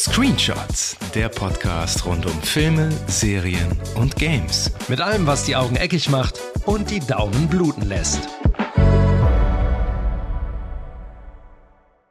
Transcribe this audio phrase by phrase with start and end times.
[0.00, 4.72] Screenshots, der Podcast rund um Filme, Serien und Games.
[4.88, 8.26] Mit allem, was die Augen eckig macht und die Daumen bluten lässt.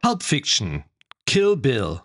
[0.04, 0.84] Pulp Fiction,
[1.26, 2.02] Kill Bill,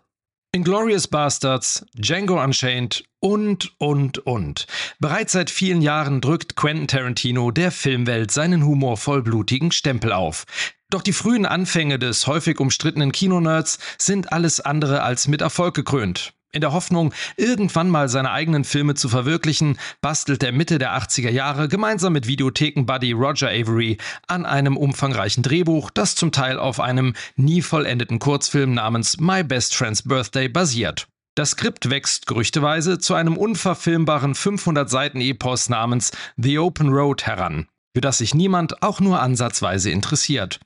[0.53, 4.67] Inglorious Bastards, Django Unchained und, und, und.
[5.01, 10.47] Bereits seit vielen Jahren drückt Quentin Tarantino der Filmwelt seinen humorvollblutigen Stempel auf.
[10.91, 16.35] Doch die frühen Anfänge des häufig umstrittenen Kinonerds sind alles andere als mit Erfolg gekrönt.
[16.55, 21.31] In der Hoffnung, irgendwann mal seine eigenen Filme zu verwirklichen, bastelt er Mitte der 80er
[21.31, 27.15] Jahre gemeinsam mit Videotheken-Buddy Roger Avery an einem umfangreichen Drehbuch, das zum Teil auf einem
[27.35, 31.09] nie vollendeten Kurzfilm namens My Best Friend's Birthday basiert.
[31.35, 37.67] Das Skript wächst gerüchteweise zu einem unverfilmbaren 500 Seiten Epos namens The Open Road heran,
[37.97, 40.61] für das sich niemand auch nur ansatzweise interessiert.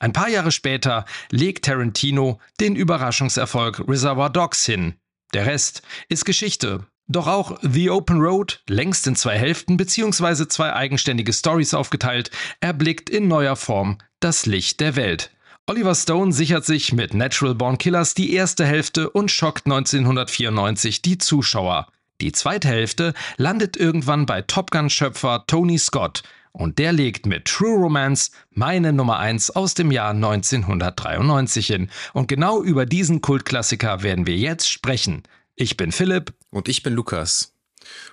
[0.00, 4.94] Ein paar Jahre später legt Tarantino den Überraschungserfolg Reservoir Dogs hin.
[5.34, 6.86] Der Rest ist Geschichte.
[7.06, 10.48] Doch auch The Open Road, längst in zwei Hälften bzw.
[10.48, 15.30] zwei eigenständige Stories aufgeteilt, erblickt in neuer Form das Licht der Welt.
[15.66, 21.18] Oliver Stone sichert sich mit Natural Born Killers die erste Hälfte und schockt 1994 die
[21.18, 21.88] Zuschauer.
[22.20, 27.78] Die zweite Hälfte landet irgendwann bei Top Gun-Schöpfer Tony Scott, und der legt mit True
[27.78, 31.90] Romance meine Nummer 1 aus dem Jahr 1993 hin.
[32.12, 35.22] Und genau über diesen Kultklassiker werden wir jetzt sprechen.
[35.54, 36.32] Ich bin Philipp.
[36.50, 37.54] Und ich bin Lukas.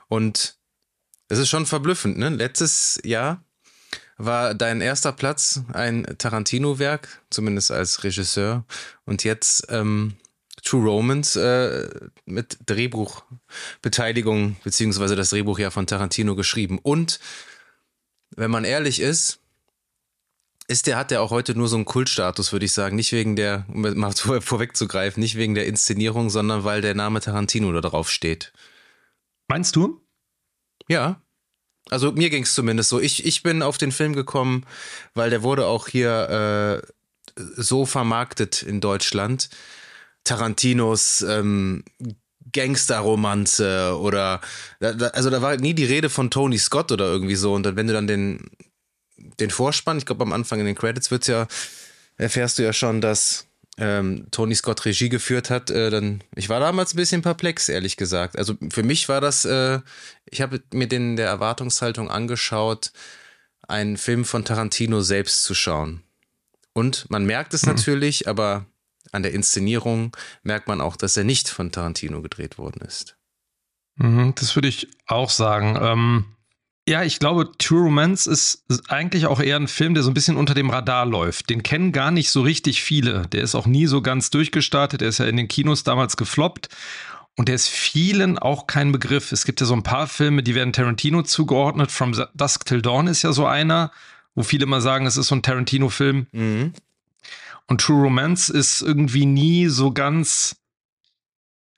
[0.08, 0.58] Und
[1.28, 2.30] es ist schon verblüffend, ne?
[2.30, 3.44] Letztes Jahr
[4.18, 8.64] war dein erster Platz ein Tarantino-Werk, zumindest als Regisseur.
[9.06, 10.18] Und jetzt ähm,
[10.64, 11.90] True Romance äh,
[12.26, 16.80] mit Drehbuchbeteiligung, beziehungsweise das Drehbuch ja von Tarantino geschrieben.
[16.82, 17.20] Und
[18.36, 19.40] wenn man ehrlich ist,
[20.68, 22.96] ist der, hat der auch heute nur so einen Kultstatus, würde ich sagen.
[22.96, 24.12] Nicht wegen der, um mal
[24.42, 28.52] vorwegzugreifen, nicht wegen der Inszenierung, sondern weil der Name Tarantino da drauf steht.
[29.48, 30.02] Meinst du?
[30.90, 31.22] Ja.
[31.90, 33.00] Also mir ging es zumindest so.
[33.00, 34.66] Ich, ich bin auf den Film gekommen,
[35.14, 39.50] weil der wurde auch hier äh, so vermarktet in Deutschland.
[40.26, 41.86] Tarantinos ähm,
[42.58, 44.42] Gangsterromanze oder
[44.80, 47.88] also da war nie die Rede von Tony Scott oder irgendwie so und dann wenn
[47.88, 48.50] du dann den
[49.40, 51.48] den Vorspann, ich glaube am Anfang in den Credits wird's ja
[52.18, 53.48] erfährst du ja schon, dass
[53.78, 57.96] ähm, Tony Scott Regie geführt hat, äh, dann ich war damals ein bisschen perplex, ehrlich
[57.96, 58.38] gesagt.
[58.38, 59.80] Also für mich war das, äh,
[60.26, 62.92] ich habe mir den der Erwartungshaltung angeschaut,
[63.68, 66.02] einen Film von Tarantino selbst zu schauen.
[66.74, 67.74] Und man merkt es mhm.
[67.74, 68.66] natürlich, aber
[69.18, 73.18] an der Inszenierung merkt man auch, dass er nicht von Tarantino gedreht worden ist.
[73.98, 75.78] Mhm, das würde ich auch sagen.
[75.82, 76.26] Ähm,
[76.88, 80.38] ja, ich glaube, True Romance ist eigentlich auch eher ein Film, der so ein bisschen
[80.38, 81.50] unter dem Radar läuft.
[81.50, 83.24] Den kennen gar nicht so richtig viele.
[83.28, 85.02] Der ist auch nie so ganz durchgestartet.
[85.02, 86.70] Der ist ja in den Kinos damals gefloppt.
[87.36, 89.34] Und der ist vielen auch kein Begriff.
[89.34, 91.92] Es gibt ja so ein paar Filme, die werden Tarantino zugeordnet.
[91.92, 93.92] From Dusk Till Dawn ist ja so einer,
[94.34, 96.28] wo viele mal sagen, es ist so ein Tarantino-Film.
[96.32, 96.74] Mhm.
[97.68, 100.56] Und True Romance ist irgendwie nie so ganz,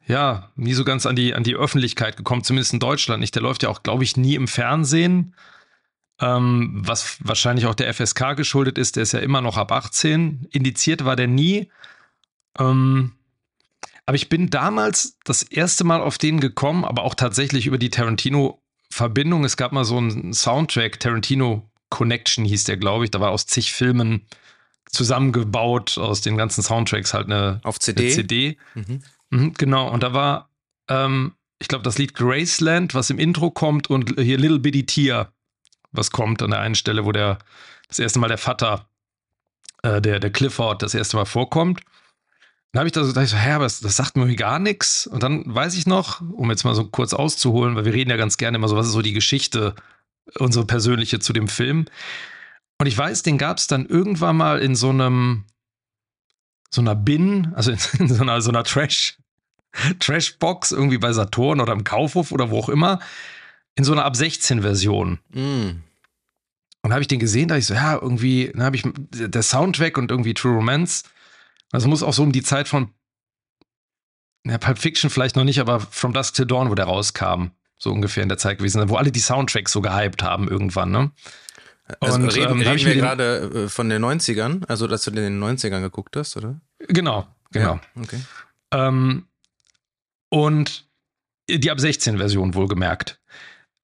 [0.05, 3.35] ja, nie so ganz an die, an die Öffentlichkeit gekommen, zumindest in Deutschland nicht.
[3.35, 5.35] Der läuft ja auch, glaube ich, nie im Fernsehen.
[6.21, 10.47] Ähm, was wahrscheinlich auch der FSK geschuldet ist, der ist ja immer noch ab 18.
[10.51, 11.71] Indiziert war der nie.
[12.59, 13.13] Ähm,
[14.05, 17.89] aber ich bin damals das erste Mal auf den gekommen, aber auch tatsächlich über die
[17.89, 19.45] Tarantino-Verbindung.
[19.45, 23.11] Es gab mal so einen Soundtrack, Tarantino Connection hieß der, glaube ich.
[23.11, 24.25] Da war aus zig Filmen
[24.89, 28.03] zusammengebaut aus den ganzen Soundtracks halt eine, Auf CD.
[28.03, 28.57] Eine CD.
[28.73, 29.01] Mhm.
[29.29, 30.49] Mhm, genau, und da war,
[30.89, 35.31] ähm, ich glaube, das Lied Graceland, was im Intro kommt, und hier Little Bitty Tear,
[35.91, 37.37] was kommt an der einen Stelle, wo der
[37.87, 38.87] das erste Mal der Vater,
[39.83, 41.81] äh, der, der Clifford, das erste Mal vorkommt.
[42.71, 45.07] Dann habe ich da so gedacht, hä, aber das, das sagt mir gar nichts.
[45.07, 48.17] Und dann weiß ich noch, um jetzt mal so kurz auszuholen, weil wir reden ja
[48.17, 49.73] ganz gerne immer so, was ist so die Geschichte,
[50.37, 51.85] unsere persönliche zu dem Film.
[52.79, 55.45] Und ich weiß, den gab es dann irgendwann mal in so einem,
[56.71, 59.17] so einer Bin, also in, so einer, so einer Trash,
[59.99, 62.99] Trashbox irgendwie bei Saturn oder im Kaufhof oder wo auch immer,
[63.75, 65.19] in so einer ab 16 Version.
[65.29, 65.83] Mm.
[66.81, 69.97] Und habe ich den gesehen, da ich so, ja, irgendwie, dann habe ich der Soundtrack
[69.97, 71.03] und irgendwie True Romance.
[71.71, 72.93] Also muss auch so um die Zeit von
[74.45, 77.47] ja, Pulp Fiction vielleicht noch nicht, aber From Dusk Till Dawn, wo der rauskam,
[77.77, 81.11] so ungefähr in der Zeit gewesen, wo alle die Soundtracks so gehypt haben irgendwann, ne?
[81.99, 85.25] Also und, reden, ähm, reden wir gerade äh, von den 90ern, also dass du den
[85.25, 86.59] in den 90ern geguckt hast, oder?
[86.87, 87.75] Genau, genau.
[87.75, 88.19] Ja, okay.
[88.71, 89.25] Ähm,
[90.29, 90.87] und
[91.49, 93.19] die ab 16 Version wohlgemerkt.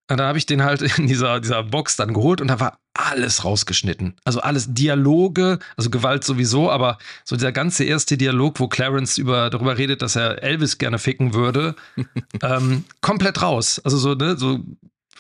[0.07, 2.80] Und dann habe ich den halt in dieser, dieser Box dann geholt und da war
[2.94, 4.16] alles rausgeschnitten.
[4.24, 9.50] Also alles Dialoge, also Gewalt sowieso, aber so dieser ganze erste Dialog, wo Clarence über,
[9.50, 11.75] darüber redet, dass er Elvis gerne ficken würde,
[12.42, 13.81] ähm, komplett raus.
[13.84, 14.60] Also so, ne, so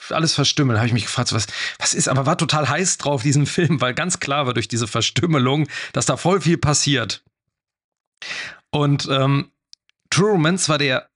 [0.09, 0.77] alles verstümmeln.
[0.77, 1.47] Habe ich mich gefragt, was,
[1.79, 4.87] was ist, aber war total heiß drauf, diesen Film, weil ganz klar war durch diese
[4.87, 7.23] Verstümmelung, dass da voll viel passiert.
[8.71, 9.51] Und ähm,
[10.09, 11.09] True Romance war der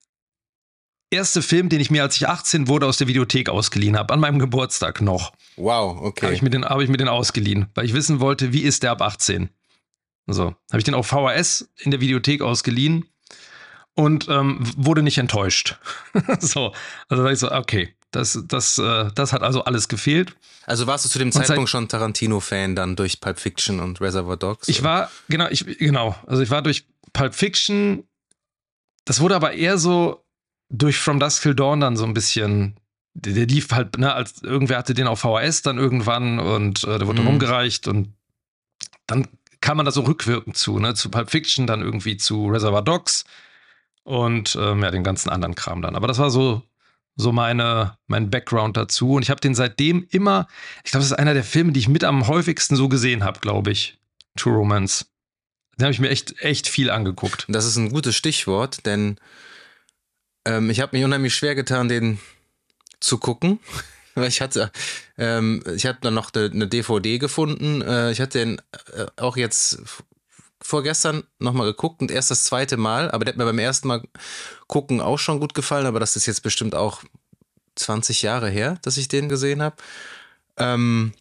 [1.12, 4.20] erste Film, den ich mir, als ich 18 wurde, aus der Videothek ausgeliehen habe, an
[4.20, 5.34] meinem Geburtstag noch.
[5.56, 6.28] Wow, okay.
[6.28, 8.84] Habe ich, mir den, hab ich mir den ausgeliehen, weil ich wissen wollte, wie ist
[8.84, 9.50] der ab 18.
[10.28, 13.06] So, habe ich den auf VHS in der Videothek ausgeliehen
[13.96, 15.78] und ähm, wurde nicht enttäuscht.
[16.40, 16.74] so,
[17.08, 20.36] also da ich so, okay, das, das, äh, das hat also alles gefehlt.
[20.66, 24.68] Also warst du zu dem Zeitpunkt schon Tarantino-Fan dann durch Pulp Fiction und Reservoir Dogs?
[24.68, 28.04] Ich war, genau, ich, genau, also ich war durch Pulp Fiction,
[29.06, 30.24] das wurde aber eher so
[30.70, 32.76] durch From Dusk Till Dawn dann so ein bisschen,
[33.14, 37.00] der, der lief halt, ne, als irgendwer hatte den auf VHS dann irgendwann und äh,
[37.00, 37.26] der wurde mhm.
[37.26, 38.14] dann umgereicht und
[39.08, 39.28] dann
[39.62, 43.26] kam man da so rückwirkend zu, ne, zu Pulp Fiction, dann irgendwie zu Reservoir Dogs
[44.04, 45.96] und ähm, ja, den ganzen anderen Kram dann.
[45.96, 46.64] Aber das war so,
[47.20, 49.12] so meine, mein Background dazu.
[49.12, 50.48] Und ich habe den seitdem immer,
[50.86, 53.42] ich glaube, das ist einer der Filme, die ich mit am häufigsten so gesehen habe,
[53.42, 54.00] glaube ich.
[54.38, 55.06] True Romance.
[55.78, 57.46] Den habe ich mir echt, echt viel angeguckt.
[57.50, 59.18] Das ist ein gutes Stichwort, denn
[60.46, 62.20] ähm, ich habe mich unheimlich schwer getan, den
[63.02, 63.60] zu gucken.
[64.16, 64.72] Weil ich hatte,
[65.18, 67.82] ähm, ich habe dann noch eine, DVD gefunden.
[67.82, 68.62] Äh, ich hatte den
[68.96, 69.82] äh, auch jetzt
[70.62, 74.04] vorgestern nochmal geguckt und erst das zweite Mal, aber der hat mir beim ersten Mal
[74.68, 77.04] gucken auch schon gut gefallen, aber das ist jetzt bestimmt auch
[77.76, 79.78] 20 Jahre her, dass ich den gesehen habe.
[80.58, 81.14] Ähm,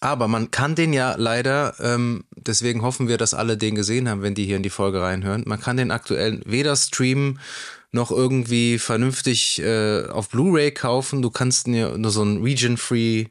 [0.00, 4.22] aber man kann den ja leider, ähm, deswegen hoffen wir, dass alle den gesehen haben,
[4.22, 5.44] wenn die hier in die Folge reinhören.
[5.46, 7.40] Man kann den aktuell weder streamen
[7.90, 11.22] noch irgendwie vernünftig äh, auf Blu-ray kaufen.
[11.22, 13.26] Du kannst nur so ein Region-Free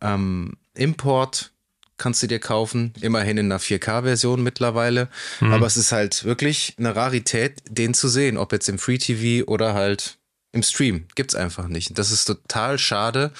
[0.00, 1.52] ähm, Import
[1.98, 5.08] kannst du dir kaufen, immerhin in einer 4K-Version mittlerweile.
[5.40, 5.52] Mhm.
[5.52, 9.46] Aber es ist halt wirklich eine Rarität, den zu sehen, ob jetzt im Free TV
[9.46, 10.18] oder halt
[10.52, 11.06] im Stream.
[11.14, 11.98] Gibt's einfach nicht.
[11.98, 13.32] Das ist total schade,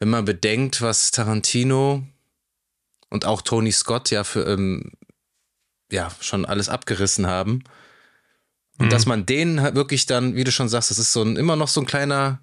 [0.00, 2.02] wenn man bedenkt, was Tarantino
[3.10, 4.92] und auch Tony Scott ja für ähm,
[5.90, 7.62] ja schon alles abgerissen haben.
[8.78, 8.90] Und mhm.
[8.90, 11.56] dass man den halt wirklich dann, wie du schon sagst, das ist so ein, immer
[11.56, 12.40] noch so ein kleiner,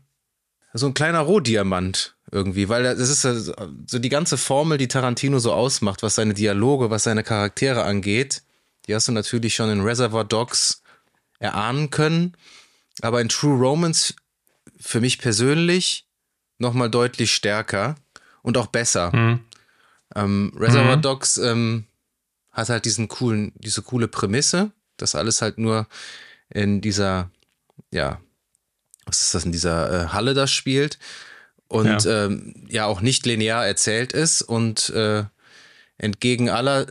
[0.74, 5.54] so ein kleiner Rohdiamant irgendwie, weil das ist so die ganze Formel, die Tarantino so
[5.54, 8.42] ausmacht, was seine Dialoge, was seine Charaktere angeht,
[8.88, 10.82] die hast du natürlich schon in Reservoir Dogs
[11.40, 12.36] erahnen können,
[13.02, 14.16] aber in True Romance
[14.80, 16.08] für mich persönlich
[16.58, 17.96] nochmal deutlich stärker
[18.42, 19.16] und auch besser.
[19.16, 19.40] Mhm.
[20.16, 21.02] Ähm, Reservoir mhm.
[21.02, 21.86] Dogs ähm,
[22.52, 25.88] hat halt diesen coolen, diese coole Prämisse, dass alles halt nur
[26.50, 27.32] in dieser,
[27.92, 28.20] ja,
[29.06, 31.00] was ist das, in dieser äh, Halle da spielt
[31.68, 32.26] und ja.
[32.26, 35.24] Ähm, ja auch nicht linear erzählt ist und äh,
[35.98, 36.88] entgegen aller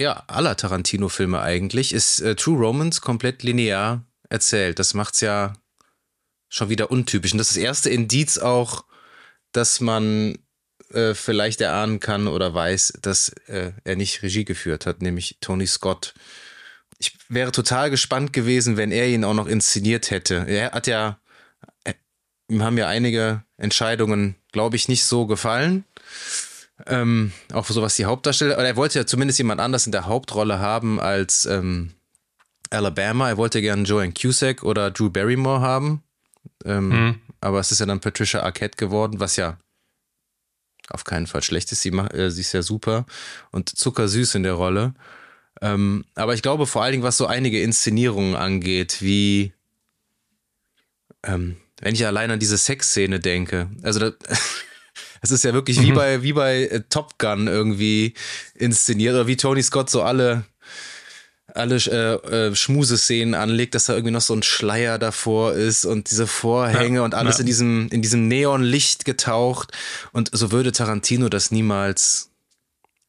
[0.00, 4.78] ja, aller Tarantino-Filme eigentlich, ist äh, True Romance komplett linear erzählt.
[4.78, 5.52] Das macht's ja
[6.48, 7.32] schon wieder untypisch.
[7.32, 8.84] Und das ist das erste Indiz auch,
[9.52, 10.38] dass man
[10.92, 15.66] äh, vielleicht erahnen kann oder weiß, dass äh, er nicht Regie geführt hat, nämlich Tony
[15.66, 16.14] Scott
[17.00, 20.44] ich wäre total gespannt gewesen, wenn er ihn auch noch inszeniert hätte.
[20.46, 21.18] Er hat ja,
[21.84, 21.94] äh,
[22.48, 25.84] ihm haben ja einige Entscheidungen, glaube ich, nicht so gefallen.
[26.86, 30.06] Ähm, auch so was die Hauptdarsteller, aber er wollte ja zumindest jemand anders in der
[30.06, 31.92] Hauptrolle haben als ähm,
[32.68, 33.30] Alabama.
[33.30, 36.02] Er wollte gerne Joanne Cusack oder Drew Barrymore haben.
[36.64, 37.20] Ähm, mhm.
[37.40, 39.56] Aber es ist ja dann Patricia Arquette geworden, was ja
[40.90, 41.80] auf keinen Fall schlecht ist.
[41.80, 43.06] Sie, macht, äh, sie ist ja super
[43.52, 44.94] und zuckersüß in der Rolle.
[45.62, 49.52] Ähm, aber ich glaube vor allen Dingen, was so einige Inszenierungen angeht, wie
[51.22, 53.70] ähm, wenn ich allein an diese Sexszene denke.
[53.82, 54.00] Also
[55.20, 55.82] es ist ja wirklich mhm.
[55.82, 58.14] wie bei wie bei äh, Top Gun irgendwie
[58.54, 60.44] inszeniert oder wie Tony Scott so alle
[61.54, 66.10] alle äh, äh, Schmuseszenen anlegt, dass da irgendwie noch so ein Schleier davor ist und
[66.10, 67.40] diese Vorhänge ja, und alles ja.
[67.40, 69.72] in diesem in diesem Neonlicht getaucht
[70.12, 72.29] und so würde Tarantino das niemals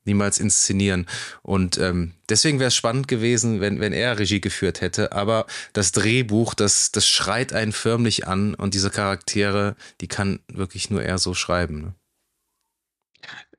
[0.05, 1.08] niemals inszenieren.
[1.41, 5.12] Und ähm, deswegen wäre es spannend gewesen, wenn, wenn er Regie geführt hätte.
[5.12, 10.89] Aber das Drehbuch, das, das schreit einen förmlich an und diese Charaktere, die kann wirklich
[10.89, 11.81] nur er so schreiben.
[11.81, 11.96] Ne?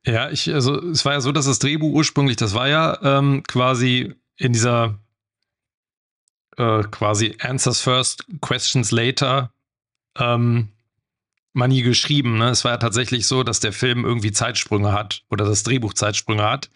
[0.04, 3.44] Ja, ich, also es war ja so, dass das Drehbuch ursprünglich, das war ja ähm,
[3.44, 4.98] quasi in dieser
[6.56, 9.52] äh, quasi Answers First, Questions Later
[10.18, 10.71] ähm,
[11.52, 12.38] man nie geschrieben.
[12.38, 12.50] Ne?
[12.50, 16.42] Es war ja tatsächlich so, dass der Film irgendwie Zeitsprünge hat oder das Drehbuch Zeitsprünge
[16.42, 16.70] hat.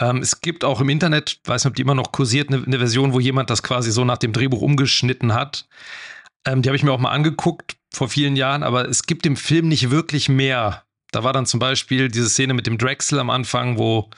[0.00, 2.78] Ähm, es gibt auch im Internet, weiß nicht, ob die immer noch kursiert, eine, eine
[2.78, 5.68] Version, wo jemand das quasi so nach dem Drehbuch umgeschnitten hat.
[6.44, 7.76] Ähm, die habe ich mir auch mal angeguckt.
[7.92, 10.84] vor vielen Jahren, aber es gibt im Film nicht wirklich mehr.
[11.10, 14.10] Da war dann zum Beispiel diese Szene mit dem Drexel am Anfang, wo,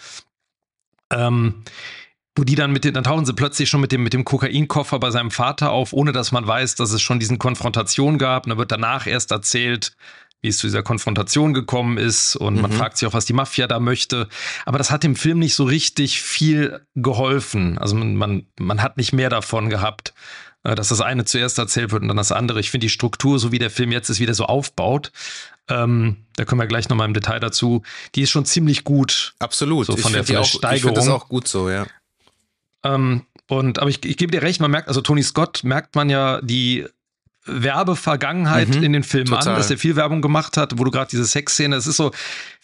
[1.11, 1.63] ähm,
[2.37, 4.99] wo die dann mit den, dann tauchen sie plötzlich schon mit dem, mit dem Kokainkoffer
[4.99, 8.47] bei seinem Vater auf, ohne dass man weiß, dass es schon diesen Konfrontation gab.
[8.47, 9.97] Und dann wird danach erst erzählt,
[10.43, 12.63] wie es zu dieser Konfrontation gekommen ist und mhm.
[12.63, 14.29] man fragt sich auch, was die Mafia da möchte.
[14.65, 17.79] Aber das hat dem Film nicht so richtig viel geholfen.
[17.79, 20.15] Also man, man, man hat nicht mehr davon gehabt,
[20.63, 22.61] äh, dass das eine zuerst erzählt wird und dann das andere.
[22.61, 25.13] Ich finde die Struktur, so wie der Film jetzt ist, wieder so aufbaut,
[25.69, 27.83] ähm, da kommen wir gleich nochmal im Detail dazu,
[28.15, 29.35] die ist schon ziemlich gut.
[29.39, 29.87] Absolut.
[29.87, 30.75] So von ich der, von der auch, Steigerung.
[30.75, 31.87] Ich finde das auch gut so, ja.
[32.85, 36.09] Ähm, und, aber ich, ich gebe dir recht, man merkt, also Tony Scott merkt man
[36.09, 36.87] ja die
[37.45, 39.49] Werbevergangenheit mhm, in den Filmen total.
[39.49, 42.13] an, dass er viel Werbung gemacht hat, wo du gerade diese Sexszene, es ist so,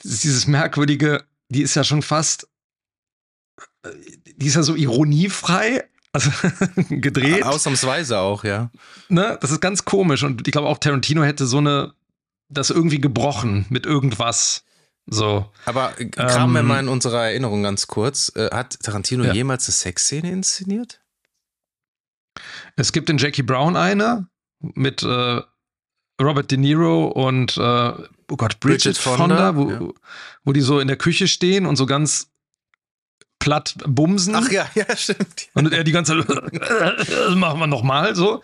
[0.02, 2.48] ist dieses merkwürdige, die ist ja schon fast,
[4.36, 6.30] die ist ja so ironiefrei, also
[6.88, 7.42] gedreht.
[7.42, 8.70] Ausnahmsweise auch, ja.
[9.08, 11.92] Ne, das ist ganz komisch und ich glaube auch Tarantino hätte so eine,
[12.48, 14.64] das irgendwie gebrochen mit irgendwas.
[15.06, 15.50] So.
[15.64, 18.32] Aber ähm, wir mal in unserer Erinnerung ganz kurz.
[18.34, 19.32] Äh, hat Tarantino ja.
[19.32, 21.00] jemals eine Sexszene inszeniert?
[22.76, 24.28] Es gibt in Jackie Brown eine,
[24.60, 25.40] mit äh,
[26.20, 29.92] Robert De Niro und äh, oh Gott, Bridget, Bridget Fonda, Fonda wo, ja.
[30.44, 32.30] wo die so in der Küche stehen und so ganz
[33.38, 34.34] platt bumsen.
[34.34, 35.48] Ach ja, ja, stimmt.
[35.54, 38.42] Und er die ganze das machen wir nochmal so.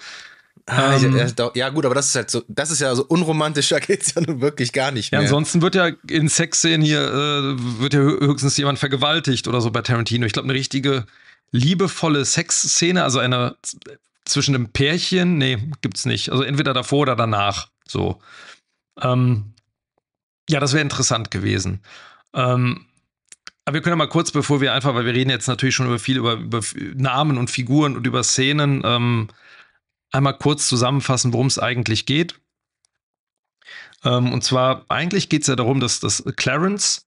[0.67, 3.81] Ah, ähm, ja, ja, gut, aber das ist halt so, das ist ja so unromantischer
[3.81, 5.21] geht's ja nun wirklich gar nicht mehr.
[5.21, 9.71] Ja, ansonsten wird ja in Sexszenen hier, äh, wird ja höchstens jemand vergewaltigt oder so
[9.71, 10.25] bei Tarantino.
[10.25, 11.07] Ich glaube, eine richtige
[11.51, 13.57] liebevolle Sexszene, also eine
[14.25, 16.31] zwischen einem Pärchen, nee, gibt's nicht.
[16.31, 17.69] Also entweder davor oder danach.
[17.87, 18.21] So.
[19.01, 19.55] Ähm,
[20.49, 21.81] ja, das wäre interessant gewesen.
[22.35, 22.87] Ähm,
[23.65, 25.87] aber wir können ja mal kurz, bevor wir einfach, weil wir reden jetzt natürlich schon
[25.87, 26.61] über viel über, über
[26.95, 29.29] Namen und Figuren und über Szenen, ähm,
[30.13, 32.39] einmal kurz zusammenfassen, worum es eigentlich geht.
[34.05, 37.07] Ähm, und zwar, eigentlich geht es ja darum, dass, dass Clarence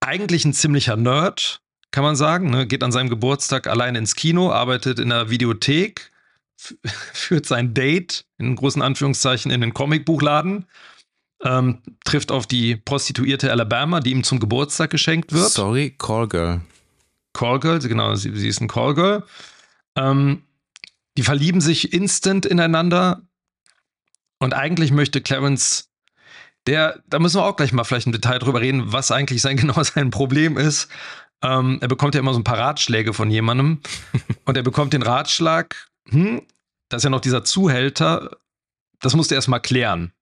[0.00, 2.50] eigentlich ein ziemlicher Nerd kann man sagen.
[2.50, 2.66] Ne?
[2.66, 6.10] Geht an seinem Geburtstag allein ins Kino, arbeitet in der Videothek,
[7.12, 10.66] führt sein Date, in großen Anführungszeichen, in den Comicbuchladen,
[11.44, 15.50] ähm, trifft auf die Prostituierte Alabama, die ihm zum Geburtstag geschenkt wird.
[15.50, 16.62] Sorry, Callgirl.
[17.34, 19.24] Callgirl, genau, sie, sie ist ein Callgirl.
[19.96, 20.42] Ähm,
[21.16, 23.22] die verlieben sich instant ineinander.
[24.38, 25.90] Und eigentlich möchte Clarence,
[26.66, 29.56] der, da müssen wir auch gleich mal vielleicht im Detail drüber reden, was eigentlich sein
[29.58, 30.88] genau sein Problem ist.
[31.42, 33.80] Ähm, er bekommt ja immer so ein paar Ratschläge von jemandem
[34.44, 36.42] und er bekommt den Ratschlag, hm,
[36.88, 38.36] das ist ja noch dieser Zuhälter,
[39.00, 40.12] das musst du erstmal klären.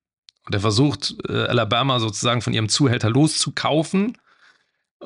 [0.47, 4.17] Und er versucht, äh, Alabama sozusagen von ihrem Zuhälter loszukaufen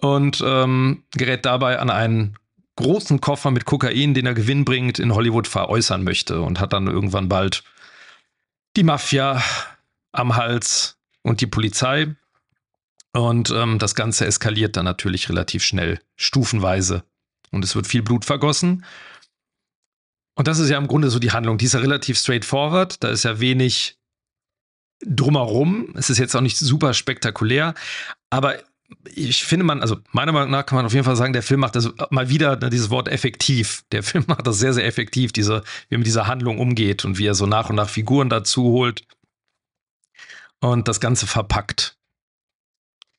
[0.00, 2.38] und ähm, gerät dabei an einen
[2.76, 7.28] großen Koffer mit Kokain, den er gewinnbringend in Hollywood veräußern möchte und hat dann irgendwann
[7.28, 7.62] bald
[8.76, 9.42] die Mafia
[10.12, 12.14] am Hals und die Polizei.
[13.12, 17.04] Und ähm, das Ganze eskaliert dann natürlich relativ schnell, stufenweise.
[17.52, 18.84] Und es wird viel Blut vergossen.
[20.34, 21.58] Und das ist ja im Grunde so die Handlung.
[21.58, 23.04] Die ist ja relativ straightforward.
[23.04, 23.98] Da ist ja wenig
[25.06, 25.94] drumherum.
[25.96, 27.74] Es ist jetzt auch nicht super spektakulär.
[28.30, 28.58] Aber
[29.14, 31.60] ich finde man, also meiner Meinung nach kann man auf jeden Fall sagen, der Film
[31.60, 33.84] macht das mal wieder ne, dieses Wort effektiv.
[33.92, 37.18] Der Film macht das sehr, sehr effektiv, diese, wie er mit dieser Handlung umgeht und
[37.18, 39.06] wie er so nach und nach Figuren dazu holt
[40.60, 41.96] und das Ganze verpackt.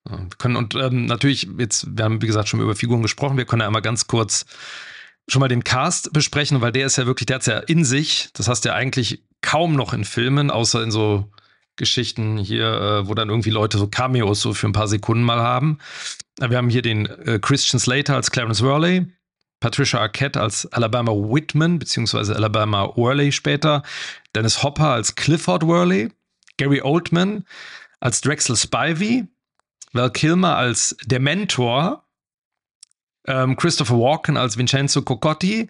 [0.08, 3.46] Wir können und ähm, natürlich, jetzt, wir haben wie gesagt schon über Figuren gesprochen, wir
[3.46, 4.46] können ja einmal ganz kurz
[5.28, 7.84] schon mal den Cast besprechen, weil der ist ja wirklich, der hat es ja in
[7.84, 8.30] sich.
[8.34, 11.32] Das hast du ja eigentlich kaum noch in Filmen, außer in so
[11.76, 15.40] Geschichten hier, äh, wo dann irgendwie Leute so Cameos so für ein paar Sekunden mal
[15.40, 15.80] haben.
[16.40, 19.08] Wir haben hier den äh, Christian Slater als Clarence Worley,
[19.60, 23.84] Patricia Arquette als Alabama Whitman, beziehungsweise Alabama Worley später,
[24.36, 26.12] Dennis Hopper als Clifford Worley,
[26.58, 27.46] Gary Oldman
[28.00, 29.26] als Drexel Spivey,
[29.94, 32.06] Val Kilmer als der Mentor,
[33.28, 35.70] ähm, Christopher Walken als Vincenzo Cocotti,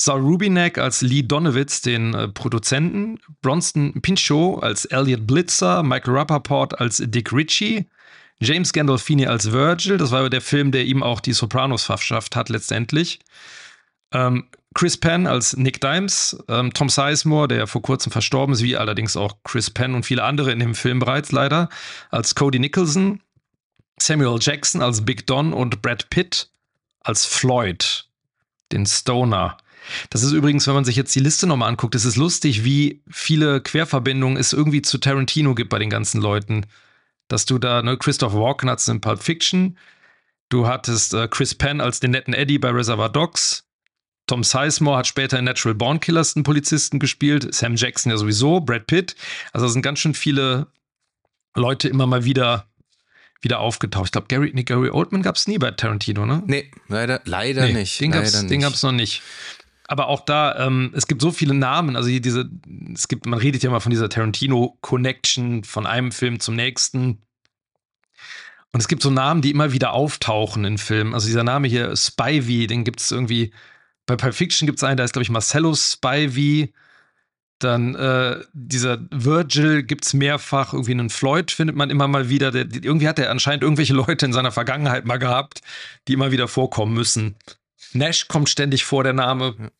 [0.00, 6.80] Saul Rubinek als Lee Donowitz, den äh, Produzenten, Bronston Pinchot als Elliot Blitzer, Michael Rappaport
[6.80, 7.86] als Dick Ritchie,
[8.40, 12.48] James Gandolfini als Virgil, das war der Film, der ihm auch die Sopranos verschafft hat
[12.48, 13.18] letztendlich.
[14.12, 18.76] Ähm, Chris Penn als Nick Dimes, ähm, Tom Sizemore, der vor kurzem verstorben ist, wie
[18.76, 21.68] allerdings auch Chris Penn und viele andere in dem Film bereits leider,
[22.10, 23.20] als Cody Nicholson,
[23.98, 26.48] Samuel Jackson als Big Don und Brad Pitt
[27.00, 28.06] als Floyd,
[28.70, 29.56] den Stoner.
[30.10, 33.02] Das ist übrigens, wenn man sich jetzt die Liste nochmal anguckt, es ist lustig, wie
[33.10, 36.66] viele Querverbindungen es irgendwie zu Tarantino gibt bei den ganzen Leuten.
[37.28, 39.76] Dass du da, ne, Christoph Walken hattest in Pulp Fiction,
[40.48, 43.68] du hattest äh, Chris Penn als den netten Eddie bei Reservoir Dogs,
[44.28, 48.60] Tom Sizemore hat später in Natural Born Killers einen Polizisten gespielt, Sam Jackson ja sowieso,
[48.60, 49.16] Brad Pitt.
[49.52, 50.68] Also es sind ganz schön viele
[51.54, 52.68] Leute immer mal wieder
[53.40, 54.06] wieder aufgetaucht.
[54.06, 56.42] Ich glaube, Gary, nee, Gary Oldman gab es nie bei Tarantino, ne?
[56.46, 58.00] Nee, leider, leider nee, nicht.
[58.00, 59.22] Den gab es noch nicht.
[59.88, 61.96] Aber auch da, ähm, es gibt so viele Namen.
[61.96, 62.48] Also diese,
[62.94, 67.22] es gibt, man redet ja mal von dieser Tarantino-Connection von einem Film zum nächsten.
[68.70, 71.14] Und es gibt so Namen, die immer wieder auftauchen in Filmen.
[71.14, 73.52] Also dieser Name hier, Spivey, den gibt es irgendwie,
[74.04, 76.74] bei Pulp Fiction gibt es einen, da ist, glaube ich, Marcello Spivey.
[77.58, 82.50] Dann äh, dieser Virgil gibt es mehrfach, irgendwie einen Floyd findet man immer mal wieder.
[82.50, 85.62] Der, irgendwie hat er anscheinend irgendwelche Leute in seiner Vergangenheit mal gehabt,
[86.06, 87.36] die immer wieder vorkommen müssen.
[87.92, 89.70] Nash kommt ständig vor, der Name.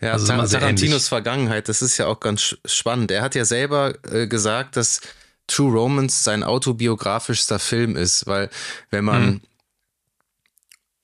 [0.00, 1.04] Ja, also Tarantinos ähnlich.
[1.04, 3.10] Vergangenheit, das ist ja auch ganz spannend.
[3.10, 5.00] Er hat ja selber äh, gesagt, dass
[5.46, 8.50] True Romance sein autobiografischster Film ist, weil
[8.90, 9.40] wenn man hm.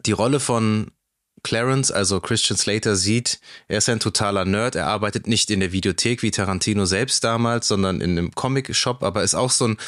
[0.01, 0.91] die Rolle von
[1.45, 4.75] Clarence, also Christian Slater, sieht, er ist ein totaler Nerd.
[4.75, 9.23] Er arbeitet nicht in der Videothek wie Tarantino selbst damals, sondern in einem Comic-Shop, aber
[9.23, 9.79] ist auch so ein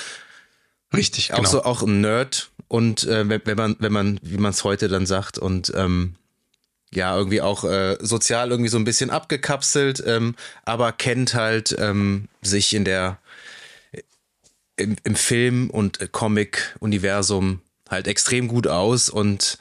[0.92, 1.49] Richtig, auch genau.
[1.49, 5.06] so auch ein Nerd und äh, wenn man wenn man wie man es heute dann
[5.06, 6.16] sagt und ähm,
[6.92, 12.28] ja irgendwie auch äh, sozial irgendwie so ein bisschen abgekapselt, ähm, aber kennt halt ähm,
[12.42, 13.18] sich in der
[14.76, 19.59] im, im Film und Comic-Universum halt extrem gut aus und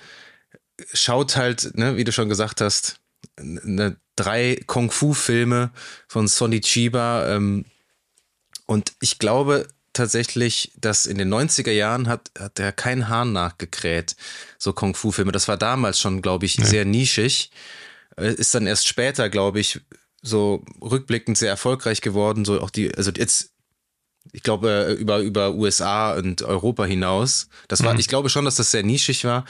[0.94, 3.00] schaut halt, ne, wie du schon gesagt hast,
[3.40, 5.72] ne, drei Kung-Fu-Filme
[6.08, 7.28] von Sonny Chiba.
[7.36, 7.66] Ähm,
[8.66, 9.68] und ich glaube
[10.00, 14.16] tatsächlich, dass in den 90er Jahren hat, hat er keinen Hahn nachgekräht,
[14.58, 15.32] so Kung-Fu-Filme.
[15.32, 16.66] Das war damals schon, glaube ich, ja.
[16.66, 17.52] sehr nischig.
[18.18, 19.80] Äh, ist dann erst später, glaube ich,
[20.22, 22.46] so rückblickend sehr erfolgreich geworden.
[22.46, 23.52] So auch die, also jetzt
[24.32, 27.48] ich glaube, äh, über, über USA und Europa hinaus.
[27.68, 28.00] Das war, mhm.
[28.00, 29.46] ich glaube schon, dass das sehr nischig war.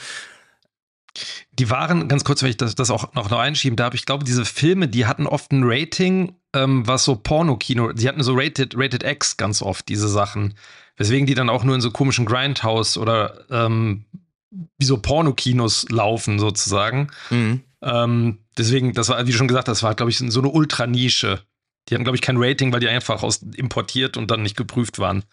[1.58, 4.24] Die waren, ganz kurz, wenn ich das, das auch noch, noch einschieben darf, ich glaube,
[4.24, 8.74] diese Filme, die hatten oft ein Rating, ähm, was so Porno-Kino, die hatten so Rated,
[8.76, 10.54] Rated X ganz oft, diese Sachen.
[10.96, 14.04] Weswegen die dann auch nur in so komischen Grindhouse oder ähm,
[14.50, 17.08] wie so Pornokinos laufen, sozusagen.
[17.30, 17.62] Mhm.
[17.82, 21.40] Ähm, deswegen, das war, wie schon gesagt, das war, glaube ich, so eine Ultranische.
[21.88, 24.98] Die hatten, glaube ich, kein Rating, weil die einfach aus importiert und dann nicht geprüft
[24.98, 25.24] waren.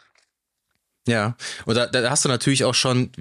[1.07, 3.11] Ja, und da, da hast du natürlich auch schon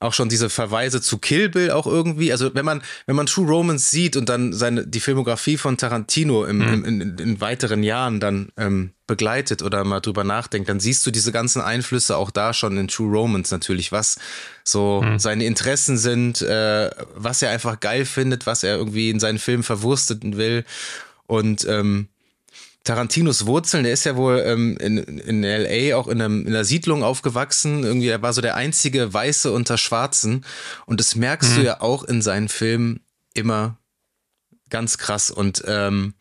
[0.00, 2.32] auch schon diese Verweise zu Kill Bill auch irgendwie.
[2.32, 6.44] Also wenn man, wenn man True Romance sieht und dann seine, die Filmografie von Tarantino
[6.44, 6.72] im, mhm.
[6.72, 11.10] im, in, in, weiteren Jahren dann ähm, begleitet oder mal drüber nachdenkt, dann siehst du
[11.10, 14.18] diese ganzen Einflüsse auch da schon in True Romance natürlich, was
[14.64, 15.18] so mhm.
[15.18, 19.62] seine Interessen sind, äh, was er einfach geil findet, was er irgendwie in seinen Filmen
[19.62, 20.64] verwursteten will.
[21.26, 22.08] Und ähm,
[22.86, 26.64] Tarantinos Wurzeln, der ist ja wohl ähm, in, in LA auch in, einem, in einer
[26.64, 27.82] Siedlung aufgewachsen.
[27.82, 30.46] Irgendwie, er war so der einzige Weiße unter Schwarzen.
[30.86, 31.56] Und das merkst mhm.
[31.56, 33.00] du ja auch in seinen Filmen
[33.34, 33.76] immer
[34.70, 35.32] ganz krass.
[35.32, 36.14] Und ähm,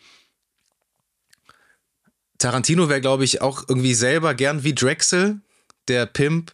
[2.39, 5.41] Tarantino wäre, glaube ich, auch irgendwie selber gern wie Drexel,
[5.88, 6.51] der Pimp,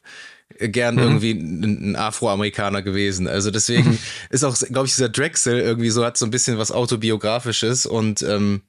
[0.57, 1.01] äh, gern mhm.
[1.03, 3.29] irgendwie ein, ein Afroamerikaner gewesen.
[3.29, 3.97] Also deswegen
[4.29, 8.23] ist auch, glaube ich, dieser Drexel irgendwie so, hat so ein bisschen was Autobiografisches und
[8.23, 8.63] ähm,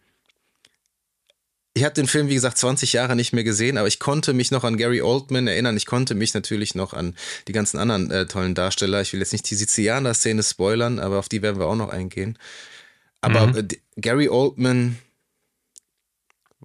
[1.82, 4.52] ich habe den Film, wie gesagt, 20 Jahre nicht mehr gesehen, aber ich konnte mich
[4.52, 5.76] noch an Gary Oldman erinnern.
[5.76, 7.16] Ich konnte mich natürlich noch an
[7.48, 9.00] die ganzen anderen äh, tollen Darsteller.
[9.00, 12.38] Ich will jetzt nicht die Sizilianer-Szene spoilern, aber auf die werden wir auch noch eingehen.
[13.20, 13.56] Aber mhm.
[13.56, 14.96] äh, Gary Oldman,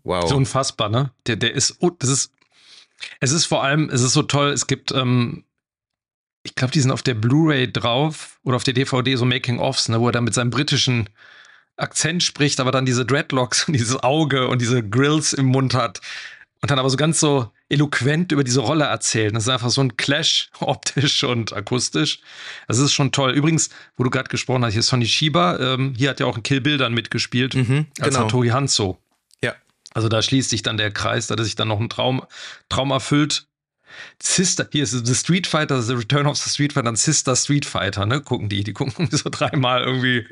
[0.04, 0.22] wow.
[0.22, 1.12] Das ist unfassbar, ne?
[1.26, 2.32] Der, der ist, oh, das ist,
[3.20, 5.46] es ist vor allem, es ist so toll, es gibt, ähm,
[6.44, 10.00] ich glaube, die sind auf der Blu-ray drauf oder auf der DVD so Making-ofs, ne,
[10.00, 11.10] wo er dann mit seinem britischen
[11.78, 16.02] Akzent spricht, aber dann diese Dreadlocks und dieses Auge und diese Grills im Mund hat
[16.62, 19.36] und dann aber so ganz so eloquent über diese Rolle erzählt.
[19.36, 22.20] Das ist einfach so ein Clash optisch und akustisch.
[22.68, 23.32] Das ist schon toll.
[23.32, 26.38] Übrigens, wo du gerade gesprochen hast, hier ist Sonny Shiba, ähm, hier hat ja auch
[26.38, 28.26] ein Kill Bill dann mitgespielt mhm, als genau.
[28.26, 28.98] Hattori Hanzo.
[29.44, 29.56] Ja.
[29.94, 32.24] Also da schließt sich dann der Kreis, da hat sich dann noch ein Traum,
[32.70, 33.46] Traum erfüllt.
[34.22, 37.66] Sister, hier ist The Street Fighter, The Return of the Street Fighter, dann Sister Street
[37.66, 38.22] Fighter, ne?
[38.22, 40.28] Gucken die, die gucken so dreimal irgendwie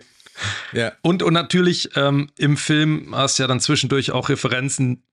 [0.73, 0.91] ja.
[1.01, 5.03] Und, und natürlich ähm, im Film hast du ja dann zwischendurch auch Referenzen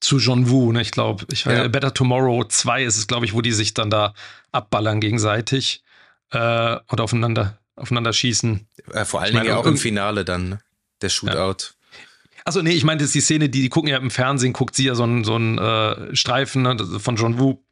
[0.00, 0.82] zu John Woo, ne?
[0.82, 1.68] Ich glaube, ich ja.
[1.68, 4.14] Better Tomorrow 2 ist es, glaube ich, wo die sich dann da
[4.50, 5.82] abballern gegenseitig
[6.30, 8.66] äh, und aufeinander, aufeinander schießen.
[8.92, 10.60] Äh, vor allen Dingen ja auch im Finale dann, ne?
[11.02, 11.64] der Shootout.
[11.64, 11.98] Ja.
[12.44, 14.86] Also nee, ich meinte jetzt die Szene, die, die gucken ja im Fernsehen, guckt sie
[14.86, 17.62] ja so einen so äh, Streifen ne, von John Woo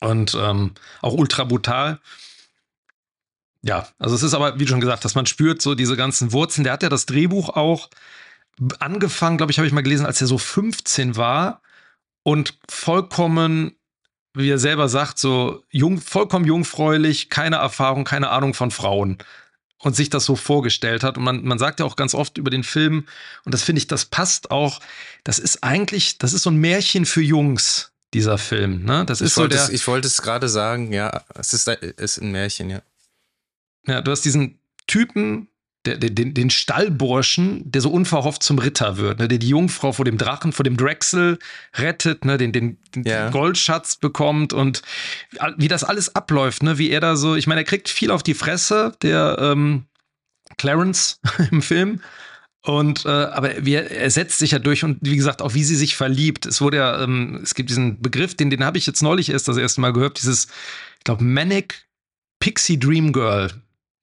[0.00, 1.98] und ähm, auch ultra brutal.
[3.66, 6.64] Ja, also es ist aber, wie schon gesagt, dass man spürt so diese ganzen Wurzeln.
[6.64, 7.88] Der hat ja das Drehbuch auch
[8.78, 11.62] angefangen, glaube ich, habe ich mal gelesen, als er so 15 war
[12.22, 13.72] und vollkommen,
[14.34, 19.18] wie er selber sagt, so jung, vollkommen jungfräulich, keine Erfahrung, keine Ahnung von Frauen.
[19.78, 21.18] und sich das so vorgestellt hat.
[21.18, 23.06] Und man, man sagt ja auch ganz oft über den Film,
[23.44, 24.80] und das finde ich, das passt auch,
[25.24, 28.84] das ist eigentlich, das ist so ein Märchen für Jungs, dieser Film.
[28.84, 29.04] Ne?
[29.04, 29.62] Das ich ist so der.
[29.62, 32.82] Es, ich wollte es gerade sagen, ja, es ist, ist ein Märchen, ja.
[33.86, 35.48] Ja, du hast diesen Typen,
[35.84, 39.28] der, den, den Stallburschen, der so unverhofft zum Ritter wird, ne?
[39.28, 41.38] der die Jungfrau vor dem Drachen, vor dem Drechsel
[41.76, 42.38] rettet, ne?
[42.38, 43.28] den, den, den Ja.
[43.28, 44.82] Goldschatz bekommt und
[45.58, 46.78] wie das alles abläuft, ne?
[46.78, 49.84] wie er da so, ich meine, er kriegt viel auf die Fresse, der ähm,
[50.56, 51.20] Clarence
[51.50, 52.00] im Film.
[52.62, 55.64] Und äh, aber wie er, er setzt sich ja durch und wie gesagt, auch wie
[55.64, 56.46] sie sich verliebt.
[56.46, 59.48] Es wurde ja, ähm, es gibt diesen Begriff, den, den habe ich jetzt neulich erst
[59.48, 60.46] das erste Mal gehört, dieses,
[60.96, 61.86] ich glaube, Manic
[62.40, 63.50] Pixie Dream Girl.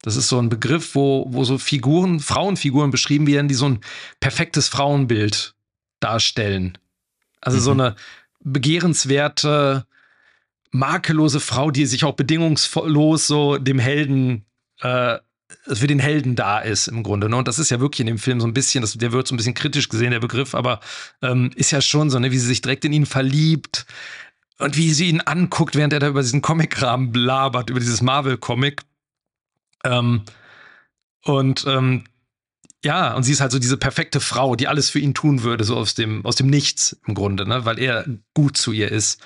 [0.01, 3.79] Das ist so ein Begriff, wo, wo so Figuren, Frauenfiguren beschrieben werden, die so ein
[4.19, 5.53] perfektes Frauenbild
[5.99, 6.77] darstellen.
[7.39, 7.95] Also so eine
[8.43, 9.85] begehrenswerte,
[10.71, 14.45] makellose Frau, die sich auch bedingungslos so dem Helden,
[14.81, 15.17] äh,
[15.67, 17.29] für den Helden da ist im Grunde.
[17.29, 17.35] Ne?
[17.35, 19.35] Und das ist ja wirklich in dem Film so ein bisschen, das, der wird so
[19.35, 20.79] ein bisschen kritisch gesehen, der Begriff, aber
[21.21, 23.85] ähm, ist ja schon so, ne, wie sie sich direkt in ihn verliebt
[24.59, 28.83] und wie sie ihn anguckt, während er da über diesen Comic-Rahmen blabert, über dieses Marvel-Comic.
[29.83, 30.23] Ähm,
[31.23, 32.03] und ähm,
[32.83, 35.63] ja, und sie ist halt so diese perfekte Frau, die alles für ihn tun würde,
[35.63, 37.63] so aus dem, aus dem Nichts im Grunde, ne?
[37.65, 39.21] weil er gut zu ihr ist.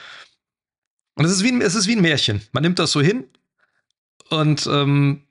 [1.16, 2.42] Und es ist wie ein, es ist wie ein Märchen.
[2.52, 3.26] Man nimmt das so hin
[4.30, 5.24] und ähm,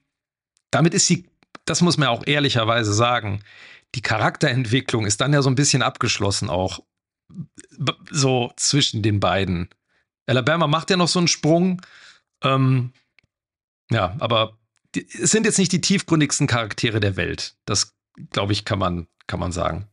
[0.71, 1.29] damit ist sie,
[1.67, 3.43] das muss man auch ehrlicherweise sagen,
[3.95, 6.83] die Charakterentwicklung ist dann ja so ein bisschen abgeschlossen auch
[8.11, 9.69] so zwischen den beiden.
[10.27, 11.83] Alabama macht ja noch so einen Sprung.
[12.43, 12.93] Ähm,
[13.91, 14.57] ja, aber
[14.95, 17.57] die, es sind jetzt nicht die tiefgründigsten Charaktere der Welt.
[17.65, 17.95] Das,
[18.31, 19.89] glaube ich, kann man, kann man sagen.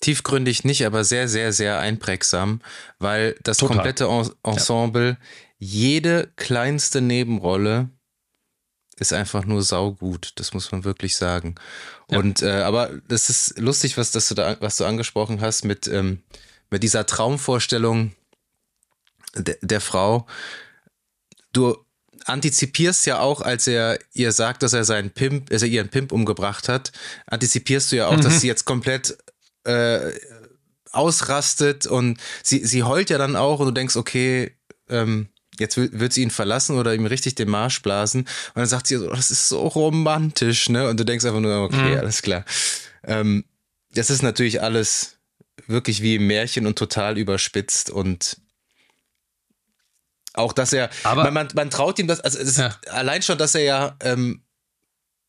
[0.00, 2.60] Tiefgründig nicht, aber sehr, sehr, sehr einprägsam,
[2.98, 3.76] weil das Total.
[3.76, 5.18] komplette En Ensemble,
[5.58, 7.90] jede kleinste Nebenrolle
[8.98, 10.32] ist einfach nur saugut.
[10.36, 11.54] Das muss man wirklich sagen.
[12.10, 12.18] Ja.
[12.18, 15.86] Und äh, aber das ist lustig, was, das du da, was du angesprochen hast mit,
[15.86, 16.22] ähm,
[16.70, 18.12] mit dieser Traumvorstellung
[19.34, 20.26] de, der Frau.
[21.52, 21.85] Du
[22.26, 26.68] antizipierst ja auch, als er ihr sagt, dass er seinen Pimp, also ihren Pimp umgebracht
[26.68, 26.92] hat,
[27.26, 29.16] antizipierst du ja auch, dass sie jetzt komplett
[29.64, 30.12] äh,
[30.92, 34.52] ausrastet und sie, sie heult ja dann auch und du denkst, okay,
[34.88, 38.20] ähm, jetzt wird sie ihn verlassen oder ihm richtig den Marsch blasen.
[38.22, 40.88] Und dann sagt sie so, das ist so romantisch, ne?
[40.88, 41.98] Und du denkst einfach nur, okay, Mhm.
[41.98, 42.44] alles klar.
[43.04, 43.44] Ähm,
[43.94, 45.16] das ist natürlich alles
[45.66, 48.36] wirklich wie im Märchen und total überspitzt und
[50.36, 52.76] auch, dass er, Aber- man, man, man traut ihm das, also es ist Ja.
[52.90, 54.42] allein schon, dass er ja ähm,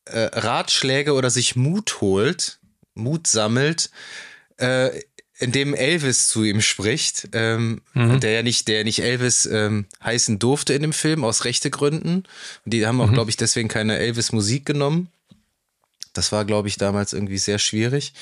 [0.06, 2.58] äh, Ratschläge oder sich Mut holt,
[2.94, 3.90] Mut sammelt,
[4.58, 4.90] äh,
[5.40, 8.18] indem Elvis zu ihm spricht, ähm, Mhm.
[8.20, 12.24] der ja nicht, der nicht Elvis ähm, heißen durfte in dem Film aus rechte Gründen.
[12.64, 13.14] Und die haben auch, Mhm.
[13.14, 15.08] glaube ich, deswegen keine Elvis-Musik genommen.
[16.12, 18.14] Das war, glaube ich, damals irgendwie sehr schwierig.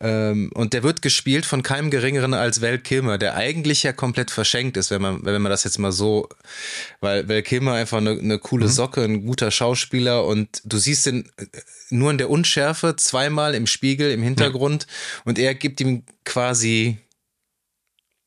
[0.00, 4.30] Ähm, und der wird gespielt von keinem geringeren als Val Kilmer, der eigentlich ja komplett
[4.30, 6.28] verschenkt ist, wenn man, wenn man das jetzt mal so,
[7.00, 11.28] weil Val Kilmer einfach eine, eine coole Socke, ein guter Schauspieler und du siehst ihn
[11.36, 11.46] äh,
[11.90, 14.86] nur in der Unschärfe zweimal im Spiegel, im Hintergrund
[15.24, 16.98] und er gibt ihm quasi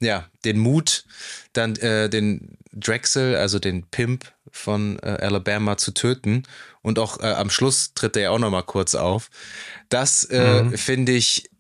[0.02, 1.06] ja, den Mut,
[1.54, 6.44] dann äh, den Drexel, also den Pimp von äh, Alabama zu töten.
[6.82, 9.30] Und auch äh, am Schluss tritt er ja auch noch mal kurz auf.
[9.90, 10.78] Das äh, Mhm.
[10.78, 11.51] finde ich,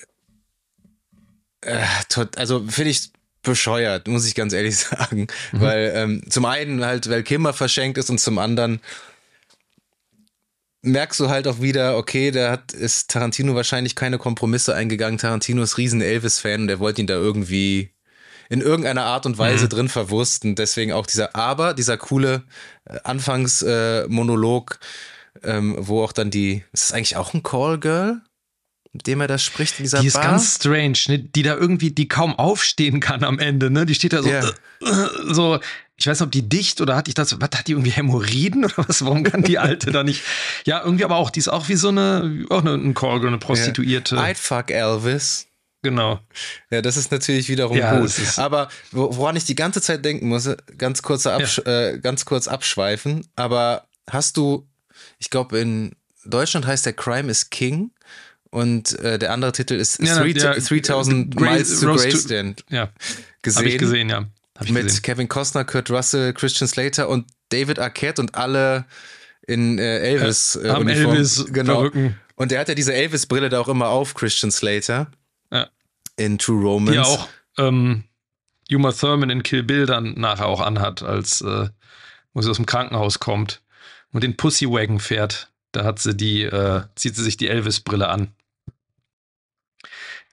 [1.61, 3.11] äh, tot, also finde ich
[3.43, 5.27] bescheuert, muss ich ganz ehrlich sagen.
[5.51, 8.81] Weil ähm, zum einen halt, weil Kimmer verschenkt ist und zum anderen
[10.83, 15.19] merkst du halt auch wieder, okay, da hat ist Tarantino wahrscheinlich keine Kompromisse eingegangen.
[15.19, 17.91] Tarantino ist riesen Elvis-Fan und er wollte ihn da irgendwie
[18.49, 20.55] in irgendeiner Art und Weise drin verwursten.
[20.55, 22.43] Deswegen auch dieser, aber dieser coole
[22.85, 24.79] äh, Anfangsmonolog, äh, Monolog,
[25.43, 28.21] ähm, wo auch dann die, ist das eigentlich auch ein Callgirl,
[28.93, 30.23] mit dem er da spricht in dieser Die ist Bar?
[30.23, 31.19] ganz strange, ne?
[31.19, 33.85] die da irgendwie, die kaum aufstehen kann am Ende, ne?
[33.85, 34.45] Die steht da so, Ja.
[34.47, 35.59] äh, so,
[35.97, 38.65] ich weiß nicht, ob die dicht oder hat ich das, was hat die irgendwie Hämorrhoiden
[38.65, 39.05] oder was?
[39.05, 40.23] Warum kann die Alte da nicht?
[40.65, 43.37] Ja, irgendwie aber auch, die ist auch wie so eine, auch eine, ein Callgirl, eine
[43.37, 44.17] Prostituierte.
[44.17, 45.47] I'd fuck Elvis.
[45.83, 46.19] Genau.
[46.69, 48.11] Ja, das ist natürlich wiederum Ja, gut.
[48.37, 52.47] Aber wo- woran ich die ganze Zeit denken muss, ganz kurz, absch äh, ganz kurz
[52.47, 54.67] abschweifen, aber hast du,
[55.17, 57.89] ich glaube, in Deutschland heißt der Crime is King
[58.51, 62.89] und äh, der andere Titel ist Ja, Three- der- 3000 Gra- Miles to Graceland Ja,
[63.41, 63.57] gesehen.
[63.59, 64.25] habe ich gesehen, ja.
[64.57, 65.01] Hab ich mit gesehen.
[65.01, 68.85] Kevin Costner, Kurt Russell, Christian Slater und David Arquette und alle
[69.47, 71.15] in äh, Elvis äh, Haben Uniform.
[71.15, 71.77] Elvis genau.
[71.79, 72.15] Perücken.
[72.35, 75.09] Und der hat ja diese Elvis-Brille da auch immer auf, Christian Slater.
[75.51, 75.67] Ja.
[76.17, 76.91] In True Romance.
[76.91, 78.03] Die ja auch ähm,
[78.71, 81.67] Uma Thurman in Kill Bill dann nachher auch anhat, als äh,
[82.33, 83.61] wo sie aus dem Krankenhaus kommt
[84.11, 85.49] und den Pussy Wagon fährt.
[85.71, 88.29] Da hat sie die, äh, zieht sie sich die Elvis-Brille an.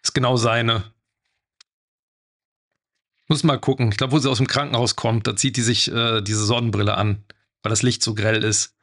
[0.02, 0.84] Ist genau seine.
[3.26, 3.90] Muss mal gucken.
[3.90, 6.96] Ich glaube, wo sie aus dem Krankenhaus kommt, da zieht die sich äh, diese Sonnenbrille
[6.96, 7.24] an,
[7.62, 8.74] weil das Licht so grell ist.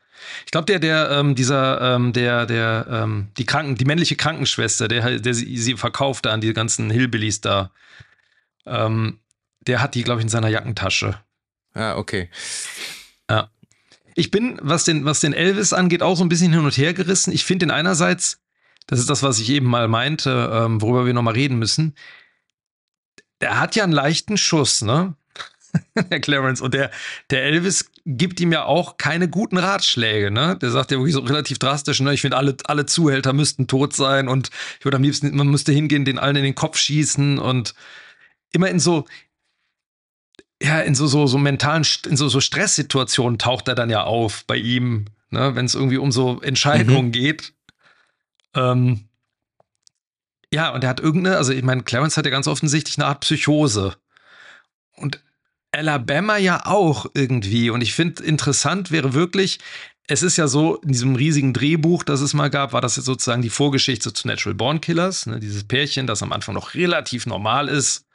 [0.45, 4.87] Ich glaube, der, der, ähm, dieser, ähm, der, der, ähm, die Kranken, die männliche Krankenschwester,
[4.87, 7.71] der, der sie, sie verkauft da an die ganzen Hillbillies da,
[8.65, 9.19] ähm,
[9.61, 11.19] der hat die, glaube ich, in seiner Jackentasche.
[11.73, 12.29] Ah, okay.
[13.29, 13.49] Ja.
[14.15, 16.93] Ich bin, was den, was den Elvis angeht, auch so ein bisschen hin und her
[16.93, 17.33] gerissen.
[17.33, 18.39] Ich finde den einerseits,
[18.87, 21.95] das ist das, was ich eben mal meinte, ähm, worüber wir nochmal reden müssen.
[23.39, 25.15] Er hat ja einen leichten Schuss, ne?
[26.09, 26.61] der Clarence.
[26.61, 26.91] Und der,
[27.29, 30.57] der Elvis gibt ihm ja auch keine guten Ratschläge, ne?
[30.61, 32.13] Der sagt ja wirklich so relativ drastisch, ne?
[32.13, 35.71] Ich finde, alle, alle Zuhälter müssten tot sein und ich würde am liebsten, man müsste
[35.71, 37.73] hingehen, den allen in den Kopf schießen und
[38.51, 39.05] immer in so,
[40.61, 44.45] ja, in so, so, so mentalen, in so, so Stresssituationen taucht er dann ja auf
[44.45, 45.55] bei ihm, ne?
[45.55, 47.11] Wenn es irgendwie um so Entscheidungen mhm.
[47.11, 47.54] geht.
[48.55, 49.09] Ähm,
[50.51, 53.21] ja, und er hat irgendeine, also ich meine, Clarence hat ja ganz offensichtlich eine Art
[53.21, 53.95] Psychose.
[54.95, 55.21] Und
[55.71, 57.69] Alabama ja auch irgendwie.
[57.69, 59.59] Und ich finde, interessant wäre wirklich,
[60.07, 63.05] es ist ja so, in diesem riesigen Drehbuch, das es mal gab, war das jetzt
[63.05, 65.25] sozusagen die Vorgeschichte zu Natural Born Killers.
[65.25, 68.05] Ne, dieses Pärchen, das am Anfang noch relativ normal ist,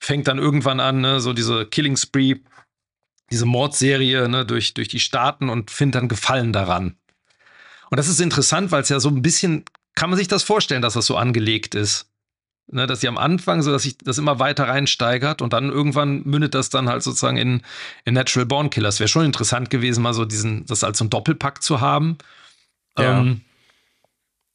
[0.00, 2.40] fängt dann irgendwann an, ne, so diese Killing Spree,
[3.30, 6.96] diese Mordserie ne, durch, durch die Staaten und findet dann Gefallen daran.
[7.94, 10.82] Und das ist interessant, weil es ja so ein bisschen, kann man sich das vorstellen,
[10.82, 12.10] dass das so angelegt ist.
[12.66, 16.24] Ne, dass sie am Anfang so, dass sich das immer weiter reinsteigert und dann irgendwann
[16.24, 17.62] mündet das dann halt sozusagen in,
[18.04, 18.98] in Natural Born Killers.
[18.98, 22.18] Wäre schon interessant gewesen, mal so diesen, das als so ein Doppelpack zu haben.
[22.98, 23.20] Ja.
[23.20, 23.42] Ähm,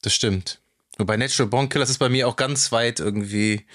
[0.02, 0.60] das stimmt.
[0.98, 3.66] Und bei Natural Born Killers ist bei mir auch ganz weit irgendwie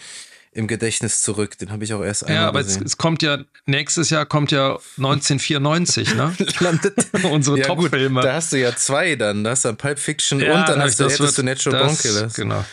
[0.54, 1.58] im Gedächtnis zurück.
[1.58, 4.52] Den habe ich auch erst einmal Ja, aber es, es, kommt ja, nächstes Jahr kommt
[4.52, 6.34] ja 1994, ne?
[6.60, 6.94] Landet.
[7.24, 8.22] Unsere ja, Top-Filme.
[8.22, 9.44] Da hast du ja zwei dann.
[9.44, 11.98] Da hast du Pulp Fiction ja, und dann hast du, hättest du Natural das, Born
[11.98, 12.34] Killers.
[12.34, 12.64] Genau.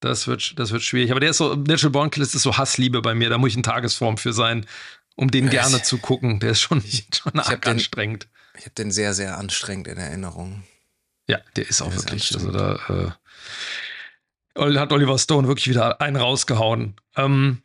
[0.00, 1.10] Das wird, das wird schwierig.
[1.10, 3.28] Aber der ist so, Natural Born Killers ist so Hassliebe bei mir.
[3.28, 4.66] Da muss ich in Tagesform für sein,
[5.16, 6.40] um den gerne ich, zu gucken.
[6.40, 6.82] Der ist schon,
[7.14, 8.26] schon arg den, anstrengend.
[8.56, 10.64] Ich habe den sehr, sehr anstrengend in Erinnerung.
[11.26, 12.30] Ja, der ist auch der wirklich.
[12.30, 13.10] Ist also da äh,
[14.60, 16.94] hat Oliver Stone wirklich wieder einen rausgehauen.
[17.16, 17.62] Ähm,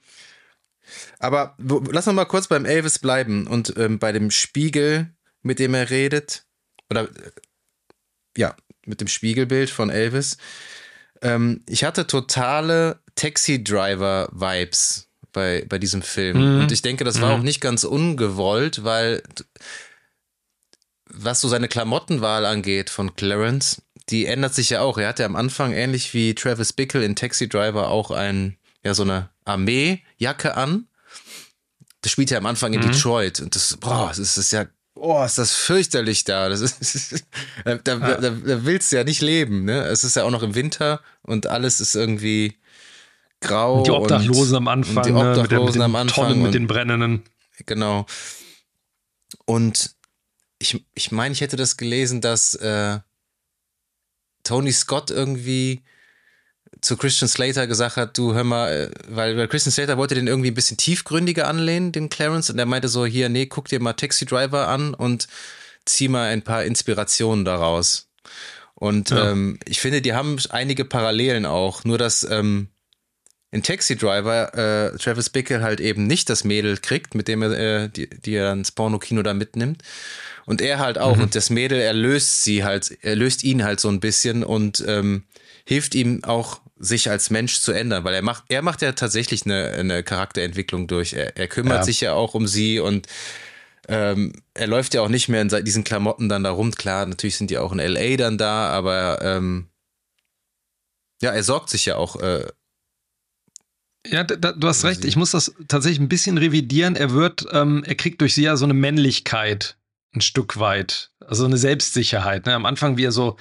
[1.19, 5.10] aber wo, lass uns mal kurz beim Elvis bleiben und ähm, bei dem Spiegel,
[5.41, 6.45] mit dem er redet.
[6.89, 7.31] Oder äh,
[8.38, 8.55] ja,
[8.86, 10.38] mit dem Spiegelbild von Elvis.
[11.21, 16.38] Ähm, ich hatte totale Taxi-Driver-Vibes bei, bei diesem Film.
[16.38, 16.62] Mhm.
[16.62, 17.39] Und ich denke, das war mhm.
[17.39, 19.23] auch nicht ganz ungewollt, weil
[21.08, 24.97] was so seine Klamottenwahl angeht von Clarence, die ändert sich ja auch.
[24.97, 29.03] Er hatte am Anfang ähnlich wie Travis Bickle in Taxi Driver auch ein, ja, so
[29.03, 30.87] eine Armeejacke an.
[32.01, 32.91] Das spielt ja am Anfang in mhm.
[32.91, 34.65] Detroit und das, boah, das ist ja
[34.95, 36.49] oh, ist das fürchterlich da.
[36.49, 37.25] Das ist,
[37.63, 38.17] da, da, ja.
[38.17, 39.65] da, da, willst du ja nicht leben.
[39.65, 39.83] Ne?
[39.85, 42.57] Es ist ja auch noch im Winter und alles ist irgendwie
[43.41, 43.79] grau.
[43.79, 45.03] Und die Obdachlosen am Anfang.
[45.03, 45.41] Die Obdachlosen ne?
[45.41, 46.27] mit, den, mit am Anfang.
[46.27, 47.23] Tonnen mit den Brennenden.
[47.65, 48.05] Genau.
[49.45, 49.95] Und
[50.59, 52.99] ich, ich meine, ich hätte das gelesen, dass äh,
[54.45, 55.84] Tony Scott irgendwie
[56.81, 60.27] zu Christian Slater gesagt hat, du hör mal, äh, weil, weil Christian Slater wollte den
[60.27, 63.81] irgendwie ein bisschen tiefgründiger anlehnen, den Clarence, und er meinte so, hier, nee, guck dir
[63.81, 65.27] mal Taxi Driver an und
[65.86, 68.08] zieh mal ein paar Inspirationen daraus.
[68.75, 69.31] Und ja.
[69.31, 72.69] ähm, ich finde, die haben einige Parallelen auch, nur dass ähm,
[73.55, 77.51] in Taxi Driver äh, Travis Bickle halt eben nicht das Mädel kriegt, mit dem er
[77.83, 79.81] äh, die, die er ins Porno-Kino da mitnimmt.
[80.45, 81.15] Und er halt auch.
[81.15, 81.23] Mhm.
[81.23, 84.83] Und das Mädel, er löst sie halt, er löst ihn halt so ein bisschen und
[84.85, 85.23] ähm,
[85.65, 89.45] hilft ihm auch sich als Mensch zu ändern, weil er macht, er macht ja tatsächlich
[89.45, 91.13] eine, eine Charakterentwicklung durch.
[91.13, 91.83] Er, er kümmert ja.
[91.83, 93.07] sich ja auch um sie und
[93.87, 96.71] ähm, er läuft ja auch nicht mehr in diesen Klamotten dann da rum.
[96.71, 99.69] Klar, natürlich sind die auch in LA dann da, aber ähm,
[101.21, 102.17] ja, er sorgt sich ja auch.
[102.17, 102.47] Äh,
[104.09, 105.05] ja, da, du hast recht.
[105.05, 106.95] Ich muss das tatsächlich ein bisschen revidieren.
[106.95, 109.77] Er wird, ähm, er kriegt durch sie ja so eine Männlichkeit
[110.13, 112.45] ein Stück weit, also eine Selbstsicherheit.
[112.45, 112.53] Ne?
[112.55, 113.37] Am Anfang, wie er so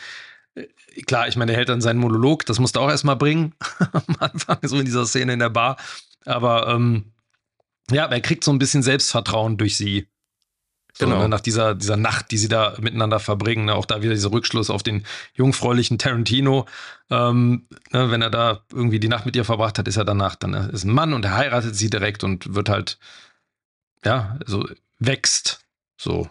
[1.07, 3.55] klar, ich meine, er hält dann seinen Monolog, das musste auch erstmal bringen,
[3.93, 5.77] am Anfang, so in dieser Szene in der Bar.
[6.25, 7.13] Aber ähm,
[7.91, 10.09] ja, er kriegt so ein bisschen Selbstvertrauen durch sie.
[10.97, 11.23] So, genau.
[11.23, 13.65] Ne, nach dieser, dieser Nacht, die sie da miteinander verbringen.
[13.65, 15.05] Ne, auch da wieder dieser Rückschluss auf den
[15.35, 16.67] jungfräulichen Tarantino.
[17.11, 20.37] Ähm, ne, wenn er da irgendwie die Nacht mit ihr verbracht hat, ist er danach
[20.37, 22.99] dann ist ein Mann und er heiratet sie direkt und wird halt,
[24.05, 24.69] ja, so
[25.01, 25.65] wächst.
[25.97, 26.31] So.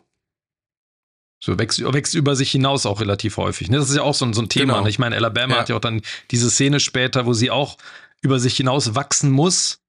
[1.41, 3.69] So wächst, wächst über sich hinaus auch relativ häufig.
[3.69, 3.78] Ne?
[3.78, 4.73] Das ist ja auch so, so ein Thema.
[4.73, 4.84] Genau.
[4.86, 4.89] Ne?
[4.89, 5.60] Ich meine, Alabama ja.
[5.60, 7.78] hat ja auch dann diese Szene später, wo sie auch
[8.21, 9.82] über sich hinaus wachsen muss.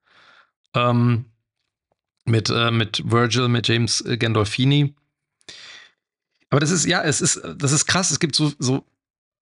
[0.75, 1.27] Ähm,
[2.25, 4.95] mit, äh, mit Virgil, mit James Gandolfini.
[6.51, 8.11] Aber das ist, ja, es ist, das ist krass.
[8.11, 8.85] Es gibt so, so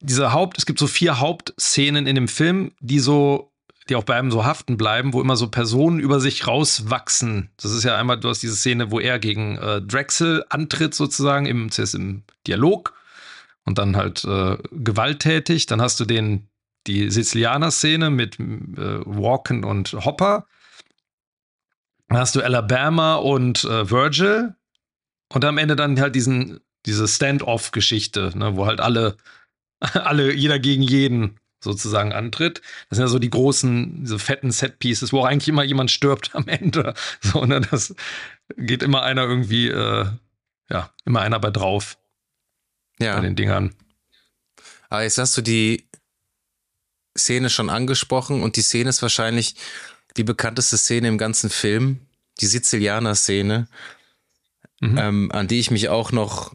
[0.01, 3.53] diese Haupt, es gibt so vier Hauptszenen in dem Film, die so,
[3.89, 7.51] die auch bei einem so haften bleiben, wo immer so Personen über sich rauswachsen.
[7.61, 11.47] Das ist ja einmal, du hast diese Szene, wo er gegen äh, Drexel antritt, sozusagen,
[11.47, 12.95] im, zuerst im Dialog
[13.65, 15.67] und dann halt äh, gewalttätig.
[15.67, 16.49] Dann hast du den,
[16.87, 20.47] die Sizilianer-Szene mit äh, Walken und Hopper.
[22.13, 24.55] Dann hast du Alabama und äh, Virgil.
[25.33, 29.17] Und am Ende dann halt diesen, diese Stand-off-Geschichte, ne, wo halt alle,
[29.81, 32.61] alle, jeder gegen jeden sozusagen antritt.
[32.91, 36.35] Das sind ja so die großen, diese fetten Set-Pieces, wo auch eigentlich immer jemand stirbt
[36.35, 36.93] am Ende.
[37.23, 37.95] So, ne, das
[38.59, 40.05] geht immer einer irgendwie, äh,
[40.69, 41.97] ja, immer einer bei drauf.
[42.99, 43.15] Ja.
[43.15, 43.75] Bei den Dingern.
[44.91, 45.89] Aber jetzt hast du die
[47.17, 49.55] Szene schon angesprochen und die Szene ist wahrscheinlich
[50.17, 52.07] die bekannteste Szene im ganzen Film,
[52.41, 53.69] die Sizilianer-Szene,
[54.81, 54.99] mhm.
[54.99, 56.55] ähm, an die ich mich auch noch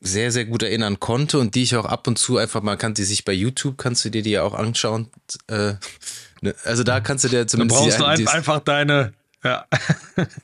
[0.00, 2.94] sehr, sehr gut erinnern konnte und die ich auch ab und zu einfach mal kann,
[2.94, 5.10] die sich bei YouTube, kannst du dir die ja auch anschauen.
[5.48, 5.74] Äh,
[6.40, 7.80] ne, also da kannst du dir zumindest.
[7.80, 9.12] Da brauchst die, du ein, einfach deine,
[9.42, 9.66] ja,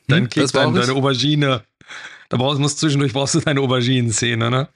[0.07, 1.63] dein hm, Kick, dein, deine Aubergine.
[2.29, 4.67] Da brauchst, musst zwischendurch brauchst du deine Auberginen-Szene, ne?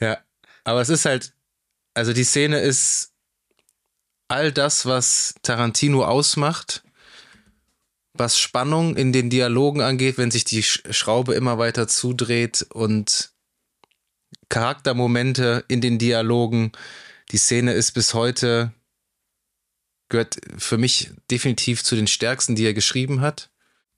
[0.00, 0.18] Ja,
[0.64, 1.32] aber es ist halt,
[1.94, 3.13] also die Szene ist
[4.28, 6.82] all das, was Tarantino ausmacht,
[8.14, 13.32] was Spannung in den Dialogen angeht, wenn sich die Schraube immer weiter zudreht und
[14.48, 16.72] Charaktermomente in den Dialogen.
[17.32, 18.72] Die Szene ist bis heute,
[20.08, 23.50] gehört für mich definitiv zu den stärksten, die er geschrieben hat.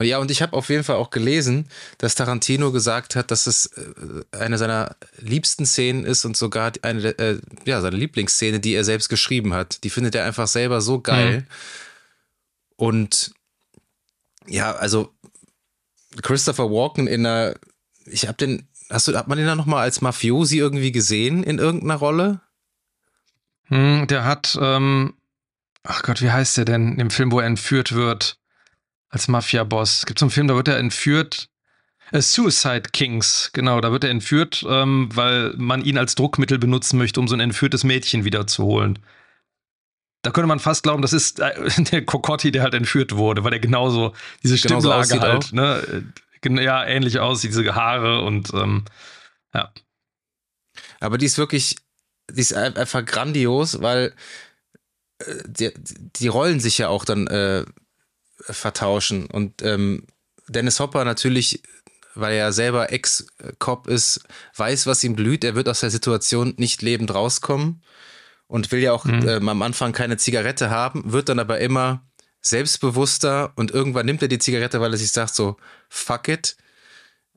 [0.03, 3.67] Ja, und ich habe auf jeden Fall auch gelesen, dass Tarantino gesagt hat, dass es
[3.67, 8.85] äh, eine seiner liebsten Szenen ist und sogar eine äh, ja, seine Lieblingsszene, die er
[8.85, 9.85] selbst geschrieben hat.
[9.85, 11.41] Die findet er einfach selber so geil.
[11.41, 11.47] Mhm.
[12.77, 13.33] Und
[14.47, 15.15] ja, also
[16.23, 17.55] Christopher Walken in einer,
[18.05, 21.59] ich habe den, hast du, hat man den da nochmal als Mafiosi irgendwie gesehen in
[21.59, 22.41] irgendeiner Rolle?
[23.65, 25.15] Hm, der hat, ähm,
[25.83, 28.39] ach Gott, wie heißt der denn im Film, wo er entführt wird?
[29.11, 29.99] Als Mafia-Boss.
[29.99, 31.49] Es gibt so einen Film, da wird er entführt.
[32.12, 36.99] Äh, Suicide Kings, genau, da wird er entführt, ähm, weil man ihn als Druckmittel benutzen
[36.99, 38.99] möchte, um so ein entführtes Mädchen wiederzuholen.
[40.23, 41.53] Da könnte man fast glauben, das ist äh,
[41.90, 46.05] der Kokotti, der halt entführt wurde, weil er genauso diese Stimmlage genauso halt, ne,
[46.45, 48.85] äh, ja, ähnlich aussieht, diese Haare und ähm,
[49.53, 49.73] ja.
[51.01, 51.77] Aber die ist wirklich,
[52.31, 54.14] die ist einfach grandios, weil
[55.19, 57.64] äh, die, die rollen sich ja auch dann äh,
[58.53, 59.27] vertauschen.
[59.27, 60.07] Und ähm,
[60.49, 61.63] Dennis Hopper natürlich,
[62.15, 64.21] weil er ja selber Ex-Cop ist,
[64.57, 65.45] weiß, was ihm blüht.
[65.45, 67.83] Er wird aus der Situation nicht lebend rauskommen
[68.47, 69.29] und will ja auch mhm.
[69.29, 72.03] ähm, am Anfang keine Zigarette haben, wird dann aber immer
[72.43, 75.57] selbstbewusster und irgendwann nimmt er die Zigarette, weil er sich sagt so,
[75.89, 76.57] fuck it,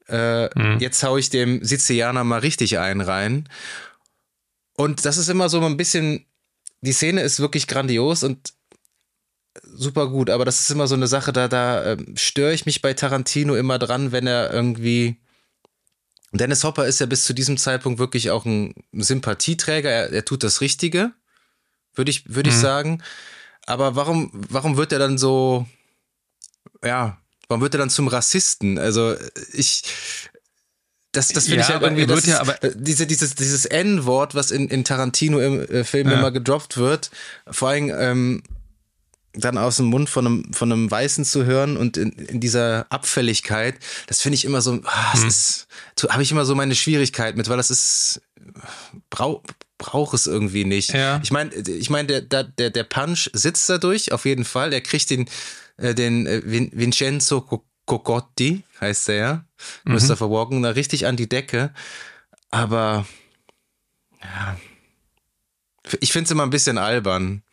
[0.07, 0.79] äh, mhm.
[0.79, 3.49] jetzt hau ich dem Sizilianer mal richtig einen rein.
[4.73, 6.25] Und das ist immer so ein bisschen,
[6.81, 8.53] die Szene ist wirklich grandios und
[9.63, 12.81] super gut, aber das ist immer so eine Sache, da, da äh, störe ich mich
[12.81, 15.17] bei Tarantino immer dran, wenn er irgendwie.
[16.31, 19.89] Dennis Hopper ist ja bis zu diesem Zeitpunkt wirklich auch ein Sympathieträger.
[19.89, 21.11] Er, er tut das Richtige,
[21.95, 22.51] würde ich, würd mhm.
[22.51, 23.03] ich sagen.
[23.65, 25.65] Aber warum, warum wird er dann so,
[26.83, 28.77] ja, warum wird er dann zum Rassisten?
[28.77, 29.15] Also
[29.53, 29.83] ich,
[31.11, 34.51] das, das finde ja, ich halt irgendwie, das ja, aber diese, dieses, dieses N-Wort, was
[34.51, 36.19] in, in Tarantino im äh, Film ja.
[36.19, 37.09] immer gedroppt wird,
[37.49, 38.43] vor allem, ähm,
[39.33, 42.87] dann aus dem Mund von einem, von einem Weißen zu hören und in, in dieser
[42.89, 43.75] Abfälligkeit,
[44.07, 45.67] das finde ich immer so, ah, das
[46.01, 46.09] mhm.
[46.09, 48.21] habe ich immer so meine Schwierigkeit mit, weil das ist,
[49.09, 49.43] brau,
[49.77, 50.93] braucht es irgendwie nicht.
[50.93, 51.19] Ja.
[51.23, 54.73] Ich meine, ich meine, der, der, der Punch sitzt dadurch, auf jeden Fall.
[54.73, 55.29] Er kriegt den,
[55.77, 57.41] äh, den äh, Vincenzo
[57.85, 59.45] Cocotti, heißt der ja,
[59.85, 59.91] mhm.
[59.91, 61.73] Christopher Walken, da richtig an die Decke.
[62.51, 63.05] Aber
[64.21, 64.57] ja,
[65.99, 67.43] ich finde es immer ein bisschen albern.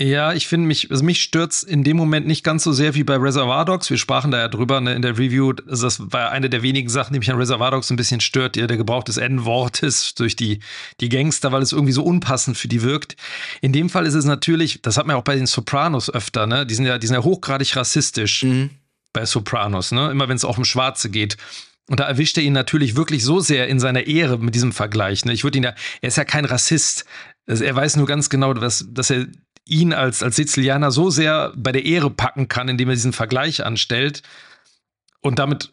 [0.00, 3.02] Ja, ich finde mich, also mich stört's in dem Moment nicht ganz so sehr wie
[3.02, 3.90] bei Reservoir Dogs.
[3.90, 5.54] Wir sprachen da ja drüber ne, in der Review.
[5.66, 8.54] Also das war eine der wenigen Sachen, die mich an Reservoir Dogs ein bisschen stört,
[8.54, 10.60] der Gebrauch des N-Wortes durch die,
[11.00, 13.16] die Gangster, weil es irgendwie so unpassend für die wirkt.
[13.60, 16.46] In dem Fall ist es natürlich, das hat man ja auch bei den Sopranos öfter,
[16.46, 16.64] ne?
[16.64, 18.70] Die sind ja, die sind ja hochgradig rassistisch mhm.
[19.12, 20.12] bei Sopranos, ne?
[20.12, 21.36] Immer wenn es auch um Schwarze geht.
[21.88, 25.24] Und da erwischt er ihn natürlich wirklich so sehr in seiner Ehre mit diesem Vergleich.
[25.24, 25.32] Ne?
[25.32, 27.06] Ich würde ihn ja, er ist ja kein Rassist.
[27.46, 29.26] Also er weiß nur ganz genau, dass, dass er
[29.68, 33.64] ihn als, als Sizilianer so sehr bei der Ehre packen kann, indem er diesen Vergleich
[33.64, 34.22] anstellt
[35.20, 35.72] und damit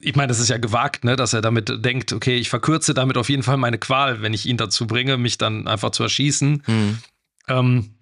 [0.00, 3.16] ich meine, das ist ja gewagt, ne, dass er damit denkt, okay, ich verkürze damit
[3.16, 6.62] auf jeden Fall meine Qual, wenn ich ihn dazu bringe, mich dann einfach zu erschießen.
[6.66, 6.98] Mhm.
[7.48, 7.94] Ähm,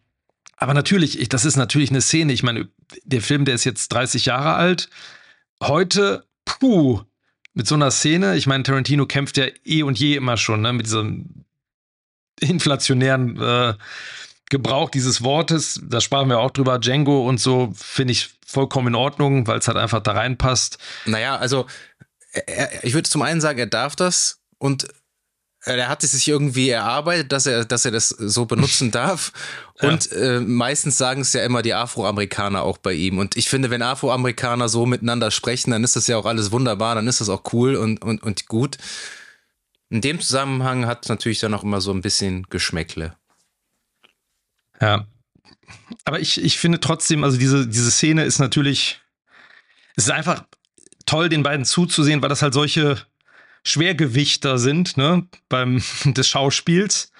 [0.57, 2.33] aber natürlich, ich, das ist natürlich eine Szene.
[2.33, 2.69] Ich meine,
[3.05, 4.91] der Film, der ist jetzt 30 Jahre alt.
[5.63, 7.01] Heute, puh,
[7.55, 10.73] mit so einer Szene, ich meine, Tarantino kämpft ja eh und je immer schon, ne,
[10.73, 11.45] mit diesem
[12.41, 13.75] inflationären äh,
[14.53, 18.95] Gebrauch dieses Wortes, da sprachen wir auch drüber, Django und so, finde ich vollkommen in
[18.95, 20.77] Ordnung, weil es halt einfach da reinpasst.
[21.07, 21.65] Naja, also
[22.33, 24.89] er, ich würde zum einen sagen, er darf das und
[25.65, 29.33] er hat es sich irgendwie erarbeitet, dass er, dass er das so benutzen darf.
[29.81, 30.19] Und ja.
[30.19, 33.19] äh, meistens sagen es ja immer die Afroamerikaner auch bei ihm.
[33.19, 36.95] Und ich finde, wenn Afroamerikaner so miteinander sprechen, dann ist das ja auch alles wunderbar,
[36.95, 38.77] dann ist das auch cool und, und, und gut.
[39.89, 43.15] In dem Zusammenhang hat es natürlich dann auch immer so ein bisschen Geschmäckle.
[44.83, 45.07] Ja.
[46.05, 49.01] Aber ich, ich finde trotzdem, also diese, diese Szene ist natürlich,
[49.97, 50.45] es ist einfach
[51.07, 52.99] toll, den beiden zuzusehen, weil das halt solche
[53.64, 57.12] Schwergewichter sind, ne, beim des Schauspiels.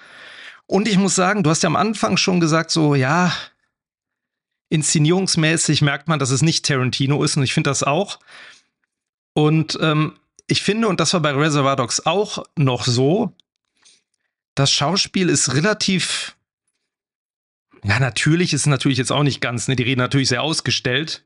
[0.67, 3.33] Und ich muss sagen, du hast ja am Anfang schon gesagt, so, ja,
[4.69, 8.19] inszenierungsmäßig merkt man, dass es nicht Tarantino ist und ich finde das auch.
[9.33, 13.33] Und ähm, ich finde, und das war bei Reservoir Dogs auch noch so,
[14.55, 16.35] das Schauspiel ist relativ,
[17.83, 21.25] ja, natürlich ist natürlich jetzt auch nicht ganz, ne, die reden natürlich sehr ausgestellt.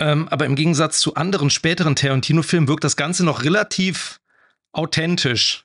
[0.00, 4.20] Ähm, aber im Gegensatz zu anderen späteren Tarantino-Filmen wirkt das Ganze noch relativ
[4.72, 5.64] authentisch,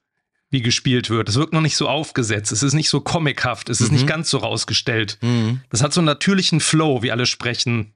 [0.50, 1.30] wie gespielt wird.
[1.30, 2.52] Es wirkt noch nicht so aufgesetzt.
[2.52, 3.70] Es ist nicht so comichaft.
[3.70, 3.98] Es ist mhm.
[3.98, 5.18] nicht ganz so rausgestellt.
[5.22, 5.62] Mhm.
[5.70, 7.94] Das hat so einen natürlichen Flow, wie alle sprechen.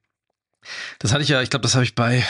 [0.99, 2.25] Das hatte ich ja, ich glaube, das habe ich bei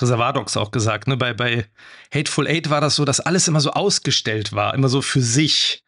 [0.00, 1.08] Reservadox auch gesagt.
[1.08, 1.16] Ne?
[1.16, 1.66] Bei, bei
[2.12, 5.84] Hateful Eight war das so, dass alles immer so ausgestellt war, immer so für sich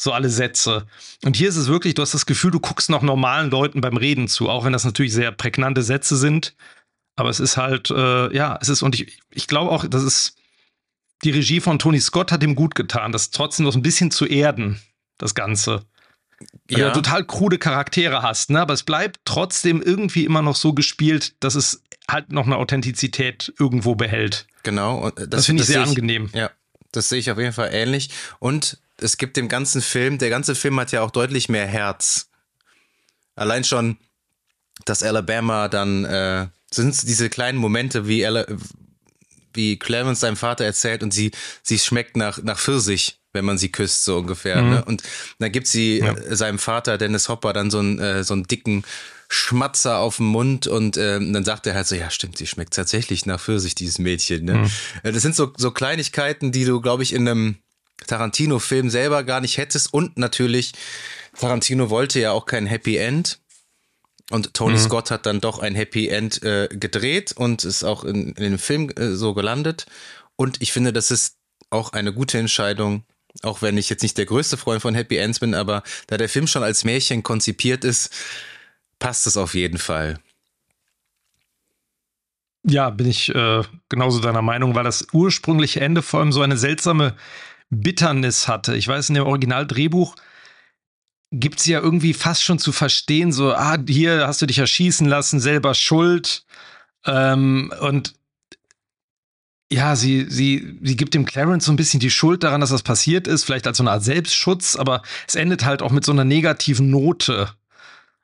[0.00, 0.86] so alle Sätze.
[1.24, 3.96] Und hier ist es wirklich, du hast das Gefühl, du guckst noch normalen Leuten beim
[3.96, 6.54] Reden zu, auch wenn das natürlich sehr prägnante Sätze sind.
[7.16, 10.36] Aber es ist halt, äh, ja, es ist, und ich, ich glaube auch, das ist,
[11.24, 14.24] die Regie von Tony Scott hat ihm gut getan, das trotzdem noch ein bisschen zu
[14.24, 14.80] erden,
[15.18, 15.82] das Ganze.
[16.70, 16.88] Weil ja.
[16.90, 18.60] du total krude Charaktere hast, ne?
[18.60, 23.52] Aber es bleibt trotzdem irgendwie immer noch so gespielt, dass es halt noch eine Authentizität
[23.58, 24.46] irgendwo behält.
[24.62, 25.10] Genau.
[25.10, 26.30] das, das finde ich sehr angenehm.
[26.32, 26.52] Ja,
[26.92, 28.10] das sehe ich auf jeden Fall ähnlich.
[28.38, 32.28] Und es gibt dem ganzen Film, der ganze Film hat ja auch deutlich mehr Herz.
[33.34, 33.98] Allein schon,
[34.84, 38.46] dass Alabama dann, äh, sind diese kleinen Momente, wie, Ala
[39.54, 41.30] wie Clarence seinem Vater erzählt und sie,
[41.62, 44.60] sie schmeckt nach, nach Pfirsich, wenn man sie küsst, so ungefähr.
[44.62, 44.70] Mhm.
[44.70, 44.84] Ne?
[44.84, 45.02] Und
[45.38, 46.12] dann gibt sie ja.
[46.12, 48.84] äh, seinem Vater, Dennis Hopper, dann so einen, äh, so einen dicken
[49.30, 52.74] Schmatzer auf dem Mund und äh, dann sagt er halt so, ja stimmt, sie schmeckt
[52.74, 54.44] tatsächlich nach Pfirsich, dieses Mädchen.
[54.44, 54.54] Ne?
[54.54, 54.70] Mhm.
[55.02, 57.56] Äh, das sind so, so Kleinigkeiten, die du, glaube ich, in einem
[58.06, 59.92] Tarantino-Film selber gar nicht hättest.
[59.92, 60.72] Und natürlich,
[61.38, 63.40] Tarantino wollte ja auch kein Happy End.
[64.30, 64.80] Und Tony mhm.
[64.80, 68.58] Scott hat dann doch ein Happy End äh, gedreht und ist auch in, in dem
[68.58, 69.86] Film äh, so gelandet.
[70.36, 71.36] Und ich finde, das ist
[71.70, 73.04] auch eine gute Entscheidung,
[73.42, 76.28] auch wenn ich jetzt nicht der größte Freund von Happy Ends bin, aber da der
[76.28, 78.10] Film schon als Märchen konzipiert ist,
[78.98, 80.18] passt es auf jeden Fall.
[82.64, 86.56] Ja, bin ich äh, genauso deiner Meinung, weil das ursprüngliche Ende vor allem so eine
[86.56, 87.16] seltsame
[87.70, 88.76] Bitternis hatte.
[88.76, 90.14] Ich weiß, in dem Originaldrehbuch
[91.30, 95.06] gibt es ja irgendwie fast schon zu verstehen, so, ah, hier hast du dich erschießen
[95.06, 96.44] lassen, selber schuld.
[97.04, 98.14] Ähm, und
[99.70, 102.82] ja, sie, sie, sie gibt dem Clarence so ein bisschen die Schuld daran, dass das
[102.82, 106.12] passiert ist, vielleicht als so eine Art Selbstschutz, aber es endet halt auch mit so
[106.12, 107.50] einer negativen Note.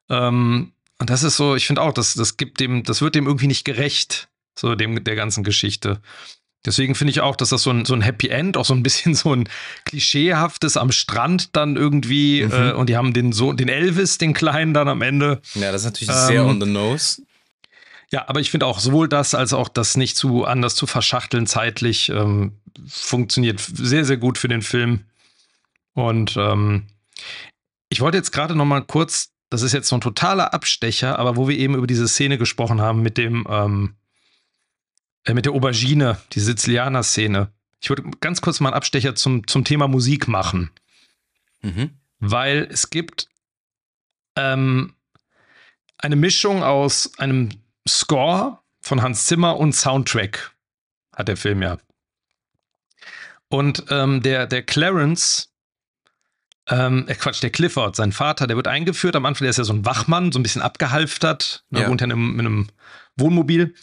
[0.09, 3.27] Ähm, und das ist so, ich finde auch, das, das gibt dem, das wird dem
[3.27, 4.29] irgendwie nicht gerecht,
[4.59, 6.01] so dem der ganzen Geschichte.
[6.65, 8.83] Deswegen finde ich auch, dass das so ein, so ein Happy End, auch so ein
[8.83, 9.49] bisschen so ein
[9.85, 12.53] klischeehaftes am Strand dann irgendwie, mhm.
[12.53, 15.41] äh, und die haben den so, den Elvis, den Kleinen dann am Ende.
[15.55, 17.23] Ja, das ist natürlich ähm, sehr on the nose.
[18.11, 21.47] Ja, aber ich finde auch sowohl das als auch das nicht zu anders zu verschachteln
[21.47, 22.53] zeitlich ähm,
[22.87, 25.01] funktioniert sehr, sehr gut für den Film.
[25.95, 26.87] Und ähm,
[27.89, 31.37] ich wollte jetzt gerade noch mal kurz, das ist jetzt so ein totaler Abstecher, aber
[31.37, 33.95] wo wir eben über diese Szene gesprochen haben mit dem, ähm,
[35.25, 37.51] äh, mit der Aubergine, die Sizilianer-Szene.
[37.81, 40.71] Ich würde ganz kurz mal einen Abstecher zum, zum Thema Musik machen.
[41.63, 41.91] Mhm.
[42.19, 43.29] Weil es gibt
[44.37, 44.95] ähm,
[45.99, 47.51] eine Mischung aus einem
[47.89, 50.53] Score von Hans Zimmer und Soundtrack,
[51.15, 51.79] hat der Film ja.
[53.49, 55.51] Und ähm, der, der Clarence,
[56.69, 59.17] ähm, äh Quatsch, der Clifford, sein Vater, der wird eingeführt.
[59.17, 61.65] Am Anfang, der ist ja so ein Wachmann, so ein bisschen abgehalftert.
[61.71, 61.89] Ne, ja.
[61.89, 62.69] wohnt ja in einem, in einem
[63.17, 63.75] Wohnmobil.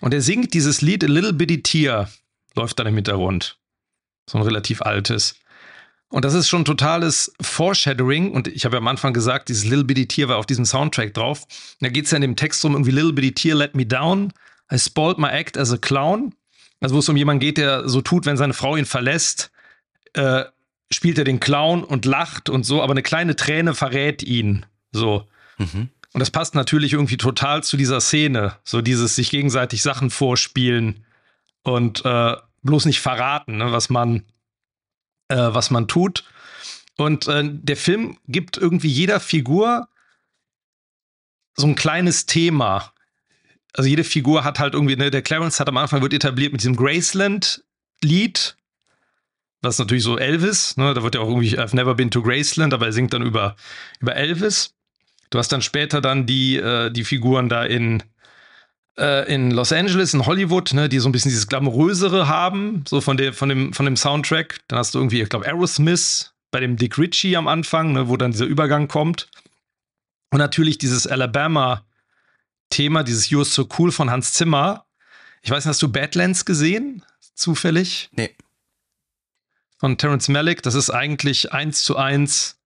[0.00, 2.10] Und er singt dieses Lied A Little Bitty Tear,
[2.54, 3.58] läuft dann im Hintergrund.
[4.28, 5.36] So ein relativ altes.
[6.08, 8.32] Und das ist schon totales Foreshadowing.
[8.32, 11.14] Und ich habe ja am Anfang gesagt, dieses Little Bitty Tear war auf diesem Soundtrack
[11.14, 11.46] drauf.
[11.80, 14.32] da geht es ja in dem Text um irgendwie Little Bitty Tear let me down.
[14.72, 16.34] I spoiled my act as a clown.
[16.80, 19.50] Also wo es um jemanden geht, der so tut, wenn seine Frau ihn verlässt,
[20.14, 20.44] äh,
[20.92, 24.66] spielt er den Clown und lacht und so, aber eine kleine Träne verrät ihn.
[24.92, 25.28] So.
[25.58, 25.90] Mhm.
[26.12, 28.56] Und das passt natürlich irgendwie total zu dieser Szene.
[28.64, 31.04] So dieses sich gegenseitig Sachen vorspielen.
[31.62, 34.24] und äh, bloß nicht verraten, ne, was man,
[35.28, 36.24] äh, was man tut.
[36.96, 39.88] Und äh, der Film gibt irgendwie jeder Figur
[41.56, 42.92] so ein kleines Thema.
[43.72, 46.60] Also jede Figur hat halt irgendwie, ne, der Clarence hat am Anfang wird etabliert mit
[46.60, 48.56] diesem Graceland-Lied.
[49.62, 50.94] Ist natürlich so Elvis, ne?
[50.94, 53.56] Da wird ja auch irgendwie I've never been to Graceland, aber er singt dann über,
[54.00, 54.74] über Elvis.
[55.30, 58.02] Du hast dann später dann die, äh, die Figuren da in,
[58.98, 63.00] äh, in Los Angeles, in Hollywood, ne, die so ein bisschen dieses Glamourösere haben, so
[63.00, 64.58] von, der, von, dem, von dem Soundtrack.
[64.66, 68.16] Dann hast du irgendwie, ich glaube, Aerosmith bei dem Dick Ritchie am Anfang, ne, wo
[68.16, 69.28] dann dieser Übergang kommt.
[70.30, 74.84] Und natürlich dieses Alabama-Thema, dieses You're So Cool von Hans Zimmer.
[75.42, 77.04] Ich weiß nicht, hast du Badlands gesehen?
[77.34, 78.10] Zufällig?
[78.12, 78.34] Nee.
[79.78, 80.62] Von Terence Malick.
[80.62, 82.58] Das ist eigentlich eins zu eins.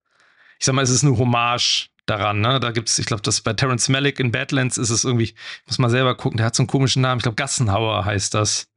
[0.58, 2.40] Ich sag mal, es ist eine Hommage daran.
[2.40, 2.60] Ne?
[2.60, 5.34] Da gibt es, ich glaube, das bei Terence Malick in Badlands ist es irgendwie,
[5.66, 7.18] muss man selber gucken, der hat so einen komischen Namen.
[7.18, 8.68] Ich glaube, Gassenhauer heißt das.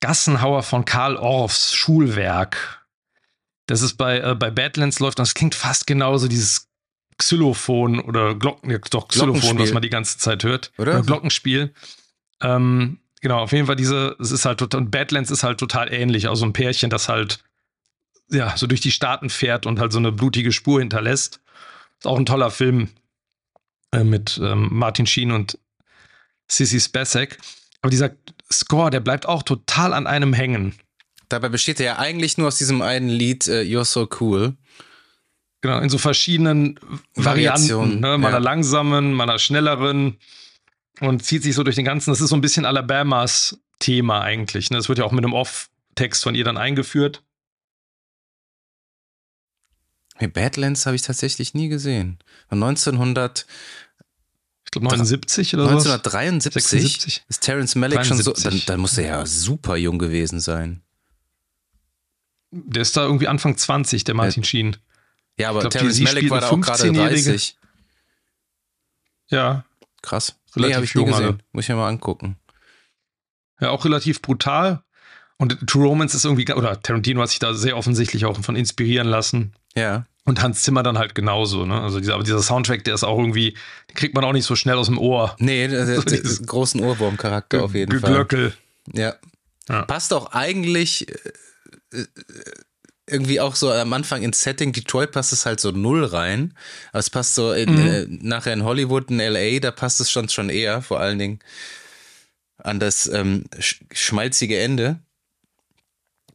[0.00, 2.84] Gassenhauer von Karl Orffs Schulwerk.
[3.66, 6.68] Das ist bei, äh, bei Badlands läuft, das klingt fast genauso, dieses
[7.18, 10.72] Xylophon oder Glocken, ja, doch Xylophon, was man die ganze Zeit hört.
[10.78, 10.94] Oder?
[10.94, 11.72] oder Glockenspiel.
[12.40, 15.92] Ähm, genau, auf jeden Fall diese, es ist halt total, und Badlands ist halt total
[15.92, 17.44] ähnlich, also ein Pärchen, das halt
[18.32, 21.40] ja, so durch die Staaten fährt und halt so eine blutige Spur hinterlässt.
[22.02, 22.88] Ist auch ein toller Film
[23.92, 25.56] äh, mit ähm, Martin Sheen und
[26.50, 27.38] Sissy Spacek.
[27.80, 28.10] Aber dieser
[28.50, 30.74] Score, der bleibt auch total an einem hängen.
[31.28, 34.56] Dabei besteht er ja eigentlich nur aus diesem einen Lied äh, You're So Cool.
[35.60, 36.74] Genau, in so verschiedenen
[37.14, 37.22] Variationen.
[37.22, 38.18] Variationen, Ne?
[38.18, 38.36] Mal ja.
[38.36, 40.16] einer langsamen, mal einer schnelleren.
[40.98, 42.10] Und zieht sich so durch den ganzen.
[42.10, 44.70] Das ist so ein bisschen Alabamas Thema eigentlich.
[44.70, 44.76] Ne?
[44.76, 47.22] Das wird ja auch mit einem Off-Text von ihr dann eingeführt.
[50.22, 52.16] Nee, Badlands habe ich tatsächlich nie gesehen.
[52.48, 53.44] Von 1900,
[54.64, 55.70] Ich glaube 79 oder so.
[55.70, 57.24] 1973 76?
[57.28, 58.30] ist Terence Malick schon so.
[58.30, 58.44] 73.
[58.44, 60.80] Dann, dann muss er ja super jung gewesen sein.
[62.52, 64.76] Der ist da irgendwie Anfang 20, der Martin Sheen.
[65.40, 67.30] Ja, aber glaub, Terence Malick war da auch gerade 15-Jährige.
[67.30, 67.56] 30.
[69.28, 69.64] Ja.
[70.02, 70.36] Krass.
[70.54, 71.24] Relativ nee, habe ich nie gesehen.
[71.24, 71.38] alle.
[71.50, 72.36] Muss ich mir mal angucken.
[73.58, 74.84] Ja, auch relativ brutal.
[75.36, 79.08] Und True Romance ist irgendwie, oder Tarantino hat sich da sehr offensichtlich auch von inspirieren
[79.08, 79.54] lassen.
[79.74, 80.06] Ja.
[80.24, 81.80] Und Hans Zimmer dann halt genauso, ne?
[81.80, 83.56] Also dieser, aber dieser Soundtrack, der ist auch irgendwie,
[83.90, 85.34] den kriegt man auch nicht so schnell aus dem Ohr.
[85.38, 88.10] Nee, der, der, So der großen Ohrwurm-Charakter auf jeden Fall.
[88.10, 88.54] Geglöckel.
[88.92, 89.14] Ja.
[89.68, 89.82] Ja.
[89.82, 92.06] Passt auch eigentlich äh, äh,
[93.08, 94.72] irgendwie auch so am Anfang ins Setting.
[94.72, 96.54] Detroit passt es halt so null rein.
[96.92, 97.86] Aber es passt so in, Mhm.
[97.88, 101.40] äh, nachher in Hollywood, in LA, da passt es schon, schon eher, vor allen Dingen
[102.58, 105.00] an das ähm, sch schmalzige Ende.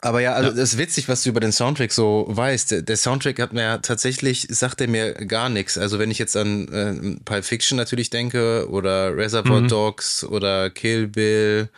[0.08, 0.56] Aber ja, also Ja.
[0.56, 2.72] das ist witzig, was du über den Soundtrack so weißt.
[2.72, 5.78] Der- Der Soundtrack hat mir ja tatsächlich, sagt er mir gar nichts.
[5.78, 9.68] Also wenn ich jetzt an äh, Pulp Fiction natürlich denke oder Reservoir Mhm.
[9.68, 11.70] Dogs oder Kill Bill,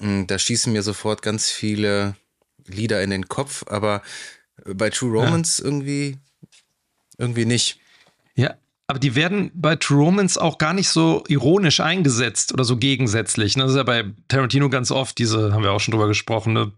[0.00, 2.14] mh, da schießen mir sofort ganz viele
[2.66, 3.64] Lieder in den Kopf.
[3.68, 4.02] Aber
[4.64, 6.18] bei True Romance irgendwie,
[7.18, 7.78] irgendwie nicht.
[8.36, 8.54] Ja,
[8.86, 13.56] aber die werden bei True Romance auch gar nicht so ironisch eingesetzt oder so gegensätzlich.
[13.56, 13.64] ne?
[13.64, 16.72] Das ist ja bei Tarantino ganz oft, diese, haben wir auch schon drüber gesprochen, ne?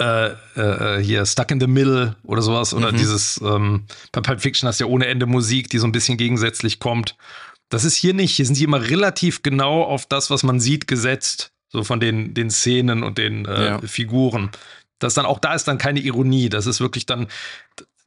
[0.00, 2.74] Äh, äh, hier Stuck in the Middle oder sowas.
[2.74, 2.96] Oder Mhm.
[2.98, 6.18] dieses, ähm, bei Pulp Fiction hast du ja ohne Ende Musik, die so ein bisschen
[6.18, 7.16] gegensätzlich kommt.
[7.70, 8.36] Das ist hier nicht.
[8.36, 11.52] Hier sind die immer relativ genau auf das, was man sieht, gesetzt.
[11.68, 13.78] So von den, den Szenen und den äh, Ja.
[13.80, 14.50] Figuren.
[14.98, 16.48] Das dann auch da ist dann keine Ironie.
[16.48, 17.26] Das ist wirklich dann,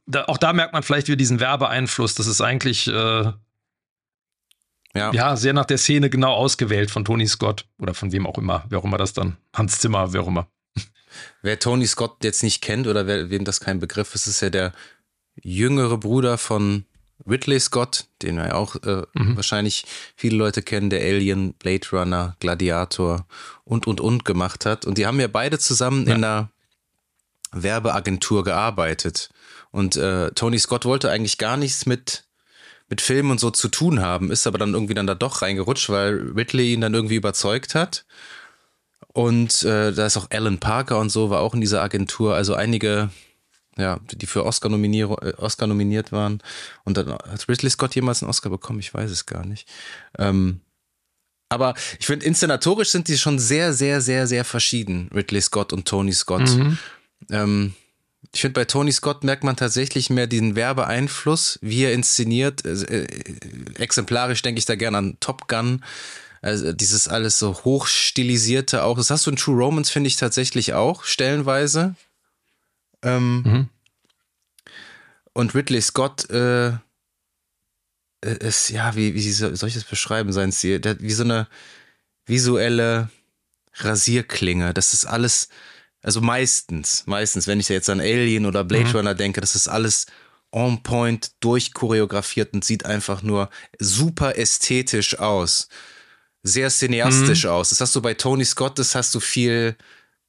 [0.06, 2.14] da, auch da merkt man vielleicht wieder diesen Werbeeinfluss.
[2.14, 3.32] Das ist eigentlich äh,
[4.94, 5.12] Ja.
[5.12, 8.64] ja sehr nach der Szene genau ausgewählt von Tony Scott oder von wem auch immer,
[8.68, 10.46] wer auch immer das dann, Hans Zimmer, wer auch immer.
[11.42, 14.50] Wer Tony Scott jetzt nicht kennt oder wer, wem das kein Begriff ist, ist ja
[14.50, 14.72] der
[15.42, 16.84] jüngere Bruder von
[17.28, 19.36] Ridley Scott, den ja auch äh, Mhm.
[19.36, 19.84] wahrscheinlich
[20.16, 23.26] viele Leute kennen, der Alien, Blade Runner, Gladiator
[23.64, 24.86] und, und, und gemacht hat.
[24.86, 26.14] Und die haben ja beide zusammen Ja.
[26.14, 26.50] in einer
[27.52, 29.30] Werbeagentur gearbeitet.
[29.70, 32.24] Und äh, Tony Scott wollte eigentlich gar nichts mit,
[32.88, 35.90] mit Filmen und so zu tun haben, ist aber dann irgendwie dann da doch reingerutscht,
[35.90, 38.04] weil Ridley ihn dann irgendwie überzeugt hat.
[39.08, 42.34] Und äh, da ist auch Alan Parker und so, war auch in dieser Agentur.
[42.34, 43.10] Also einige,
[43.76, 46.42] ja, die für Oscar, äh, Oscar nominiert waren.
[46.84, 48.78] Und dann hat Ridley Scott jemals einen Oscar bekommen?
[48.78, 49.68] Ich weiß es gar nicht.
[50.18, 50.60] Ähm,
[51.48, 55.86] aber ich finde, inszenatorisch sind die schon sehr, sehr, sehr, sehr verschieden, Ridley Scott und
[55.86, 56.48] Tony Scott.
[56.48, 56.78] Mhm.
[57.28, 57.74] Ähm,
[58.32, 62.64] ich finde, bei Tony Scott merkt man tatsächlich mehr diesen Werbeeinfluss, wie er inszeniert.
[62.64, 65.82] Äh, äh, exemplarisch denke ich da gerne an Top Gun.
[66.42, 68.96] Also dieses alles so hochstilisierte auch.
[68.96, 71.94] Das hast du in True Romance, finde ich tatsächlich auch, stellenweise.
[73.02, 73.68] Ähm, Mhm.
[75.32, 76.72] Und Ridley Scott äh,
[78.22, 80.80] ist, ja, wie, wie soll ich das beschreiben, sein Stil?
[80.80, 81.46] Der wie so eine
[82.26, 83.10] visuelle
[83.74, 84.74] Rasierklinge.
[84.74, 85.48] Das ist alles,
[86.02, 88.96] also meistens, meistens, wenn ich jetzt an Alien oder Blade mhm.
[88.96, 90.06] Runner denke, das ist alles
[90.52, 95.68] on point, durchchoreografiert und sieht einfach nur super ästhetisch aus.
[96.42, 97.50] Sehr cineastisch mhm.
[97.50, 97.70] aus.
[97.70, 99.76] Das hast du bei Tony Scott, das hast du viel,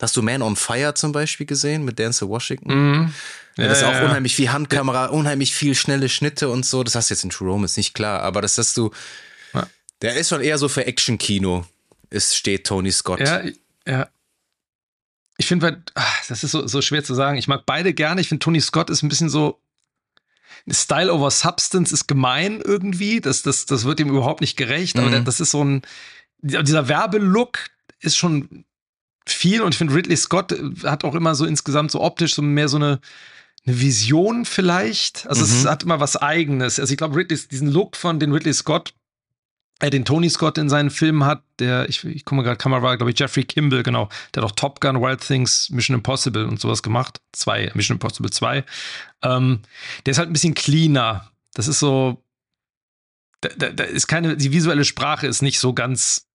[0.01, 2.73] hast du Man on Fire zum Beispiel gesehen mit Dancer Washington?
[2.73, 3.13] Mhm.
[3.57, 6.83] Ja, das ist auch ja, unheimlich viel Handkamera, unheimlich viel schnelle Schnitte und so.
[6.83, 8.91] Das hast du jetzt in True Romance nicht klar, aber das hast du.
[10.01, 11.65] Der ist schon eher so für Action-Kino.
[12.09, 13.19] Es steht Tony Scott.
[13.19, 13.43] Ja,
[13.87, 14.09] ja.
[15.37, 15.83] Ich finde,
[16.27, 17.37] das ist so, so schwer zu sagen.
[17.37, 18.21] Ich mag beide gerne.
[18.21, 19.59] Ich finde, Tony Scott ist ein bisschen so.
[20.69, 23.21] Style over Substance ist gemein irgendwie.
[23.21, 24.97] Das, das, das wird ihm überhaupt nicht gerecht.
[24.97, 25.03] Mhm.
[25.03, 25.81] Aber das ist so ein.
[26.41, 28.65] Dieser Werbelook ist schon
[29.25, 32.67] viel und ich finde, Ridley Scott hat auch immer so insgesamt so optisch so mehr
[32.67, 32.99] so eine
[33.65, 35.27] eine Vision vielleicht.
[35.27, 35.51] Also mhm.
[35.51, 36.79] es hat immer was Eigenes.
[36.79, 38.93] Also ich glaube, Ridley, diesen Look von den Ridley Scott,
[39.81, 43.11] äh, den Tony Scott in seinen Filmen hat, der, ich, ich komme gerade, Kamera, glaube
[43.11, 46.83] ich, Jeffrey Kimball, genau, der hat auch Top Gun, Wild Things, Mission Impossible und sowas
[46.83, 47.19] gemacht.
[47.31, 48.63] Zwei, Mission Impossible 2.
[49.23, 49.61] Ähm,
[50.05, 51.31] der ist halt ein bisschen cleaner.
[51.53, 52.23] Das ist so,
[53.41, 56.27] da, da, da ist keine, die visuelle Sprache ist nicht so ganz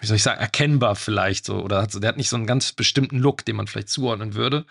[0.00, 1.62] wie soll ich sagen, erkennbar vielleicht so.
[1.62, 4.66] Oder hat, der hat nicht so einen ganz bestimmten Look, den man vielleicht zuordnen würde.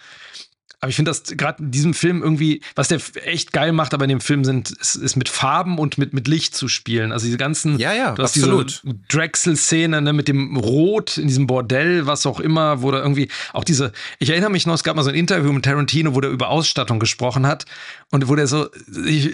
[0.83, 4.03] Aber ich finde das gerade in diesem Film irgendwie, was der echt geil macht, aber
[4.03, 7.13] in dem Film sind, ist, ist mit Farben und mit, mit Licht zu spielen.
[7.13, 8.81] Also diese ganzen, ja, ja, du hast absolut.
[8.83, 13.29] diese Drexel-Szene ne, mit dem Rot in diesem Bordell, was auch immer, wo da irgendwie
[13.53, 16.19] auch diese, ich erinnere mich noch, es gab mal so ein Interview mit Tarantino, wo
[16.19, 17.63] der über Ausstattung gesprochen hat
[18.11, 18.67] und wo der so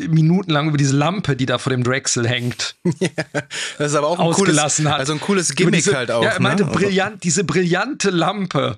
[0.07, 3.09] minutenlang über diese Lampe, die da vor dem Drexel hängt, ja,
[3.79, 4.99] das ist aber auch ein cooles, hat.
[4.99, 6.21] Also ein cooles Gimmick diese, halt auch.
[6.21, 6.71] Ja, er meinte, ne?
[6.71, 8.77] brillant, diese brillante Lampe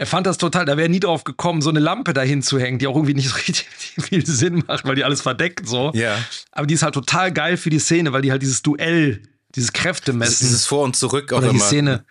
[0.00, 2.78] er fand das total, da wäre nie drauf gekommen, so eine Lampe dahin zu hängen,
[2.78, 3.68] die auch irgendwie nicht richtig
[4.00, 5.90] viel Sinn macht, weil die alles verdeckt so.
[5.92, 6.16] Ja.
[6.52, 9.20] Aber die ist halt total geil für die Szene, weil die halt dieses Duell,
[9.54, 10.46] dieses Kräftemessen.
[10.46, 11.58] Dieses Vor und Zurück auch oder immer.
[11.58, 12.04] die Szene.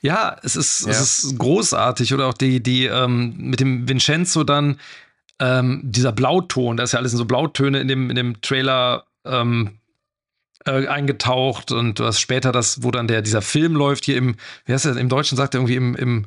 [0.00, 0.92] Ja, es ist, ja.
[0.92, 2.14] es ist großartig.
[2.14, 4.80] Oder auch die, die ähm, mit dem Vincenzo dann,
[5.38, 9.04] ähm, dieser Blauton, da ist ja alles in so Blautöne in dem, in dem Trailer
[9.26, 9.80] ähm,
[10.64, 14.36] äh, eingetaucht und du hast später das, wo dann der, dieser Film läuft hier im,
[14.64, 16.26] wie heißt das, im Deutschen sagt er irgendwie im, im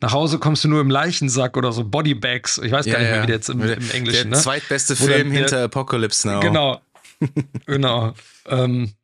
[0.00, 2.58] nach Hause kommst du nur im Leichensack oder so Bodybags.
[2.58, 4.30] Ich weiß gar ja, nicht mehr, wie der jetzt im, im Englischen.
[4.30, 4.42] Der ne?
[4.42, 6.40] zweitbeste Film der, hinter Apocalypse Now.
[6.40, 6.80] Genau.
[7.66, 8.14] genau.
[8.46, 8.94] Ähm,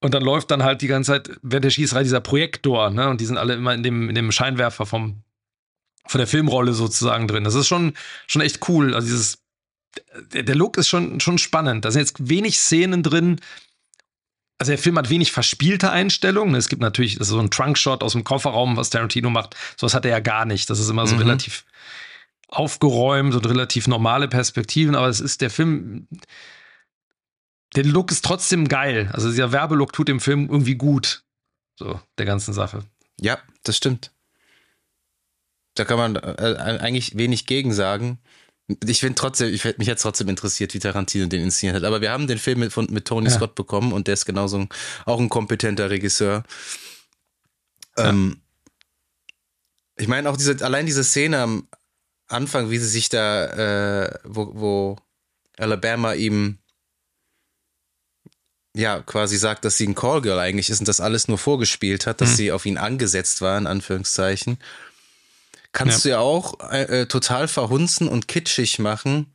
[0.00, 3.08] und dann läuft dann halt die ganze Zeit während der Schießerei dieser Projektor, ne?
[3.08, 5.22] Und die sind alle immer in dem, in dem Scheinwerfer vom,
[6.06, 7.44] von der Filmrolle sozusagen drin.
[7.44, 7.94] Das ist schon,
[8.26, 8.94] schon echt cool.
[8.94, 9.38] Also dieses,
[10.32, 11.84] der, der Look ist schon, schon spannend.
[11.84, 13.40] Da sind jetzt wenig Szenen drin,
[14.58, 16.56] also der Film hat wenig verspielte Einstellungen.
[16.56, 19.56] Es gibt natürlich so ein Trunkshot aus dem Kofferraum, was Tarantino macht.
[19.76, 20.68] Sowas hat er ja gar nicht.
[20.68, 21.22] Das ist immer so mhm.
[21.22, 21.64] relativ
[22.48, 24.96] aufgeräumt und relativ normale Perspektiven.
[24.96, 26.08] Aber es ist der Film.
[27.76, 29.10] Der Look ist trotzdem geil.
[29.12, 31.22] Also dieser Werbelook tut dem Film irgendwie gut.
[31.76, 32.82] So, der ganzen Sache.
[33.20, 34.10] Ja, das stimmt.
[35.74, 38.18] Da kann man äh, eigentlich wenig gegen sagen.
[38.84, 41.84] Ich finde trotzdem, ich, mich jetzt trotzdem interessiert, wie Tarantino den inszeniert hat.
[41.84, 43.34] Aber wir haben den Film mit, von, mit Tony ja.
[43.34, 44.68] Scott bekommen und der ist genauso ein,
[45.06, 46.44] auch ein kompetenter Regisseur.
[47.96, 48.10] Ja.
[48.10, 48.42] Ähm,
[49.96, 51.68] ich meine auch diese, allein diese Szene am
[52.28, 54.96] Anfang, wie sie sich da, äh, wo, wo
[55.56, 56.58] Alabama ihm
[58.76, 62.20] ja quasi sagt, dass sie ein Callgirl eigentlich ist und das alles nur vorgespielt hat,
[62.20, 62.36] dass mhm.
[62.36, 64.58] sie auf ihn angesetzt war, in Anführungszeichen
[65.78, 66.08] kannst ja.
[66.08, 69.32] du ja auch äh, äh, total verhunzen und kitschig machen,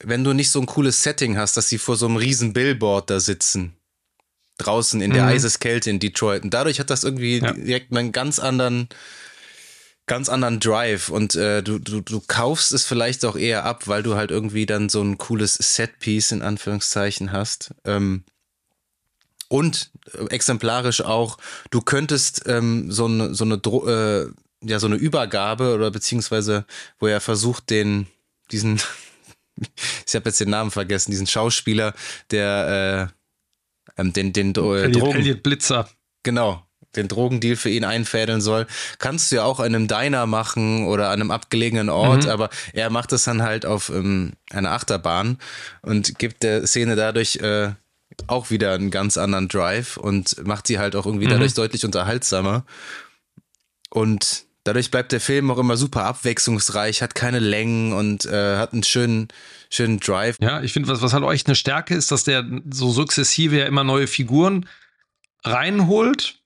[0.00, 3.08] wenn du nicht so ein cooles Setting hast, dass sie vor so einem riesen Billboard
[3.08, 3.74] da sitzen.
[4.58, 5.28] Draußen in der mhm.
[5.30, 6.44] Eiseskälte in Detroit.
[6.44, 7.52] Und dadurch hat das irgendwie ja.
[7.52, 8.90] direkt einen ganz anderen,
[10.06, 11.08] ganz anderen Drive.
[11.08, 14.66] Und äh, du, du, du kaufst es vielleicht auch eher ab, weil du halt irgendwie
[14.66, 17.74] dann so ein cooles Setpiece in Anführungszeichen hast.
[17.86, 18.24] Ähm,
[19.48, 21.38] und äh, exemplarisch auch,
[21.70, 24.26] du könntest ähm, so eine, so eine Dro äh,
[24.62, 26.64] ja so eine Übergabe oder beziehungsweise
[26.98, 28.06] wo er versucht den
[28.50, 28.80] diesen
[30.06, 31.94] ich habe jetzt den Namen vergessen diesen Schauspieler
[32.30, 33.10] der
[33.96, 35.88] äh, ähm, den den äh, Elliot, Drogen Elliot Blitzer
[36.22, 36.64] genau
[36.96, 38.66] den Drogendeal für ihn einfädeln soll,
[38.98, 42.30] kannst du ja auch an einem Diner machen oder an einem abgelegenen Ort, mhm.
[42.30, 45.38] aber er macht es dann halt auf ähm, einer Achterbahn
[45.80, 47.72] und gibt der Szene dadurch äh,
[48.26, 51.30] auch wieder einen ganz anderen Drive und macht sie halt auch irgendwie mhm.
[51.30, 52.64] dadurch deutlich unterhaltsamer.
[53.88, 58.72] Und dadurch bleibt der Film auch immer super abwechslungsreich, hat keine Längen und äh, hat
[58.72, 59.28] einen schönen,
[59.70, 60.36] schönen Drive.
[60.40, 63.66] Ja, ich finde, was, was halt echt eine Stärke ist, dass der so sukzessive ja
[63.66, 64.68] immer neue Figuren
[65.44, 66.38] reinholt,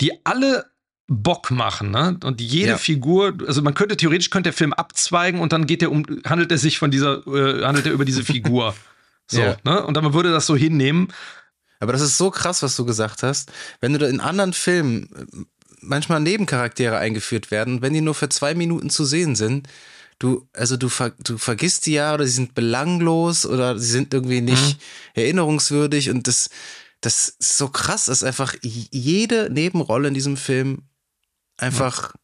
[0.00, 0.66] die alle
[1.08, 2.18] Bock machen, ne?
[2.24, 2.78] Und jede ja.
[2.78, 6.50] Figur, also man könnte theoretisch könnte der Film abzweigen und dann geht er um, handelt
[6.50, 8.74] er sich von dieser, äh, handelt er über diese Figur.
[9.28, 9.56] so, ja.
[9.64, 9.86] ne?
[9.86, 11.08] Und dann würde das so hinnehmen.
[11.78, 13.52] Aber das ist so krass, was du gesagt hast.
[13.80, 15.46] Wenn du da in anderen Filmen
[15.80, 19.68] manchmal Nebencharaktere eingeführt werden, wenn die nur für zwei Minuten zu sehen sind,
[20.18, 24.14] du, also du, ver, du vergisst die ja oder sie sind belanglos oder sie sind
[24.14, 24.80] irgendwie nicht mhm.
[25.14, 26.50] erinnerungswürdig und das,
[27.00, 30.82] das ist so krass, dass einfach jede Nebenrolle in diesem Film
[31.58, 32.20] einfach ja.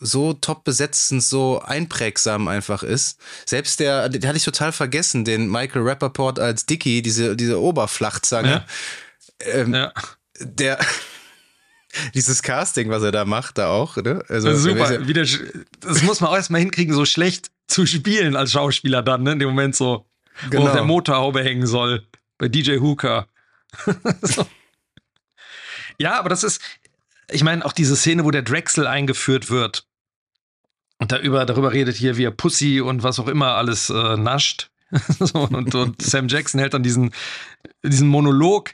[0.00, 3.18] so top besetzt und so einprägsam einfach ist.
[3.46, 8.50] Selbst der, den hatte ich total vergessen, den Michael Rappaport als Dicky, diese, diese Oberflachzange.
[8.50, 8.66] Ja.
[9.40, 9.92] Ähm, ja.
[10.38, 10.78] Der,
[12.14, 14.22] dieses Casting, was er da macht, da auch, ne?
[14.28, 14.92] Also, super.
[14.92, 19.22] Ja Wieder, das muss man auch erstmal hinkriegen, so schlecht zu spielen als Schauspieler dann,
[19.22, 19.32] ne?
[19.32, 20.06] In dem Moment so,
[20.48, 20.62] genau.
[20.62, 22.06] wo auf der Motorhaube hängen soll.
[22.38, 23.26] Bei DJ Hooker.
[24.22, 24.46] so.
[25.98, 26.60] Ja, aber das ist,
[27.30, 29.86] ich meine, auch diese Szene, wo der Drexel eingeführt wird
[30.98, 34.16] und da über, darüber redet hier, wie er Pussy und was auch immer alles äh,
[34.16, 34.70] nascht.
[35.18, 37.12] so, und, und Sam Jackson hält dann diesen,
[37.82, 38.72] diesen Monolog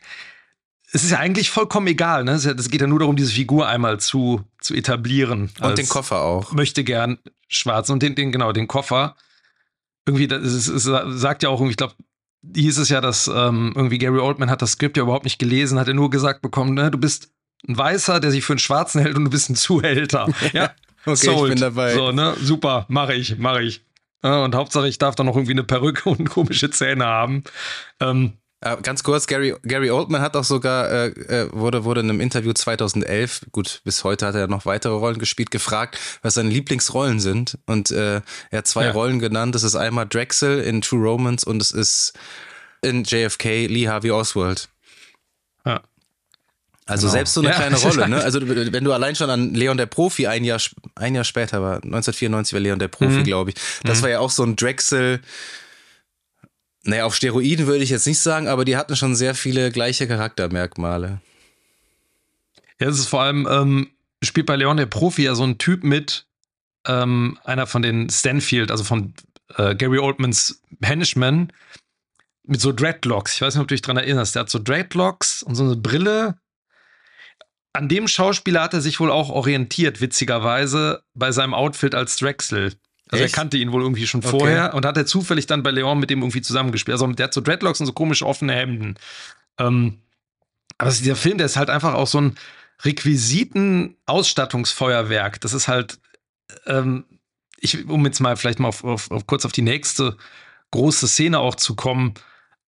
[0.93, 2.33] es ist ja eigentlich vollkommen egal, ne?
[2.33, 5.51] Es geht ja nur darum, diese Figur einmal zu, zu etablieren.
[5.61, 6.53] Und den Koffer auch.
[6.53, 7.19] Möchte gern
[7.49, 9.17] schwarz und den, den, genau, den Koffer.
[10.07, 11.95] Irgendwie, das ist, es sagt ja auch irgendwie, ich glaube,
[12.55, 15.79] hieß es ja, dass ähm, irgendwie Gary Oldman hat das Skript ja überhaupt nicht gelesen,
[15.79, 17.31] hat er nur gesagt bekommen, ne, du bist
[17.67, 20.29] ein Weißer, der sich für einen Schwarzen hält und du bist ein Zuhälter.
[20.53, 20.71] Ja,
[21.05, 21.55] okay, Sold.
[21.55, 21.95] ich bin dabei.
[21.95, 23.85] So, ne, super, mache ich, mache ich.
[24.23, 27.43] Ja, und Hauptsache, ich darf da noch irgendwie eine Perücke und komische Zähne haben.
[28.01, 32.11] Ähm, äh, ganz kurz, Gary, Gary Oldman hat auch sogar, äh, äh, wurde, wurde in
[32.11, 36.49] einem Interview 2011, gut, bis heute hat er noch weitere Rollen gespielt, gefragt, was seine
[36.49, 37.59] Lieblingsrollen sind.
[37.67, 38.93] Und äh, er hat zwei ja.
[38.93, 39.55] Rollen genannt.
[39.55, 42.15] Das ist einmal Drexel in True Romance und es ist
[42.83, 44.69] in JFK Lee Harvey Oswald.
[45.65, 45.83] Ja.
[46.87, 47.13] Also genau.
[47.13, 48.23] selbst so eine ja, kleine Rolle, ne?
[48.23, 50.61] Also wenn du allein schon an Leon der Profi ein Jahr,
[50.95, 53.25] ein Jahr später war, 1994 war Leon der Profi, mhm.
[53.25, 53.57] glaube ich.
[53.83, 54.03] Das mhm.
[54.03, 55.21] war ja auch so ein Drexel,
[56.87, 60.07] naja, auf Steroiden würde ich jetzt nicht sagen, aber die hatten schon sehr viele gleiche
[60.07, 61.21] Charaktermerkmale.
[62.81, 63.91] Ja, es ist vor allem, ähm,
[64.23, 66.27] spielt bei Leon der Profi ja so ein Typ mit,
[66.87, 69.15] ähm, einer von den Stanfield, also von
[69.57, 71.53] äh, Gary Oldmans Henchmen,
[72.45, 73.35] mit so Dreadlocks.
[73.35, 74.35] Ich weiß nicht, ob du dich daran erinnerst.
[74.35, 76.37] Der hat so Dreadlocks und so eine Brille.
[77.73, 82.73] An dem Schauspieler hat er sich wohl auch orientiert, witzigerweise, bei seinem Outfit als Drexel.
[83.11, 83.35] Also Echt?
[83.35, 84.77] er kannte ihn wohl irgendwie schon vorher okay.
[84.77, 86.95] und hat er zufällig dann bei Leon mit dem irgendwie zusammengespielt.
[86.95, 88.97] Also der hat so Dreadlocks und so komische offene Hemden.
[89.59, 89.99] Ähm,
[90.79, 92.37] aber dieser Film, der ist halt einfach auch so ein
[92.85, 95.41] Requisiten-Ausstattungsfeuerwerk.
[95.41, 95.99] Das ist halt,
[96.67, 97.07] ähm,
[97.59, 100.19] ich, um jetzt mal vielleicht mal auf, auf, auf, kurz auf die nächste
[100.73, 102.13] große Szene auch zu kommen,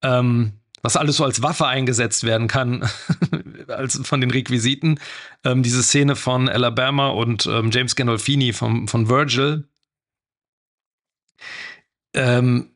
[0.03, 2.89] ähm, was alles so als Waffe eingesetzt werden kann,
[3.68, 5.01] als von den Requisiten.
[5.45, 9.64] Ähm, diese Szene von Alabama und ähm, James Gandolfini vom, von Virgil,
[12.14, 12.70] ähm,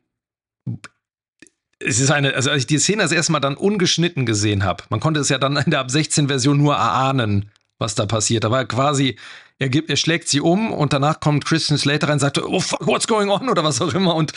[1.79, 4.83] es ist eine, also als ich die Szene das erste Mal dann ungeschnitten gesehen habe,
[4.89, 8.43] man konnte es ja dann in der ab 16 Version nur erahnen, was da passiert.
[8.43, 9.17] Da war quasi,
[9.59, 12.59] er, gibt, er schlägt sie um und danach kommt Christian Slater rein und sagt, oh
[12.59, 14.33] fuck, what's going on oder was auch immer und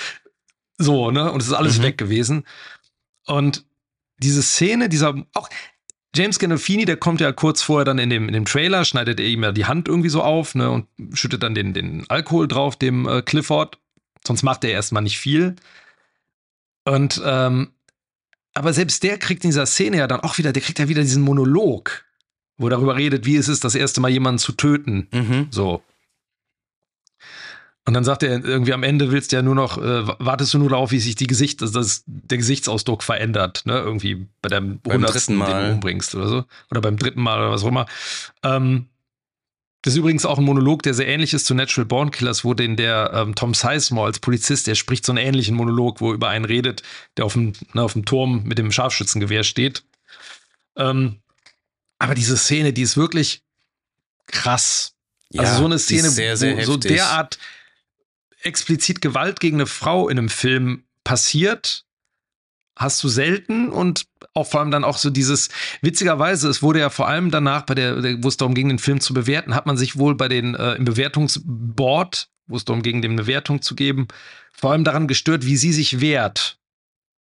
[0.78, 1.30] so, ne?
[1.32, 1.84] Und es ist alles mhm.
[1.84, 2.44] weg gewesen.
[3.26, 3.64] Und
[4.18, 5.48] diese Szene, dieser, auch
[6.14, 9.26] James Gandolfini, der kommt ja kurz vorher dann in dem, in dem Trailer, schneidet er
[9.26, 10.70] ihm ja die Hand irgendwie so auf, ne?
[10.70, 13.78] Und schüttet dann den, den Alkohol drauf, dem äh, Clifford.
[14.26, 15.56] Sonst macht er erstmal nicht viel.
[16.84, 17.72] Und ähm,
[18.54, 21.02] aber selbst der kriegt in dieser Szene ja dann auch wieder, der kriegt ja wieder
[21.02, 22.04] diesen Monolog,
[22.56, 25.08] wo er darüber redet, wie es ist, das erste Mal jemanden zu töten.
[25.12, 25.48] Mhm.
[25.50, 25.82] So.
[27.84, 30.58] Und dann sagt er irgendwie am Ende willst du ja nur noch, äh, wartest du
[30.58, 33.78] nur darauf, wie sich die Gesicht, also das, der Gesichtsausdruck verändert, ne?
[33.78, 36.44] Irgendwie bei deinem hundertsten, den du umbringst oder so.
[36.70, 37.86] Oder beim dritten Mal oder was auch immer.
[38.42, 38.86] Ähm,
[39.86, 42.54] das ist übrigens auch ein Monolog, der sehr ähnlich ist zu Natural Born Killers, wo
[42.54, 46.14] den der ähm, Tom Sizemore als Polizist, der spricht so einen ähnlichen Monolog, wo er
[46.14, 46.82] über einen redet,
[47.16, 49.84] der auf dem, ne, auf dem Turm mit dem Scharfschützengewehr steht.
[50.74, 51.20] Ähm,
[52.00, 53.42] aber diese Szene, die ist wirklich
[54.26, 54.96] krass.
[55.30, 56.66] Ja, also so eine Szene, sehr, sehr wo heftig.
[56.66, 57.38] so derart
[58.40, 61.84] explizit Gewalt gegen eine Frau in einem Film passiert,
[62.74, 64.06] hast du selten und
[64.36, 65.48] auch vor allem dann auch so dieses,
[65.80, 69.00] witzigerweise, es wurde ja vor allem danach, bei der, wo es darum ging, den Film
[69.00, 73.02] zu bewerten, hat man sich wohl bei den, äh, im Bewertungsboard, wo es darum ging,
[73.02, 74.08] dem eine Wertung zu geben,
[74.52, 76.58] vor allem daran gestört, wie sie sich wehrt.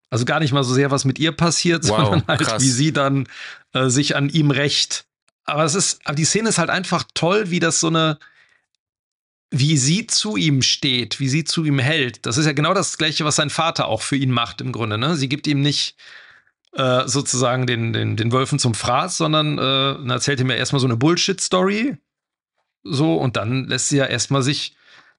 [0.10, 2.62] Also gar nicht mal so sehr, was mit ihr passiert, wow, sondern halt, krass.
[2.62, 3.28] wie sie dann
[3.74, 5.06] äh, sich an ihm rächt.
[5.46, 8.18] Aber es ist, aber die Szene ist halt einfach toll, wie das so eine,
[9.52, 12.26] wie sie zu ihm steht, wie sie zu ihm hält.
[12.26, 14.98] Das ist ja genau das Gleiche, was sein Vater auch für ihn macht im Grunde.
[14.98, 15.16] Ne?
[15.16, 15.96] Sie gibt ihm nicht
[16.76, 20.88] äh, sozusagen den, den, den Wölfen zum Fraß, sondern äh, erzählt ihm ja erstmal so
[20.88, 21.98] eine Bullshit-Story.
[22.84, 24.76] So, und dann lässt sie ja erstmal sich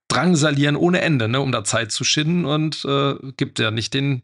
[0.08, 4.22] drangsalieren ohne Ende, ne, um da Zeit zu schinden und äh, gibt ja nicht den,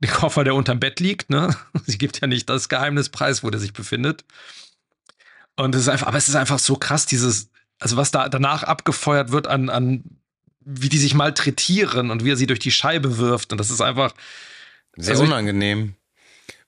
[0.00, 1.56] den Koffer, der unterm Bett liegt, ne?
[1.86, 4.24] Sie gibt ja nicht das Geheimnis preis, wo der sich befindet.
[5.56, 8.62] Und es ist einfach, aber es ist einfach so krass, dieses, also was da danach
[8.62, 10.04] abgefeuert wird an, an
[10.60, 13.52] wie die sich malträtieren und wie er sie durch die Scheibe wirft.
[13.52, 14.12] Und das ist einfach
[14.96, 15.94] Sehr Also- unangenehm.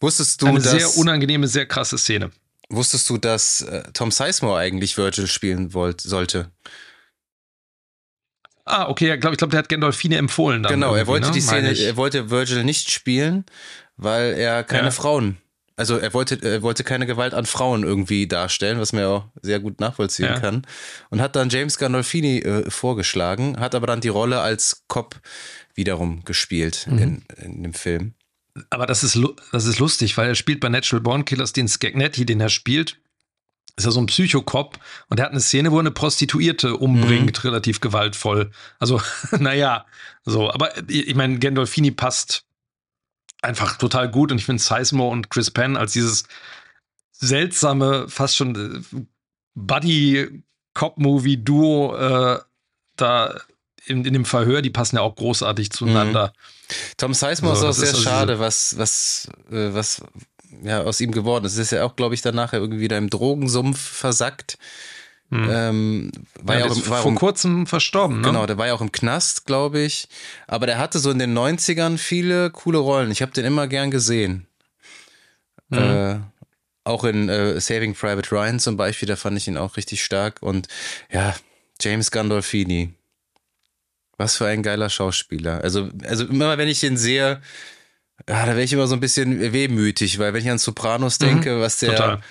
[0.00, 2.30] Wusstest du, eine dass, sehr unangenehme, sehr krasse Szene.
[2.68, 6.50] wusstest du, dass äh, Tom Sizemore eigentlich Virgil spielen wollt, sollte?
[8.64, 10.62] Ah, okay, ja, glaub, ich glaube, der hat Gandolfini empfohlen.
[10.62, 11.32] Genau, er wollte ne?
[11.34, 13.44] die Szene, er wollte Virgil nicht spielen,
[13.96, 14.90] weil er keine Ja.
[14.92, 15.36] Frauen,
[15.76, 19.24] also er wollte, er wollte keine Gewalt an Frauen irgendwie darstellen, was man ja auch
[19.42, 20.38] sehr gut nachvollziehen Ja.
[20.38, 20.64] kann.
[21.10, 25.20] Und hat dann James Gandolfini äh, vorgeschlagen, hat aber dann die Rolle als Cop
[25.74, 26.98] wiederum gespielt Mhm.
[26.98, 28.14] in, in dem Film.
[28.70, 29.18] Aber das ist,
[29.50, 32.98] das ist lustig, weil er spielt bei Natural Born Killers den Skagnetti, den er spielt.
[33.76, 34.78] Ist ja so ein Psychokop
[35.08, 38.50] und er hat eine Szene, wo er eine Prostituierte umbringt, relativ gewaltvoll.
[38.78, 39.00] Also,
[39.38, 39.86] naja,
[40.24, 40.52] so.
[40.52, 42.44] Aber ich ich meine, Gandolfini passt
[43.40, 46.24] einfach total gut und ich finde Sizemore und Chris Penn als dieses
[47.12, 48.82] seltsame, fast schon äh,
[49.54, 52.40] Buddy-Cop-Movie-Duo äh,
[52.96, 53.40] da
[53.84, 56.32] in, in dem Verhör, die passen ja auch großartig zueinander.
[56.96, 60.02] Tom Sizemore So, ist auch sehr ist also schade, was, was, äh, was
[60.62, 61.54] ja, aus ihm geworden ist.
[61.54, 64.58] Es ist ja auch, glaube ich, danach irgendwie wieder im Drogensumpf versackt.
[65.30, 65.48] Hm.
[65.50, 66.12] Ähm,
[66.42, 68.26] war Ja, ja, auch im, war vor im kurzem verstorben, ne?
[68.26, 70.08] Genau, der war ja auch im Knast, glaube ich.
[70.46, 73.10] Aber der hatte so in den 90ern viele coole Rollen.
[73.10, 74.46] Ich habe den immer gern gesehen.
[75.70, 75.78] Mhm.
[75.78, 76.20] Äh,
[76.84, 80.42] auch in äh, Saving Private Ryan zum Beispiel, da fand ich ihn auch richtig stark.
[80.42, 80.68] Und
[81.10, 81.34] ja,
[81.80, 82.92] James Gandolfini.
[84.22, 85.62] Was für ein geiler Schauspieler.
[85.62, 87.40] Also, also immer wenn ich den sehe,
[88.28, 91.60] ja, da wäre ich immer so ein bisschen wehmütig, weil wenn ich an Sopranos denke,
[91.60, 92.22] was der Mhm.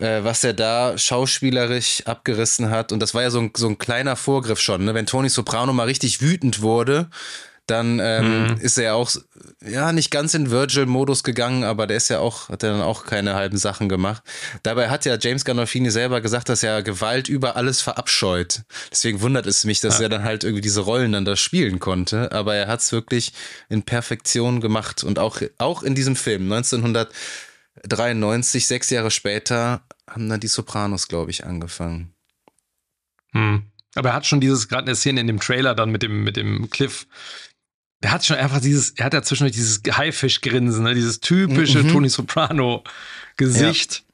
[0.00, 2.90] Äh, was er da schauspielerisch abgerissen hat.
[2.90, 4.84] Und das war ja so ein, so ein kleiner Vorgriff schon.
[4.84, 4.94] Ne?
[4.94, 7.08] Wenn Tony Soprano mal richtig wütend wurde,
[7.66, 8.56] dann ähm, Mhm.
[8.60, 9.10] ist er ja auch,
[9.66, 13.06] ja, nicht ganz in Virgil-Modus gegangen, aber der ist ja auch, hat er dann auch
[13.06, 14.22] keine halben Sachen gemacht.
[14.62, 18.62] Dabei hat ja James Gandolfini selber gesagt, dass er Gewalt über alles verabscheut.
[18.90, 20.04] Deswegen wundert es mich, dass Ja.
[20.04, 22.30] er dann halt irgendwie diese Rollen dann da spielen konnte.
[22.32, 23.32] Aber er hat es wirklich
[23.70, 30.40] in Perfektion gemacht und auch, auch in diesem Film 1993, sechs Jahre später, haben dann
[30.40, 32.14] die Sopranos, glaube ich, angefangen.
[33.32, 33.62] Hm.
[33.96, 36.36] Aber er hat schon dieses, gerade eine Szene in dem Trailer dann mit dem, mit
[36.36, 37.06] dem Cliff.
[38.04, 40.94] Der hat schon einfach dieses, er hat ja zwischendurch dieses Haifischgrinsen, ne?
[40.94, 41.88] dieses typische Mhm.
[41.88, 44.04] Tony Soprano-Gesicht,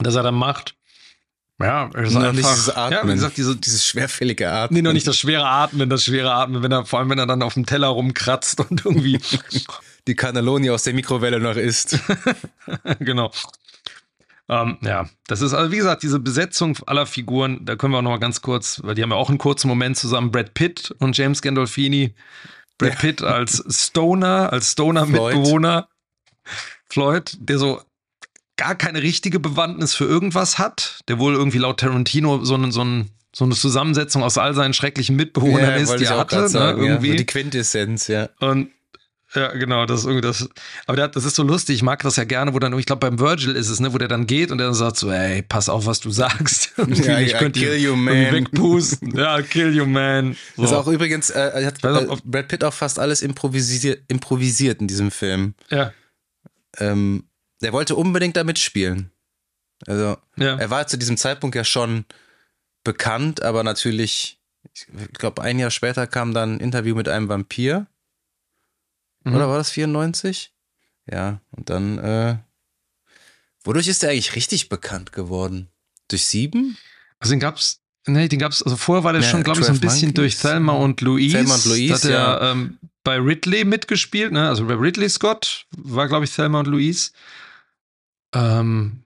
[0.00, 0.74] das er dann macht.
[1.60, 2.98] Ja, er ist Noch einfach, nicht dieses Atmen.
[2.98, 4.76] Ja, wie gesagt, diese, dieses schwerfällige Atmen.
[4.76, 7.26] nee, noch nicht das schwere Atmen, das schwere Atmen, wenn er, vor allem wenn er
[7.26, 9.18] dann auf dem Teller rumkratzt und irgendwie,
[10.06, 11.98] Die Cannelloni aus der Mikrowelle noch isst.
[13.00, 13.30] genau.
[14.48, 18.02] Ähm, ja, das ist also, wie gesagt, diese Besetzung aller Figuren, da können wir auch
[18.02, 20.94] noch mal ganz kurz, weil die haben ja auch einen kurzen Moment zusammen, Brad Pitt
[20.98, 22.14] und James Gandolfini.
[22.78, 22.98] Brad Ja.
[23.00, 24.96] Pitt als Stoner, als Floyd.
[24.96, 25.88] Stoner-Mitbewohner.
[26.88, 27.80] Floyd, der so
[28.56, 32.82] gar keine richtige Bewandtnis für irgendwas hat, der wohl irgendwie laut Tarantino so, eine- so,
[32.82, 36.50] ein, so eine Zusammensetzung aus all seinen schrecklichen Mitbewohnern ist, wollte die er hatte, grad
[36.50, 36.92] sagen, ne, ja.
[36.92, 37.10] irgendwie.
[37.10, 38.30] So Die Quintessenz, ja.
[38.40, 38.70] Und
[39.34, 40.48] ja, genau, das ist irgendwie das.
[40.86, 41.76] Aber das ist so lustig.
[41.76, 43.98] Ich mag das ja gerne, wo dann, ich glaube, beim Virgil ist es, ne, wo
[43.98, 46.72] der dann geht und der dann sagt so, ey, pass auf, was du sagst.
[46.88, 48.14] Ja, ich ja, könnte kill you, man.
[48.32, 49.16] wegpusten.
[49.16, 50.36] Ja, kill you, man.
[50.56, 50.62] So.
[50.62, 54.88] Das ist auch übrigens, äh, hat äh, Brad Pitt auch fast alles improvisiert, improvisiert in
[54.88, 55.54] diesem Film.
[55.70, 55.92] ja,
[56.78, 57.24] Ähm,
[57.60, 59.10] der wollte unbedingt da mitspielen.
[59.86, 60.56] Also, ja.
[60.56, 62.04] er war zu diesem Zeitpunkt ja schon
[62.84, 64.40] bekannt, aber natürlich,
[64.74, 67.86] ich glaube, ein Jahr später kam dann ein Interview mit einem Vampir.
[69.30, 69.36] Mhm.
[69.36, 70.52] Oder war das 94?
[71.10, 72.36] Ja, und dann, äh,
[73.64, 75.68] wodurch ist er eigentlich richtig bekannt geworden?
[76.08, 76.76] Durch sieben?
[77.18, 79.72] Also den gab's, nee, den gab's, also vorher war der Ja, schon, glaube ich, so
[79.72, 80.36] ein 12 bisschen durch.
[80.38, 81.36] Thelma und Louise.
[81.36, 82.52] Thelma und Louise, hat er ja.
[82.52, 84.48] ähm, bei Ridley mitgespielt, ne?
[84.48, 87.10] Also bei Ridley Scott war, glaube ich, Thelma und Louise.
[88.34, 89.02] Ähm,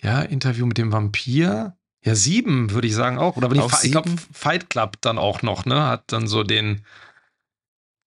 [0.00, 1.76] ja, Interview mit dem Vampir.
[2.04, 3.36] Ja, sieben, würde ich sagen auch.
[3.36, 4.10] Oder Auch nicht, ich glaube?
[4.32, 5.86] Fight Club dann auch noch, ne?
[5.86, 6.84] Hat dann so den,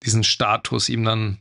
[0.03, 1.39] diesen Status ihm dann.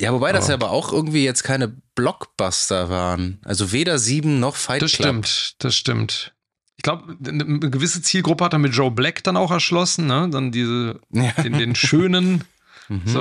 [0.00, 3.38] Ja, wobei das ja aber auch irgendwie jetzt keine Blockbuster waren.
[3.44, 5.06] Also weder sieben noch Fight Das Club.
[5.26, 6.34] stimmt, das stimmt.
[6.76, 10.28] Ich glaube, eine gewisse Zielgruppe hat er mit Joe Black dann auch erschlossen, ne?
[10.30, 11.30] Dann diese, Ja.
[11.42, 12.42] den, den schönen,
[12.88, 13.02] Mhm.
[13.06, 13.20] so.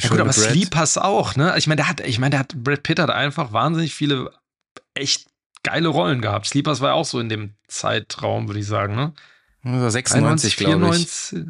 [0.00, 0.34] Ja, gut, aber Brad.
[0.34, 1.54] Sleepers auch, ne?
[1.58, 4.30] Ich meine, der hat, ich meine, der hat, Brad Pitt hat einfach wahnsinnig viele
[4.94, 5.26] echt
[5.64, 6.46] geile Rollen gehabt.
[6.46, 9.12] Sleepers war ja auch so in dem Zeitraum, würde ich sagen, ne?
[9.64, 11.08] Also 96, glaube ich.
[11.10, 11.46] 94,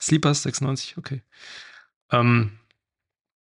[0.00, 1.22] Sleepers 96, okay.
[2.10, 2.58] Ähm,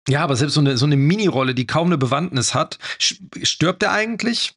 [0.09, 3.91] ja, aber selbst so eine, so eine Mini-Rolle, die kaum eine Bewandtnis hat, stirbt er
[3.91, 4.53] eigentlich?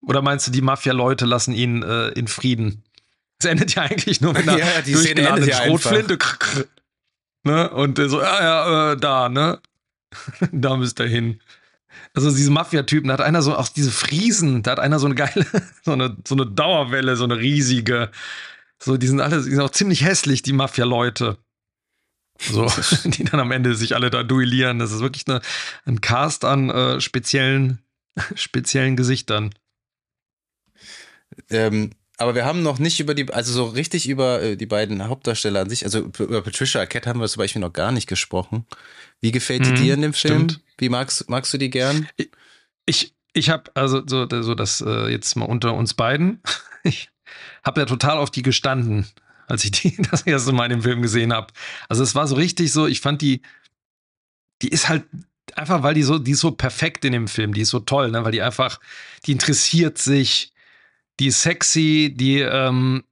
[0.00, 2.84] Oder meinst du, die Mafia-Leute lassen ihn äh, in Frieden?
[3.38, 5.80] Es endet ja eigentlich nur mit einer Ja, ja, die durchgeladenen ja einfach.
[5.80, 6.18] Schrotflinte.
[6.18, 6.64] Krr.
[7.44, 7.70] Ne?
[7.70, 9.60] Und der so, ja, ja, äh, da, ne?
[10.52, 11.40] da müsst ihr hin.
[12.14, 15.14] Also diese Mafia-Typen, da hat einer so auch diese Friesen, da hat einer so eine
[15.14, 15.46] geile,
[15.82, 18.10] so eine, so eine Dauerwelle, so eine riesige.
[18.78, 21.38] So, die sind alle, die sind auch ziemlich hässlich, die Mafia-Leute.
[22.38, 22.66] So,
[23.04, 24.78] die dann am Ende sich alle da duellieren.
[24.78, 25.40] Das ist wirklich eine,
[25.84, 27.78] ein Cast an äh, speziellen,
[28.34, 29.54] speziellen Gesichtern.
[31.50, 35.08] Ähm, aber wir haben noch nicht über die, also so richtig über äh, die beiden
[35.08, 38.66] Hauptdarsteller an sich, also über Patricia Arquette haben wir zum Beispiel noch gar nicht gesprochen.
[39.20, 40.50] Wie gefällt die mhm, dir in dem Film?
[40.50, 40.60] Stimmt.
[40.78, 42.08] Wie magst, magst du die gern?
[42.86, 46.40] Ich, ich habe also so, so das äh, jetzt mal unter uns beiden.
[46.84, 47.10] Ich
[47.62, 49.06] habe ja total auf die gestanden,
[49.46, 51.52] als ich die das erste Mal in dem Film gesehen habe.
[51.88, 53.42] Also es war so richtig so, ich fand die,
[54.62, 55.04] die ist halt
[55.54, 58.10] einfach, weil die so, die ist so perfekt in dem Film, die ist so toll,
[58.10, 58.24] ne?
[58.24, 58.80] weil die einfach,
[59.26, 60.52] die interessiert sich,
[61.20, 63.04] die ist sexy, die ähm,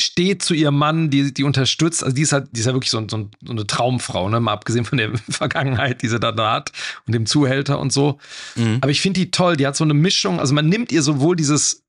[0.00, 2.90] steht zu ihrem Mann, die, die unterstützt, also die ist halt, die ist ja wirklich
[2.90, 4.40] so, so, so eine Traumfrau, ne?
[4.40, 6.72] Mal abgesehen von der Vergangenheit, die sie da hat
[7.06, 8.18] und dem Zuhälter und so.
[8.56, 8.78] Mhm.
[8.80, 11.36] Aber ich finde die toll, die hat so eine Mischung, also man nimmt ihr sowohl
[11.36, 11.83] dieses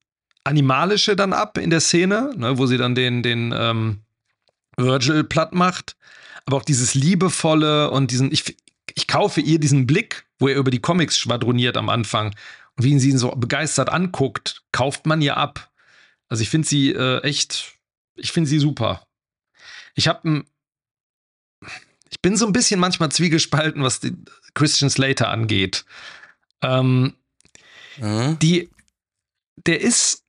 [0.45, 4.01] Animalische dann ab in der Szene, ne, wo sie dann den, den ähm,
[4.77, 5.97] Virgil platt macht,
[6.45, 8.55] aber auch dieses Liebevolle und diesen, ich,
[8.93, 12.35] ich kaufe ihr diesen Blick, wo er über die Comics schwadroniert am Anfang
[12.77, 15.71] und wie ihn sie ihn so begeistert anguckt, kauft man ihr ab.
[16.29, 17.73] Also ich finde sie äh, echt,
[18.15, 19.05] ich finde sie super.
[19.95, 20.43] Ich habe
[22.09, 24.15] ich bin so ein bisschen manchmal zwiegespalten, was die
[24.53, 25.85] Christian Slater angeht.
[26.61, 27.13] Ähm,
[27.97, 28.39] mhm.
[28.39, 28.69] Die,
[29.65, 30.23] der ist,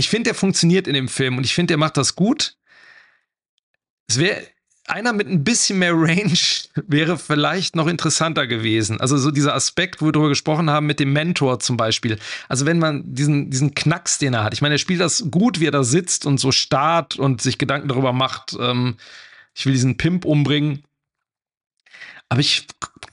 [0.00, 2.56] ich finde, der funktioniert in dem Film und ich finde, der macht das gut.
[4.08, 4.42] Es wäre
[4.86, 6.32] einer mit ein bisschen mehr Range
[6.88, 9.00] wäre vielleicht noch interessanter gewesen.
[9.00, 12.18] Also so dieser Aspekt, wo wir darüber gesprochen haben, mit dem Mentor zum Beispiel.
[12.48, 14.54] Also wenn man diesen, diesen Knacks, den er hat.
[14.54, 17.58] Ich meine, er spielt das gut, wie er da sitzt und so starrt und sich
[17.58, 18.96] Gedanken darüber macht, ähm,
[19.54, 20.82] ich will diesen Pimp umbringen.
[22.28, 22.66] Aber ich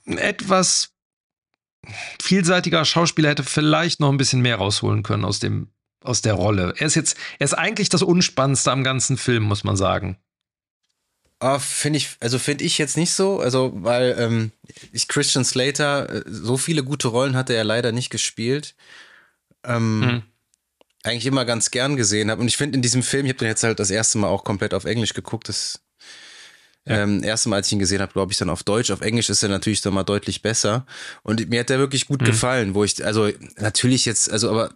[0.05, 0.93] etwas
[2.19, 5.69] vielseitiger Schauspieler hätte vielleicht noch ein bisschen mehr rausholen können aus dem
[6.07, 6.73] aus der Rolle.
[6.77, 10.17] Er ist jetzt, er ist eigentlich das Unspannendste am ganzen Film, muss man sagen.
[11.39, 14.51] Oh, finde ich, also finde ich jetzt nicht so, also weil ähm,
[14.91, 18.75] ich Christian Slater, äh, so viele gute Rollen hatte er leider nicht gespielt.
[19.63, 20.23] Ähm, mhm.
[21.03, 22.41] Eigentlich immer ganz gern gesehen habe.
[22.41, 24.43] Und ich finde in diesem Film, ich habe den jetzt halt das erste Mal auch
[24.43, 25.47] komplett auf Englisch geguckt.
[25.47, 25.79] Das
[26.87, 27.03] ja.
[27.03, 28.91] ähm, erste Mal, als ich ihn gesehen habe, glaube ich, dann auf Deutsch.
[28.91, 30.85] Auf Englisch ist er natürlich dann mal deutlich besser.
[31.23, 32.25] Und mir hat der wirklich gut mhm.
[32.25, 33.29] gefallen, wo ich, also
[33.59, 34.71] natürlich jetzt, also aber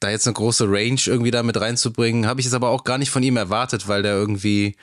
[0.00, 2.98] da jetzt eine große Range irgendwie da mit reinzubringen, habe ich es aber auch gar
[2.98, 4.76] nicht von ihm erwartet, weil der irgendwie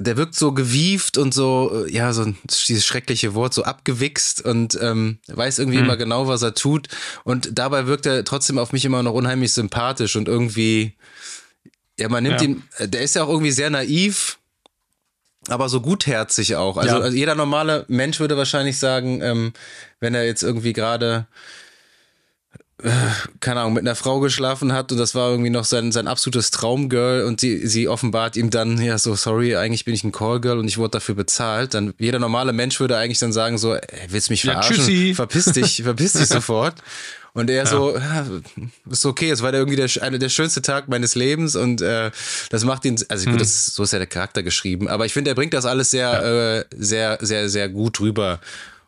[0.00, 2.32] der wirkt so gewieft und so, äh, ja, so
[2.68, 5.84] dieses schreckliche Wort, so abgewichst und ähm, weiß irgendwie mhm.
[5.84, 6.88] immer genau, was er tut.
[7.24, 10.94] Und dabei wirkt er trotzdem auf mich immer noch unheimlich sympathisch und irgendwie,
[11.98, 12.48] ja, man nimmt ja.
[12.48, 14.37] ihn, äh, der ist ja auch irgendwie sehr naiv,
[15.48, 16.76] aber so gutherzig auch.
[16.76, 17.00] Also, ja.
[17.00, 19.52] also jeder normale Mensch würde wahrscheinlich sagen, ähm,
[20.00, 21.26] wenn er jetzt irgendwie gerade
[23.40, 26.52] keine Ahnung, mit einer Frau geschlafen hat und das war irgendwie noch sein, sein absolutes
[26.52, 30.58] Traumgirl und sie, sie offenbart ihm dann, ja, so, sorry, eigentlich bin ich ein Callgirl
[30.58, 33.82] und ich wurde dafür bezahlt, dann jeder normale Mensch würde eigentlich dann sagen so, ey,
[34.08, 34.76] willst du mich verarschen?
[34.88, 36.76] Ja, verpiss dich, verpiss dich sofort.
[37.38, 37.66] Und er ja.
[37.66, 38.26] so, ja,
[38.90, 42.10] ist okay, es war irgendwie der, einer der schönste Tag meines Lebens und äh,
[42.50, 43.38] das macht ihn, also gut, hm.
[43.38, 46.08] das, so ist ja der Charakter geschrieben, aber ich finde, er bringt das alles sehr,
[46.08, 46.56] ja.
[46.56, 48.40] äh, sehr, sehr, sehr gut rüber.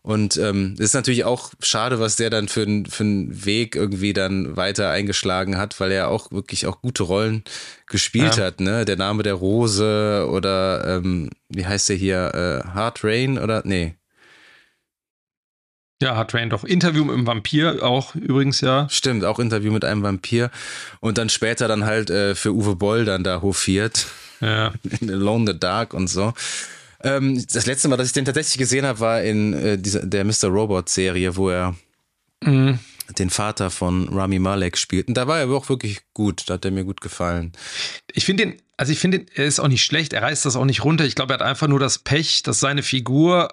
[0.03, 4.57] Und ähm, ist natürlich auch schade, was der dann für, für einen Weg irgendwie dann
[4.57, 7.44] weiter eingeschlagen hat, weil er auch wirklich auch gute Rollen
[7.86, 8.46] gespielt ja.
[8.46, 8.84] hat, ne?
[8.84, 12.64] Der Name der Rose oder ähm, wie heißt der hier?
[12.64, 13.94] Äh, Hard Rain oder nee.
[16.03, 16.64] Ja, Hard Rain doch.
[16.64, 18.88] Interview mit einem Vampir auch übrigens, ja.
[18.88, 20.51] Stimmt, auch Interview mit einem Vampir.
[21.01, 24.07] Und dann später dann halt äh, für Uwe Boll dann da hofiert.
[24.40, 24.72] Ja.
[25.01, 26.32] In Alone in the Dark und so.
[27.03, 30.24] Ähm, das letzte Mal, dass ich den tatsächlich gesehen habe, war in äh, dieser, der
[30.24, 30.48] Mr.
[30.48, 31.74] Robot-Serie, wo er
[32.42, 32.78] mhm.
[33.18, 35.09] den Vater von Rami Malek spielt.
[35.09, 36.44] Und da war er auch wirklich gut.
[36.46, 37.53] Da hat er mir gut gefallen.
[38.12, 40.12] Ich finde ihn, also ich finde, er ist auch nicht schlecht.
[40.12, 41.05] Er reißt das auch nicht runter.
[41.05, 43.48] Ich glaube, er hat einfach nur das Pech, dass seine Figur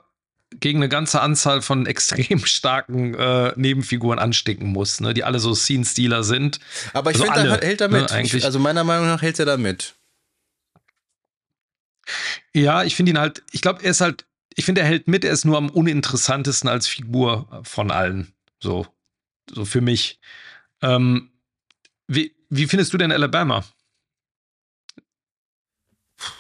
[0.60, 5.54] gegen eine ganze Anzahl von extrem starken äh, Nebenfiguren anstecken muss, ne, die alle so
[5.54, 6.60] Scene-Stealer sind.
[6.94, 8.12] Aber ich also finde, er hält damit.
[8.12, 9.96] Ne, also meiner Meinung nach hält er damit.
[12.54, 14.26] Ja, ich finde ihn halt, ich glaube, er ist halt,
[14.56, 18.34] ich finde, er hält mit, er ist nur am uninteressantesten als Figur von allen.
[18.60, 18.88] So,
[19.54, 20.20] so für mich.
[20.82, 21.32] Ähm,
[22.08, 23.66] wie, wie findest du denn Alabama?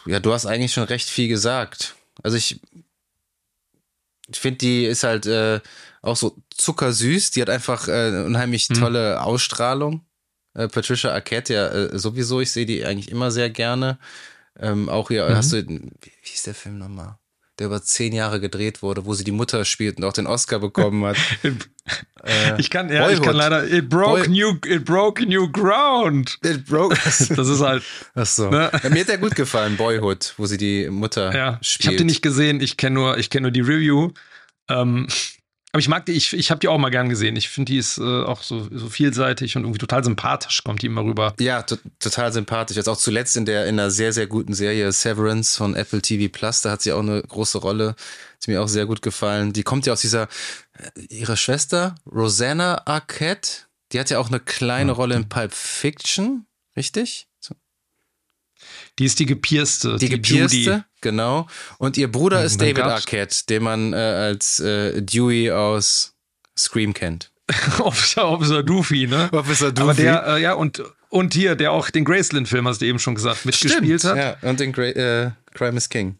[0.05, 1.95] Ja, du hast eigentlich schon recht viel gesagt.
[2.23, 2.59] Also ich,
[4.27, 5.59] ich finde, die ist halt äh,
[6.01, 7.31] auch so zuckersüß.
[7.31, 8.77] Die hat einfach äh, eine unheimlich hm.
[8.77, 10.05] tolle Ausstrahlung.
[10.53, 12.41] Äh, Patricia Arquette ja äh, sowieso.
[12.41, 13.99] Ich sehe die eigentlich immer sehr gerne.
[14.59, 15.35] Ähm, auch hier, mhm.
[15.35, 15.91] hast du, wie
[16.23, 17.17] hieß der Film nochmal?
[17.59, 20.59] Der über zehn Jahre gedreht wurde, wo sie die Mutter spielt und auch den Oscar
[20.59, 21.17] bekommen hat.
[22.23, 23.71] äh, ich kann, ja, ich kann leider.
[23.71, 26.37] It broke Boy new, it broke new ground.
[26.43, 26.95] It broke.
[27.05, 27.83] das ist halt.
[28.15, 28.49] Ach so.
[28.49, 28.69] Ne?
[28.83, 31.79] Ja, mir hat der gut gefallen, Boyhood, wo sie die Mutter ja, spielt.
[31.79, 32.61] Ich habe den nicht gesehen.
[32.61, 34.11] Ich kenne nur, ich kenne nur die Review.
[34.69, 35.07] Ähm,
[35.73, 37.35] aber ich mag die, ich, ich habe die auch mal gern gesehen.
[37.35, 40.85] Ich finde, die ist äh, auch so, so vielseitig und irgendwie total sympathisch, kommt die
[40.85, 41.33] immer rüber.
[41.39, 42.77] Ja, total sympathisch.
[42.77, 46.31] Jetzt auch zuletzt in der in einer sehr, sehr guten Serie Severance von Apple TV
[46.31, 47.95] Plus, da hat sie auch eine große Rolle.
[48.39, 49.51] Ist mir auch sehr gut gefallen.
[49.51, 50.29] Die kommt ja aus dieser,
[50.73, 54.95] äh, ihre Schwester, Rosanna Arquette, die hat ja auch eine kleine ja.
[54.95, 56.45] Rolle in Pulp Fiction,
[56.75, 57.26] richtig?
[58.99, 59.97] Die ist die gepierste.
[59.97, 60.83] Die, die gepierste, Judy.
[61.01, 61.47] genau.
[61.77, 66.15] Und ihr Bruder ist David Arquette, den man äh, als äh, Dewey aus
[66.57, 67.31] Scream kennt.
[67.79, 69.29] Officer, Officer Doofy, ne?
[69.31, 69.81] Officer Doofy.
[69.81, 73.15] Aber der, äh, ja, und, und hier, der auch den Graceland-Film, hast du eben schon
[73.15, 74.41] gesagt, mitgespielt Stimmt, hat.
[74.41, 76.19] Ja, und den Gra äh, Crime is King.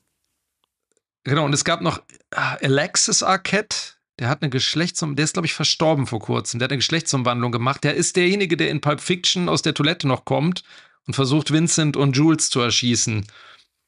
[1.23, 1.97] Genau, und es gab noch
[2.31, 3.75] äh, Alexis Arquette,
[4.19, 6.59] der hat eine Geschlechtsum, der ist, glaube ich, verstorben vor kurzem.
[6.59, 7.83] Der hat eine Geschlechtsumwandlung gemacht.
[7.83, 10.63] Der ist derjenige, der in Pulp Fiction aus der Toilette noch kommt
[11.07, 13.25] und versucht Vincent und Jules zu erschießen.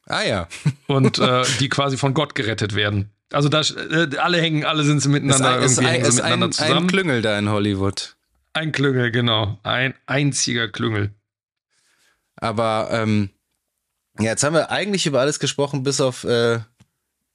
[0.08, 0.48] Ah ja.
[0.88, 3.12] und äh, die quasi von Gott gerettet werden.
[3.32, 6.52] Also da äh, alle hängen, alle sind sie miteinander ist ein, irgendwie ist ein, miteinander
[6.52, 6.78] zusammen.
[6.78, 8.16] Ein Klüngel da in Hollywood.
[8.54, 9.60] Ein Klüngel, genau.
[9.62, 11.12] Ein einziger Klüngel.
[12.38, 13.30] Aber ähm,
[14.18, 16.60] ja, jetzt haben wir eigentlich über alles gesprochen, bis auf äh,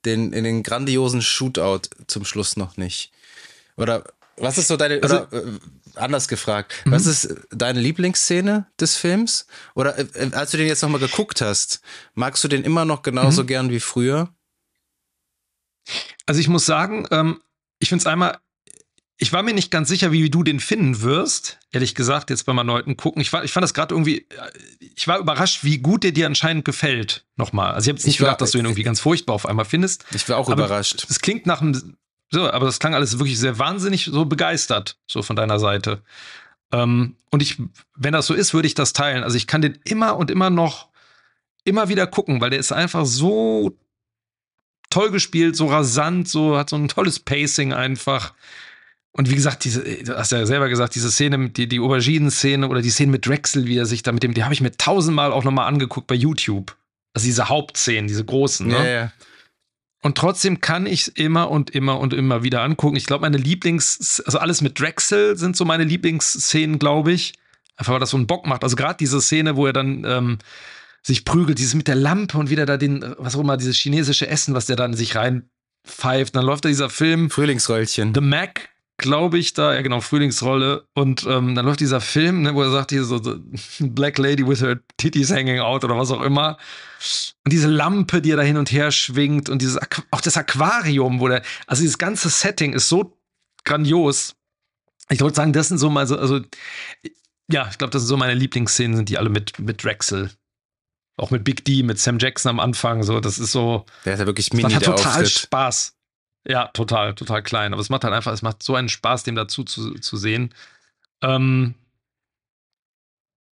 [0.05, 3.13] den, in den grandiosen Shootout zum Schluss noch nicht.
[3.77, 4.05] Oder
[4.37, 5.59] was ist so deine, also, oder, äh,
[5.97, 6.93] anders gefragt, mhm.
[6.93, 9.47] was ist deine Lieblingsszene des Films?
[9.75, 11.81] Oder äh, äh als du den jetzt nochmal geguckt hast,
[12.15, 13.47] magst du den immer noch genauso mhm.
[13.47, 14.35] gern wie früher?
[16.27, 17.41] Also ich muss sagen, ähm,
[17.79, 18.39] ich finde es einmal,
[19.17, 22.59] ich war mir nicht ganz sicher, wie du den finden wirst, ehrlich gesagt, jetzt beim
[22.59, 23.23] erneuten Gucken.
[23.23, 26.27] Ich, war, ich fand das gerade irgendwie, äh, ich war überrascht, wie gut der dir
[26.27, 27.25] anscheinend gefällt.
[27.37, 27.75] Nochmal.
[27.75, 29.65] Also ich habe nicht ich gedacht, war, dass du ihn irgendwie ganz furchtbar auf einmal
[29.65, 30.05] findest.
[30.15, 31.07] Ich war auch überrascht.
[31.09, 31.97] Es klingt nach einem
[32.31, 36.03] so, aber das klang alles wirklich sehr wahnsinnig so begeistert, so von deiner Seite.
[36.73, 37.61] Ähm, und ich,
[37.95, 39.23] wenn das so ist, würde ich das teilen.
[39.23, 40.89] Also ich kann den immer und immer noch
[41.65, 43.77] immer wieder gucken, weil der ist einfach so
[44.91, 48.35] toll gespielt, so rasant, so hat so ein tolles Pacing einfach.
[49.13, 52.83] Und wie gesagt, diese, du hast ja selber gesagt, diese Szene, die, die Auberginen-Szene oder
[52.83, 55.33] die Szene mit Drexel, wie er sich da mit dem, die habe ich mir tausendmal
[55.33, 56.77] auch nochmal angeguckt bei YouTube.
[57.15, 58.75] Also diese Hauptszenen, diese großen, ne?
[58.75, 59.13] Ja, ja.
[60.05, 62.95] Und trotzdem kann ich es immer und immer und immer wieder angucken.
[62.95, 67.33] Ich glaube, meine Lieblings, also alles mit Drexel sind so meine Lieblingsszenen, glaube ich.
[67.77, 68.65] Einfach weil das so einen Bock macht.
[68.65, 70.39] Also gerade diese Szene, wo er dann ähm,
[71.03, 74.29] sich prügelt, dieses mit der Lampe und wieder da den, was auch immer, dieses chinesische
[74.29, 76.37] Essen, was der dann sich reinpfeift.
[76.37, 77.31] Dann läuft da dieser Film.
[77.31, 78.13] Frühlingsröllchen.
[78.13, 80.87] The Mac, glaube ich, da, ja genau, Frühlingsrolle.
[80.95, 83.37] Und ähm, dann läuft dieser Film, ne, wo er sagt, hier so, so
[83.81, 86.59] Black Lady with her titties hanging out oder was auch immer.
[87.45, 89.79] Und diese Lampe, die er da hin und her schwingt und dieses,
[90.11, 93.19] auch das Aquarium, wo der, also dieses ganze Setting ist so
[93.65, 94.37] grandios.
[95.11, 96.41] Ich wollte sagen, das sind so mal so, also,
[97.51, 100.31] ja, ich glaube, das sind so meine Lieblingsszenen, sind die alle mit, mit Drexel.
[101.17, 103.85] Auch mit Big D, mit Sam Jackson am Anfang, so, das ist so.
[104.05, 105.27] Der ist ja wirklich mini, Das hat total.
[105.27, 105.94] Spaß.
[106.47, 107.73] Ja, total, total klein.
[107.73, 110.53] Aber es macht halt einfach, es macht so einen Spaß, dem dazu zu, zu sehen.
[111.23, 111.75] Ähm,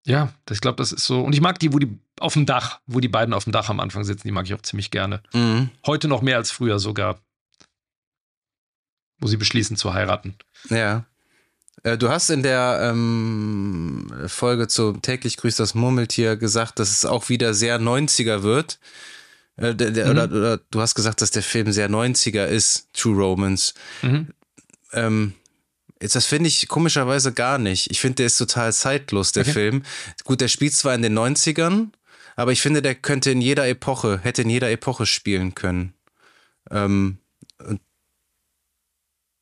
[0.06, 1.20] ja, ich glaube, das ist so.
[1.22, 3.68] Und ich mag die, wo die auf dem Dach, wo die beiden auf dem Dach
[3.68, 5.22] am Anfang sitzen, die mag ich auch ziemlich gerne.
[5.32, 5.70] Mhm.
[5.86, 7.20] Heute noch mehr als früher sogar.
[9.18, 10.34] Wo sie beschließen zu heiraten.
[10.70, 11.04] Ja.
[11.82, 17.04] Äh, du hast in der ähm, Folge zu täglich grüßt das Murmeltier gesagt, dass es
[17.04, 18.78] auch wieder sehr 90er wird.
[19.60, 20.10] Äh, der, der, mhm.
[20.10, 23.74] oder, oder, du hast gesagt, dass der Film sehr 90er ist, True Romance.
[24.02, 24.28] Mhm.
[24.92, 25.34] Ähm,
[26.02, 27.90] Jetzt, das finde ich komischerweise gar nicht.
[27.90, 29.52] Ich finde, der ist total zeitlos, der okay.
[29.52, 29.82] Film.
[30.24, 31.88] Gut, der spielt zwar in den 90ern,
[32.36, 35.92] aber ich finde, der könnte in jeder Epoche, hätte in jeder Epoche spielen können.
[36.70, 37.18] Ähm,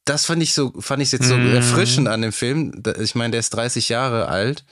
[0.04, 1.54] das fand ich so, fand ich jetzt so mm.
[1.54, 2.82] erfrischend an dem Film.
[3.00, 4.64] Ich meine, der ist 30 Jahre alt,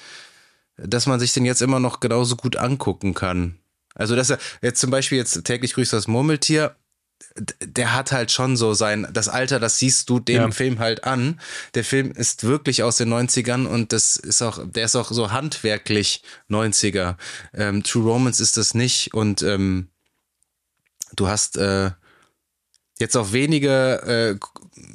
[0.76, 3.58] dass man sich den jetzt immer noch genauso gut angucken kann.
[3.96, 6.76] Also, dass er jetzt zum Beispiel jetzt täglich grüßt das Murmeltier,
[7.60, 10.50] der hat halt schon so sein, das Alter, das siehst du dem ja.
[10.50, 11.40] Film halt an.
[11.74, 15.32] Der Film ist wirklich aus den 90ern und das ist auch, der ist auch so
[15.32, 17.16] handwerklich 90er.
[17.54, 19.88] Ähm, True Romance ist das nicht und ähm,
[21.14, 21.90] du hast äh,
[22.98, 24.38] jetzt auch wenige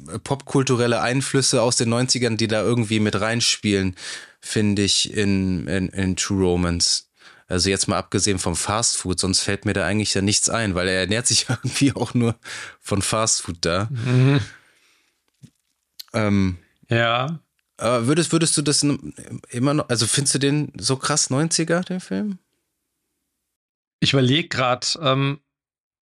[0.08, 3.96] äh, popkulturelle Einflüsse aus den 90ern, die da irgendwie mit reinspielen,
[4.40, 7.04] finde ich, in, in, in True Romance.
[7.52, 10.74] Also jetzt mal abgesehen vom Fast Food, sonst fällt mir da eigentlich ja nichts ein,
[10.74, 12.34] weil er ernährt sich irgendwie auch nur
[12.80, 13.88] von Fast Food da.
[13.90, 14.40] Mhm.
[16.14, 16.58] Ähm,
[16.88, 17.40] ja.
[17.76, 18.86] Aber würdest, würdest du das
[19.50, 22.38] immer noch, also findest du den so krass 90er, den Film?
[24.00, 25.40] Ich überlege gerade, ähm,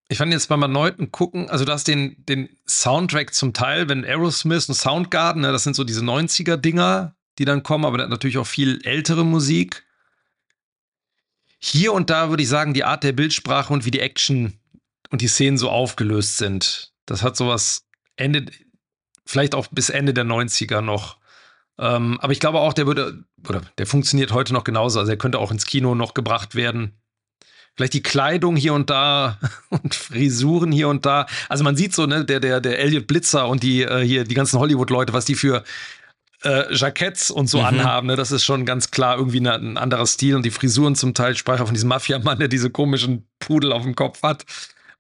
[0.09, 4.05] ich fand jetzt beim erneuten Gucken, also du hast den, den Soundtrack zum Teil, wenn
[4.05, 8.11] Aerosmith und Soundgarden, ne, das sind so diese 90er-Dinger, die dann kommen, aber der hat
[8.11, 9.85] natürlich auch viel ältere Musik.
[11.63, 14.55] Hier und da würde ich sagen, die Art der Bildsprache und wie die Action
[15.11, 16.93] und die Szenen so aufgelöst sind.
[17.05, 18.47] Das hat sowas Ende,
[19.27, 21.19] vielleicht auch bis Ende der 90er noch.
[21.79, 25.01] Ähm, aber ich glaube auch, der würde, oder der funktioniert heute noch genauso.
[25.01, 26.97] Also er könnte auch ins Kino noch gebracht werden.
[27.77, 29.39] Vielleicht die Kleidung hier und da
[29.69, 31.27] und Frisuren hier und da.
[31.49, 34.35] Also man sieht so, ne, der, der, der Elliot Blitzer und die äh, hier, die
[34.35, 35.63] ganzen Hollywood-Leute, was die für
[36.43, 37.67] äh, Jacketts und so mhm.
[37.67, 40.95] anhaben, ne, das ist schon ganz klar irgendwie ne, ein anderer Stil und die Frisuren
[40.95, 44.45] zum Teil, ich von diesem Mafia-Mann, der diese komischen Pudel auf dem Kopf hat.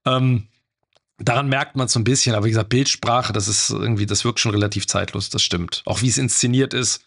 [0.04, 0.48] Ähm,
[1.18, 4.24] daran merkt man es so ein bisschen, aber wie gesagt, Bildsprache, das ist irgendwie, das
[4.24, 5.82] wirkt schon relativ zeitlos, das stimmt.
[5.86, 7.04] Auch wie es inszeniert ist.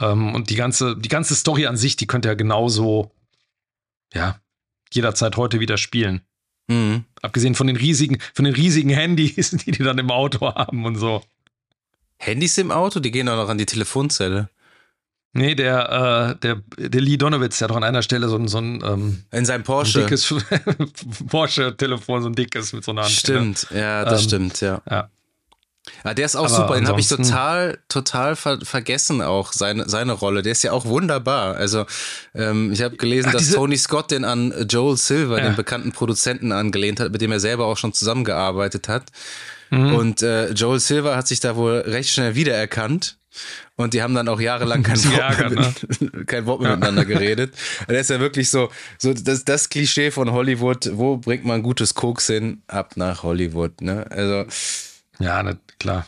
[0.00, 3.10] Ähm, und die ganze, die ganze Story an sich, die könnte ja genauso,
[4.14, 4.40] ja,
[4.92, 6.22] jederzeit heute wieder spielen.
[6.68, 7.04] Mhm.
[7.22, 10.96] Abgesehen von den riesigen, von den riesigen Handys, die die dann im Auto haben und
[10.96, 11.22] so.
[12.20, 13.00] Handys im Auto?
[13.00, 14.50] Die gehen doch noch an die Telefonzelle.
[15.32, 18.48] Nee, der, äh, der, der Lee Donowitz, der hat doch an einer Stelle so ein,
[18.48, 20.02] so ein ähm, in seinem Porsche.
[20.02, 20.34] dickes
[21.28, 23.54] Porsche-Telefon, so ein dickes mit so einer Antenne.
[23.54, 24.82] Stimmt, ja, das ähm, stimmt, ja.
[24.90, 25.08] ja.
[26.04, 26.74] Ja, der ist auch Aber super.
[26.74, 30.42] Den habe ich total, total ver vergessen auch seine seine Rolle.
[30.42, 31.56] Der ist ja auch wunderbar.
[31.56, 31.86] Also
[32.34, 35.44] ähm, ich habe gelesen, Ach, dass Tony Scott den an Joel Silver, ja.
[35.44, 39.04] den bekannten Produzenten, angelehnt hat, mit dem er selber auch schon zusammengearbeitet hat.
[39.70, 39.94] Mhm.
[39.94, 43.16] Und äh, Joel Silver hat sich da wohl recht schnell wiedererkannt.
[43.76, 45.72] Und die haben dann auch jahrelang kein Wort, Ärger, ne?
[46.26, 46.76] kein Wort mehr ja.
[46.76, 47.54] miteinander geredet.
[47.88, 51.94] Der ist ja wirklich so, so das, das Klischee von Hollywood, wo bringt man gutes
[51.94, 52.62] Koks hin?
[52.66, 54.06] Ab nach Hollywood, ne?
[54.10, 54.46] Also.
[55.20, 56.06] Ja, ne, klar.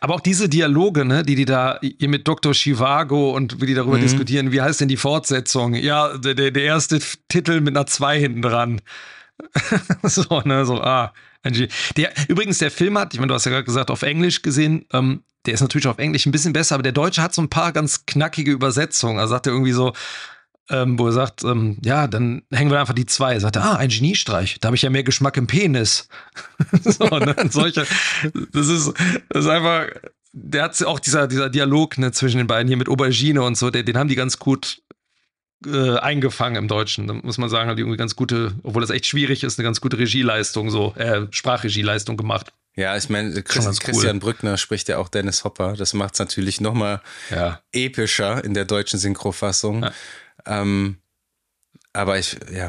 [0.00, 2.52] Aber auch diese Dialoge, ne, die die da hier mit Dr.
[2.52, 4.02] Chivago und wie die darüber mhm.
[4.02, 5.74] diskutieren, wie heißt denn die Fortsetzung?
[5.74, 6.98] Ja, der, der erste
[7.28, 8.80] Titel mit einer 2 hinten dran.
[10.02, 11.12] so, ne, so, ah,
[11.96, 14.84] der, übrigens, der Film hat, ich meine, du hast ja gerade gesagt, auf Englisch gesehen,
[14.92, 17.48] ähm, der ist natürlich auf Englisch ein bisschen besser, aber der Deutsche hat so ein
[17.48, 19.18] paar ganz knackige Übersetzungen.
[19.18, 19.92] Also sagt er irgendwie so,
[20.70, 23.34] ähm, wo er sagt, ähm, ja, dann hängen wir einfach die zwei.
[23.34, 26.08] Er sagt, ah, ein Geniestreich, da habe ich ja mehr Geschmack im Penis.
[26.82, 27.34] so, ne?
[27.50, 27.86] Solche,
[28.52, 28.92] das ist,
[29.30, 29.86] das ist einfach,
[30.32, 33.70] der hat auch dieser, dieser Dialog ne, zwischen den beiden hier mit Aubergine und so,
[33.70, 34.82] den, den haben die ganz gut
[35.66, 37.06] äh, eingefangen im Deutschen.
[37.06, 39.64] Da muss man sagen, hat die irgendwie ganz gute, obwohl das echt schwierig ist, eine
[39.64, 42.52] ganz gute Regieleistung, so, äh, Sprachregieleistung gemacht.
[42.76, 44.20] Ja, ich meine, Chris, Christian cool.
[44.20, 45.74] Brückner spricht ja auch Dennis Hopper.
[45.74, 47.60] Das macht es natürlich nochmal ja.
[47.72, 49.82] epischer in der deutschen Synchrofassung.
[49.82, 49.92] Ja.
[50.46, 50.98] Ähm,
[51.92, 52.68] aber ich, ja.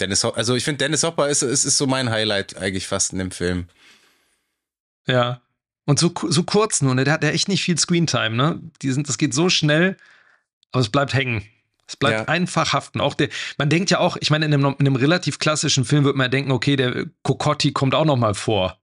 [0.00, 3.12] Dennis Hopper, also ich finde, Dennis Hopper ist, ist, ist so mein Highlight eigentlich fast
[3.12, 3.66] in dem Film.
[5.06, 5.42] Ja.
[5.84, 7.04] Und so, so kurz nur, ne?
[7.04, 8.60] Der hat ja echt nicht viel Screentime, ne?
[8.80, 9.98] Die sind, das geht so schnell,
[10.72, 11.44] aber es bleibt hängen.
[11.86, 12.24] Es bleibt ja.
[12.28, 13.00] einfach haften.
[13.00, 16.04] Auch der, man denkt ja auch, ich meine, in einem, in einem relativ klassischen Film
[16.04, 18.78] wird man ja denken, okay, der Cocotti kommt auch noch mal vor.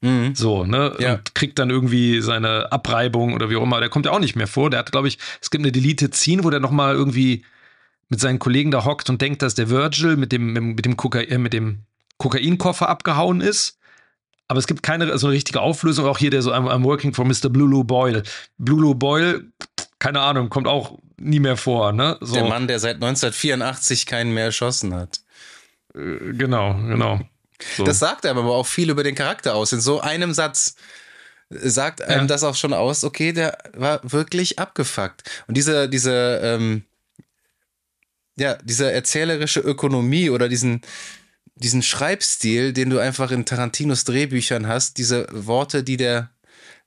[0.00, 0.34] Mhm.
[0.34, 0.94] So, ne?
[0.98, 1.14] Ja.
[1.14, 3.80] Und kriegt dann irgendwie seine Abreibung oder wie auch immer.
[3.80, 4.70] Der kommt ja auch nicht mehr vor.
[4.70, 7.44] Der hat, glaube ich, es gibt eine Delete Scene, wo der noch mal irgendwie
[8.08, 11.20] mit seinen Kollegen da hockt und denkt, dass der Virgil mit dem, mit dem, Koka
[11.20, 11.80] äh, mit dem
[12.18, 13.78] Kokainkoffer abgehauen ist.
[14.46, 16.06] Aber es gibt keine so eine richtige Auflösung.
[16.06, 17.50] Auch hier der so, I'm, I'm working for Mr.
[17.50, 18.22] Blue Lou Boyle.
[18.56, 19.44] Blue Lou Boyle,
[19.98, 22.16] keine Ahnung, kommt auch nie mehr vor, ne?
[22.20, 22.34] So.
[22.34, 25.20] Der Mann, der seit 1984 keinen mehr erschossen hat.
[25.94, 27.20] Äh, genau, genau.
[27.76, 27.84] So.
[27.84, 29.72] Das sagt aber auch viel über den Charakter aus.
[29.72, 30.76] In so einem Satz
[31.50, 32.26] sagt einem ja.
[32.26, 35.22] das auch schon aus, okay, der war wirklich abgefuckt.
[35.46, 36.84] Und diese, diese, ähm,
[38.36, 40.82] ja, diese erzählerische Ökonomie oder diesen,
[41.56, 46.30] diesen Schreibstil, den du einfach in Tarantinos Drehbüchern hast, diese Worte, die der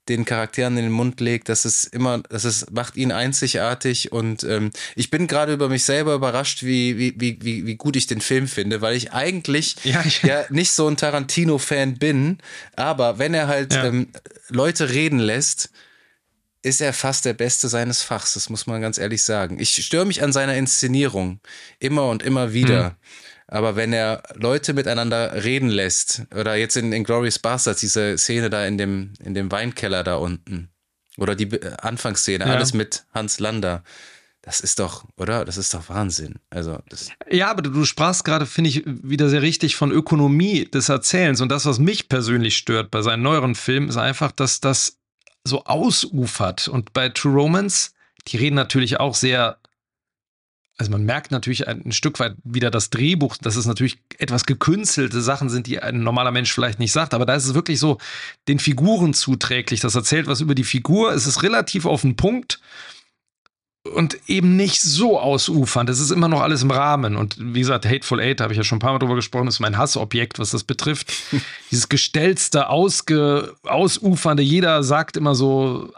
[0.08, 4.42] den Charakteren in den Mund legt, das ist immer, das ist, macht ihn einzigartig und
[4.42, 8.20] ähm, ich bin gerade über mich selber überrascht, wie, wie, wie, wie gut ich den
[8.20, 12.38] Film finde, weil ich eigentlich ja, ich ja nicht so ein Tarantino-Fan bin,
[12.74, 13.84] aber wenn er halt ja.
[13.84, 14.08] ähm,
[14.48, 15.70] Leute reden lässt,
[16.62, 19.58] ist er fast der Beste seines Fachs, das muss man ganz ehrlich sagen.
[19.60, 21.40] Ich störe mich an seiner Inszenierung
[21.78, 22.86] immer und immer wieder.
[22.86, 22.96] Hm.
[23.52, 28.48] Aber wenn er Leute miteinander reden lässt, oder jetzt in, in Glorious Bastards, diese Szene
[28.48, 30.70] da in dem, in dem Weinkeller da unten,
[31.18, 32.50] oder die äh, Anfangsszene, ja.
[32.50, 33.84] alles mit Hans Lander.
[34.40, 35.44] Das ist doch, oder?
[35.44, 36.36] Das ist doch Wahnsinn.
[36.48, 36.78] Also,
[37.30, 41.42] ja, aber du sprachst gerade, finde ich, wieder sehr richtig von Ökonomie des Erzählens.
[41.42, 44.96] Und das, was mich persönlich stört bei seinen neueren Filmen, ist einfach, dass das
[45.44, 46.68] so ausufert.
[46.68, 47.90] Und bei True Romance,
[48.28, 49.58] die reden natürlich auch sehr
[50.78, 55.20] also man merkt natürlich ein, Stück weit wieder das Drehbuch, dass es natürlich etwas gekünstelte
[55.20, 57.14] Sachen sind, die ein normaler Mensch vielleicht nicht sagt.
[57.14, 57.98] Aber da ist es wirklich so
[58.48, 59.80] den Figuren zuträglich.
[59.80, 61.12] Das erzählt was über die Figur.
[61.12, 62.60] Es ist relativ auf den Punkt.
[63.94, 65.90] und eben nicht so ausufernd.
[65.90, 67.16] Es ist immer noch alles im Rahmen.
[67.16, 69.48] Und wie gesagt, Hateful Eight, da habe ich ja schon ein paar Mal drüber gesprochen,
[69.48, 71.12] ist mein Hassobjekt, was das betrifft.
[71.70, 75.92] Dieses gestelzte, ausge, ausufernde, jeder sagt immer so,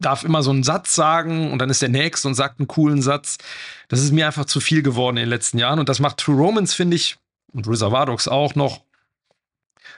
[0.00, 3.02] darf immer so einen Satz sagen und dann ist der nächste und sagt einen coolen
[3.02, 3.38] Satz.
[3.88, 5.78] Das ist mir einfach zu viel geworden in den letzten Jahren.
[5.78, 7.16] Und das macht True Romance, finde ich,
[7.52, 8.84] und Reservoir Dogs auch noch.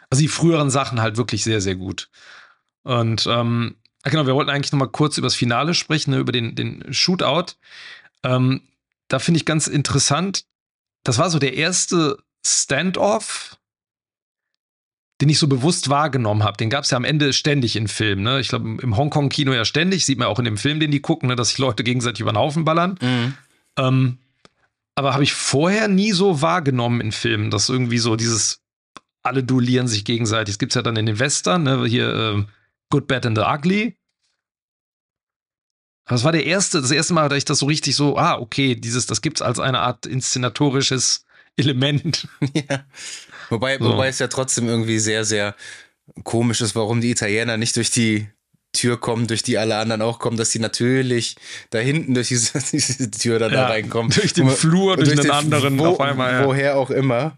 [0.08, 2.08] Also die früheren Sachen halt wirklich sehr, sehr gut.
[2.82, 6.32] Und ähm, genau, wir wollten eigentlich noch mal kurz über das Finale sprechen, ne, über
[6.32, 7.54] den, den Shootout.
[8.22, 8.62] Ähm,
[9.08, 10.44] da finde ich ganz interessant,
[11.04, 13.58] das war so der erste Standoff,
[15.20, 16.56] den ich so bewusst wahrgenommen habe.
[16.56, 18.22] Den gab es ja am Ende ständig in Filmen.
[18.22, 18.40] Ne?
[18.40, 20.06] Ich glaube, im Hongkong-Kino ja ständig.
[20.06, 21.36] Sieht man auch in dem Film, den die gucken, ne?
[21.36, 22.98] dass sich Leute gegenseitig über den Haufen ballern.
[23.00, 23.34] Mhm.
[23.76, 24.18] Ähm,
[24.94, 28.60] aber habe ich vorher nie so wahrgenommen in Filmen, dass irgendwie so dieses
[29.22, 30.54] alle duellieren sich gegenseitig.
[30.54, 31.84] Das gibt es ja dann in den Western, ne?
[31.86, 32.44] hier äh,
[32.90, 33.96] Good, Bad and the Ugly.
[36.06, 38.74] Das war der erste, das erste Mal, da ich das so richtig so, ah, okay,
[38.74, 41.24] dieses, das gibt's als eine Art inszenatorisches
[41.56, 42.26] Element.
[42.54, 42.84] Ja.
[43.50, 43.84] Wobei, so.
[43.84, 45.54] wobei es ja trotzdem irgendwie sehr, sehr
[46.24, 48.28] komisch ist, warum die Italiener nicht durch die
[48.72, 51.36] Tür kommen, durch die alle anderen auch kommen, dass sie natürlich
[51.70, 54.12] da hinten durch diese, diese Tür dann ja, da reinkommen.
[54.12, 56.32] Durch den Flur, durch, durch den anderen wo, auf einmal.
[56.32, 56.46] Ja.
[56.46, 57.36] Woher auch immer.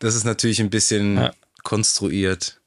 [0.00, 1.32] Das ist natürlich ein bisschen ja.
[1.62, 2.57] konstruiert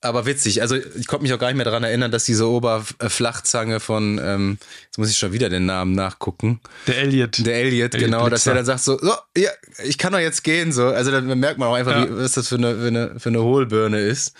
[0.00, 0.62] aber witzig.
[0.62, 4.58] Also ich konnte mich auch gar nicht mehr daran erinnern, dass diese Oberflachzange von, ähm,
[4.84, 6.60] jetzt muss ich schon wieder den Namen nachgucken.
[6.86, 7.44] Der Elliot.
[7.44, 8.30] Der Elliot, Elliot genau, Blitzer.
[8.30, 9.50] dass er dann sagt so, so, ja,
[9.84, 10.72] ich kann doch jetzt gehen.
[10.72, 10.86] So.
[10.86, 12.08] Also dann merkt man auch einfach, ja.
[12.08, 14.32] wie, was das für eine, für eine, für eine Hohlbirne ist.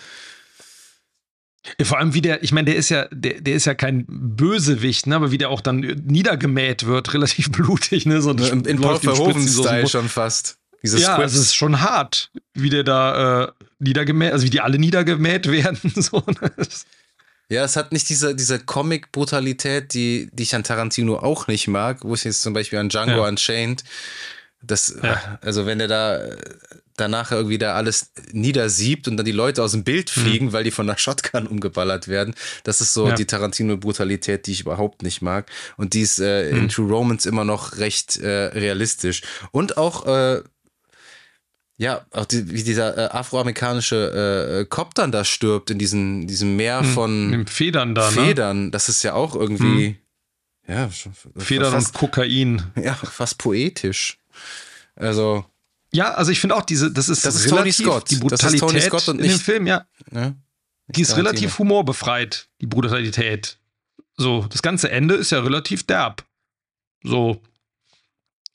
[1.83, 5.05] Vor allem wie der, ich meine, der ist ja, der, der ist ja kein Bösewicht,
[5.05, 8.99] ne, aber wie der auch dann niedergemäht wird, relativ blutig, ne, so in, in Paul
[8.99, 10.57] Verhoeven-Style schon fast.
[10.81, 11.33] Dieses ja, Scripts.
[11.33, 13.51] es ist schon hart, wie der da äh,
[13.81, 15.79] niedergemäht, also wie die alle niedergemäht werden.
[15.95, 16.51] so, ne?
[17.49, 22.03] Ja, es hat nicht diese, diese Comic-Brutalität, die, die ich an Tarantino auch nicht mag,
[22.03, 23.27] wo ich jetzt zum Beispiel an Django ja.
[23.27, 23.83] Unchained,
[24.61, 25.39] das, ja.
[25.41, 26.19] also wenn er da
[27.01, 30.21] danach irgendwie da alles niedersiebt und dann die Leute aus dem Bild mhm.
[30.21, 30.53] fliegen, mhm.
[30.53, 32.35] weil die von einer Shotgun umgeballert werden.
[32.63, 33.15] Das ist so ja.
[33.15, 35.49] die Tarantino-Brutalität, die ich überhaupt nicht mag.
[35.77, 36.59] Und die ist äh, mhm.
[36.59, 39.23] in True Romance immer noch recht äh, realistisch.
[39.51, 40.41] Und auch äh,
[41.81, 46.55] ja, auch die, wie dieser äh, afroamerikanische äh, Cop dann da stirbt in diesen, diesem
[46.55, 48.21] Meer hm, von hm, Federn da, ne?
[48.21, 49.97] Federn, das ist ja auch irgendwie,
[50.67, 50.75] hm.
[50.75, 50.89] ja,
[51.37, 52.61] Federn fast, und Kokain.
[52.75, 54.19] Ja, fast poetisch.
[54.95, 55.43] Also.
[55.91, 58.11] Ja, also ich finde auch diese, das ist, das ist Tony Scott.
[58.11, 59.87] Die Brutalität Tony Scott und in dem Film, ja.
[60.11, 60.35] ja
[60.87, 63.57] die ist relativ humorbefreit, die Brutalität.
[64.17, 66.27] So, das ganze Ende ist ja relativ derb.
[67.01, 67.41] So,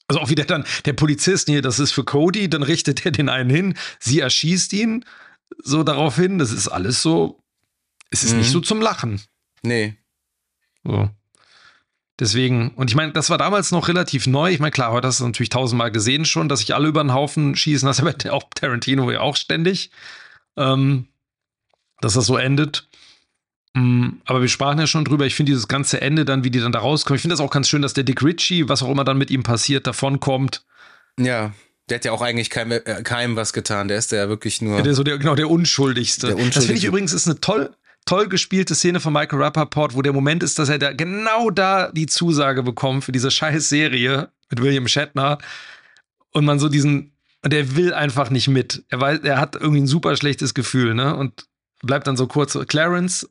[0.08, 3.28] also auch wieder dann der Polizist, nee, das ist für Cody, dann richtet er den
[3.28, 5.04] einen hin, sie erschießt ihn
[5.62, 6.38] so darauf hin.
[6.38, 7.42] Das ist alles so,
[8.10, 8.38] es ist mhm.
[8.38, 9.20] nicht so zum Lachen.
[9.62, 9.96] Nee.
[10.84, 11.10] So.
[12.18, 14.50] Deswegen, und ich meine, das war damals noch relativ neu.
[14.50, 17.12] Ich meine, klar, heute hast du natürlich tausendmal gesehen schon, dass sich alle über den
[17.12, 17.86] Haufen schießen.
[17.86, 19.90] Das aber auch Tarantino ja auch ständig.
[20.56, 21.08] Ähm,
[22.00, 22.88] dass das so endet.
[23.76, 25.26] Mm, aber wir sprachen ja schon drüber.
[25.26, 27.16] Ich finde dieses ganze Ende dann, wie die dann da rauskommen.
[27.16, 29.30] Ich finde das auch ganz schön, dass der Dick Ritchie, was auch immer dann mit
[29.30, 30.64] ihm passiert, davonkommt.
[31.20, 31.52] Ja,
[31.90, 33.88] der hat ja auch eigentlich keinem, äh, keinem was getan.
[33.88, 34.78] Der ist ja wirklich nur.
[34.78, 36.28] Ja, der so der, genau, der Unschuldigste.
[36.28, 36.60] Der Unschuldigste.
[36.60, 37.74] Das finde ich übrigens ist eine toll,
[38.06, 41.92] toll gespielte Szene von Michael Rappaport, wo der Moment ist, dass er da genau da
[41.92, 45.36] die Zusage bekommt für diese scheiß Serie mit William Shatner.
[46.32, 47.12] Und man so diesen,
[47.44, 48.84] der will einfach nicht mit.
[48.88, 51.14] Er weiß, er hat irgendwie ein super schlechtes Gefühl, ne?
[51.14, 51.44] Und
[51.82, 52.58] bleibt dann so kurz.
[52.68, 53.28] Clarence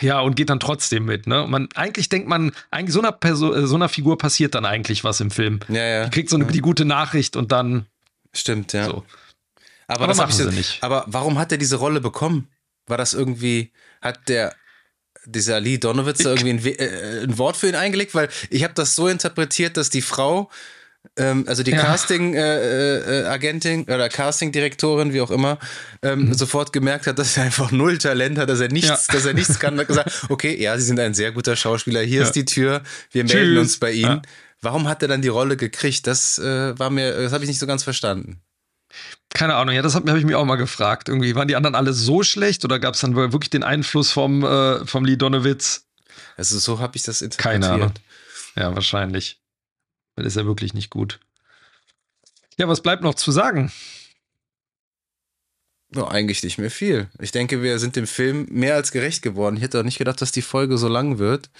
[0.00, 1.46] ja, und geht dann trotzdem mit, ne?
[1.48, 5.04] Man, eigentlich denkt man, eigentlich so einer Person, äh, so einer Figur passiert dann eigentlich
[5.04, 5.60] was im Film.
[5.68, 6.04] Ja, ja.
[6.04, 6.50] Die kriegt so eine, ja.
[6.50, 7.86] die gute Nachricht und dann.
[8.32, 8.86] Stimmt, ja.
[8.86, 9.04] So.
[9.86, 10.82] Aber, aber das machen sie nicht.
[10.82, 12.48] Aber warum hat er diese Rolle bekommen?
[12.86, 14.54] War das irgendwie, hat der,
[15.24, 18.14] dieser Lee Donowitz irgendwie ein, äh, ein, Wort für ihn eingelegt?
[18.14, 20.50] Weil ich habe das so interpretiert, dass die Frau
[21.16, 21.78] ähm, also die ja.
[21.78, 25.58] Casting-Agentin äh, äh, oder Casting-Direktorin, wie auch immer,
[26.02, 26.34] ähm, mhm.
[26.34, 29.14] sofort gemerkt hat, dass er einfach null Talent hat, dass er nichts, ja.
[29.14, 29.78] dass er nichts kann.
[29.78, 32.00] Hat gesagt, okay, ja, Sie sind ein sehr guter Schauspieler.
[32.00, 32.26] Hier ja.
[32.26, 32.82] ist die Tür.
[33.10, 33.34] Wir Tschüss.
[33.34, 34.22] melden uns bei Ihnen.
[34.60, 36.06] Warum hat er dann die Rolle gekriegt?
[36.06, 38.40] Das äh, war mir, das habe ich nicht so ganz verstanden.
[39.28, 41.08] Keine Ahnung, ja, das habe hab ich mich auch mal gefragt.
[41.08, 44.44] Irgendwie waren die anderen alle so schlecht oder gab es dann wirklich den Einfluss vom,
[44.44, 45.86] äh, vom Lee Donowitz?
[46.36, 47.62] Also so habe ich das interpretiert.
[47.62, 47.92] Keine Ahnung.
[48.56, 49.43] Ja, wahrscheinlich.
[50.16, 51.20] Weil ist ja wirklich nicht gut.
[52.56, 53.72] Ja, was bleibt noch zu sagen?
[55.90, 57.08] No, eigentlich nicht mehr viel.
[57.20, 59.56] Ich denke, wir sind dem Film mehr als gerecht geworden.
[59.56, 61.50] Ich hätte auch nicht gedacht, dass die Folge so lang wird.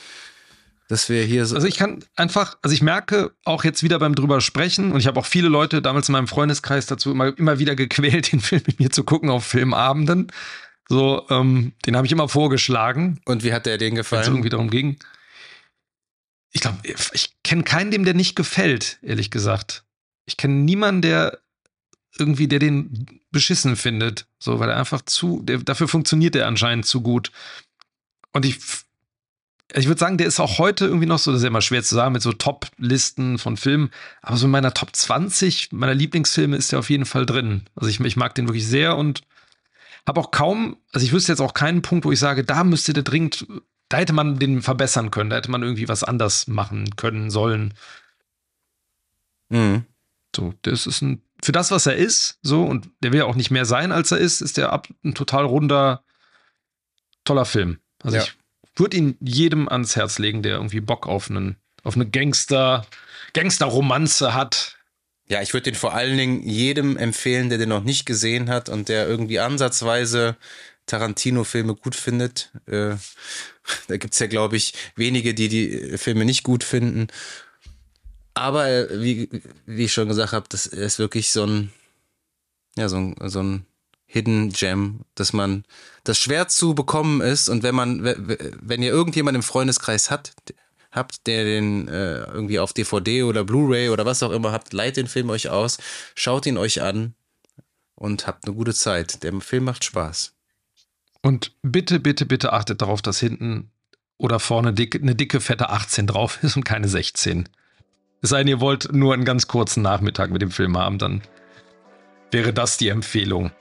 [0.89, 1.55] Dass wir hier so.
[1.55, 5.07] Also ich kann einfach, also ich merke auch jetzt wieder beim drüber sprechen, und ich
[5.07, 8.63] habe auch viele Leute damals in meinem Freundeskreis dazu immer, immer wieder gequält, den Film
[8.67, 10.31] mit mir zu gucken auf Filmabenden.
[10.89, 13.21] So, ähm, den habe ich immer vorgeschlagen.
[13.25, 14.21] Und wie hat der den gefallen?
[14.21, 14.99] Wenn es irgendwie darum ging.
[16.55, 16.79] Ich glaube,
[17.13, 19.85] ich kenne keinen, dem der nicht gefällt, ehrlich gesagt.
[20.25, 21.41] Ich kenne niemanden, der
[22.17, 24.27] irgendwie, der den beschissen findet.
[24.39, 27.33] So, weil er einfach zu, der, dafür funktioniert er anscheinend zu gut.
[28.33, 28.59] Und ich,
[29.75, 31.83] ich würde sagen, der ist auch heute irgendwie noch so, das ist ja immer schwer
[31.83, 33.91] zu sagen mit so Top-Listen von Filmen,
[34.23, 37.63] aber so in meiner Top 20 meiner Lieblingsfilme ist der auf jeden Fall drin.
[37.75, 39.23] Also ich, ich mag den wirklich sehr und
[40.07, 42.93] habe auch kaum, also ich wüsste jetzt auch keinen Punkt, wo ich sage, da müsste
[42.93, 43.47] der dringend,
[43.95, 47.75] da hätte man den verbessern können, da hätte man irgendwie was anders machen können sollen.
[49.51, 49.85] Mhm.
[50.35, 53.37] So, das ist ein, für das, was er ist, so, und der will ja auch
[53.37, 56.03] nicht mehr sein, als er ist, ist der ab ein total runder,
[57.23, 57.79] toller Film.
[58.03, 58.25] Also ja.
[58.25, 58.35] ich
[58.75, 61.55] würde ihn jedem ans Herz legen, der irgendwie Bock auf einen,
[61.85, 62.85] auf eine Gangster,
[63.33, 64.77] Gangster-Romanze hat.
[65.29, 68.69] Ja, ich würde den vor allen Dingen jedem empfehlen, der den noch nicht gesehen hat
[68.69, 70.37] und der irgendwie ansatzweise
[70.87, 72.51] Tarantino-Filme gut findet.
[72.67, 72.97] Äh,
[73.89, 77.09] da gibt's ja, glaube ich, wenige, die die Filme nicht gut finden.
[78.35, 79.29] Aber äh, wie,
[79.67, 81.73] wie ich schon gesagt habe, das ist wirklich so ein,
[82.77, 83.67] ja, so ein, so ein
[84.07, 85.65] Hidden Gem, dass man,
[86.05, 90.35] das schwer zu bekommen ist und wenn man, wenn ihr irgendjemand im Freundeskreis hat,
[90.93, 94.97] habt, der den äh, irgendwie auf DVD oder Blu-ray oder was auch immer habt, leiht
[94.97, 95.79] den Film euch aus,
[96.15, 97.15] schaut ihn euch an
[97.95, 99.23] und habt eine gute Zeit.
[99.23, 100.34] Der Film macht Spaß.
[101.25, 103.71] Und bitte, bitte, bitte achtet darauf, dass hinten
[104.19, 107.49] oder vorne dick, eine dicke, fette 18 drauf ist und keine 16.
[108.21, 111.23] Es sei denn, ihr wollt nur einen ganz kurzen Nachmittag mit dem Film haben, dann
[112.31, 113.53] wäre das die Empfehlung.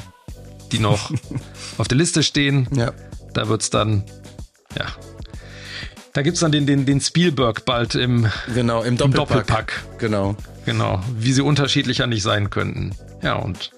[0.72, 1.10] die noch
[1.78, 2.68] auf der Liste stehen.
[2.72, 2.92] Ja.
[3.32, 4.04] Da wird es dann,
[4.76, 4.86] ja,
[6.12, 9.04] da gibt es dann den, den, den Spielberg bald im, genau, im Doppelpack.
[9.04, 9.84] im Doppelpack.
[9.98, 10.36] Genau.
[10.66, 11.02] Genau.
[11.16, 12.94] Wie sie unterschiedlicher nicht sein könnten.
[13.22, 13.70] Ja, und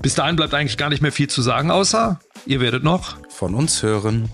[0.00, 3.54] bis dahin bleibt eigentlich gar nicht mehr viel zu sagen, außer ihr werdet noch von
[3.54, 4.28] uns hören.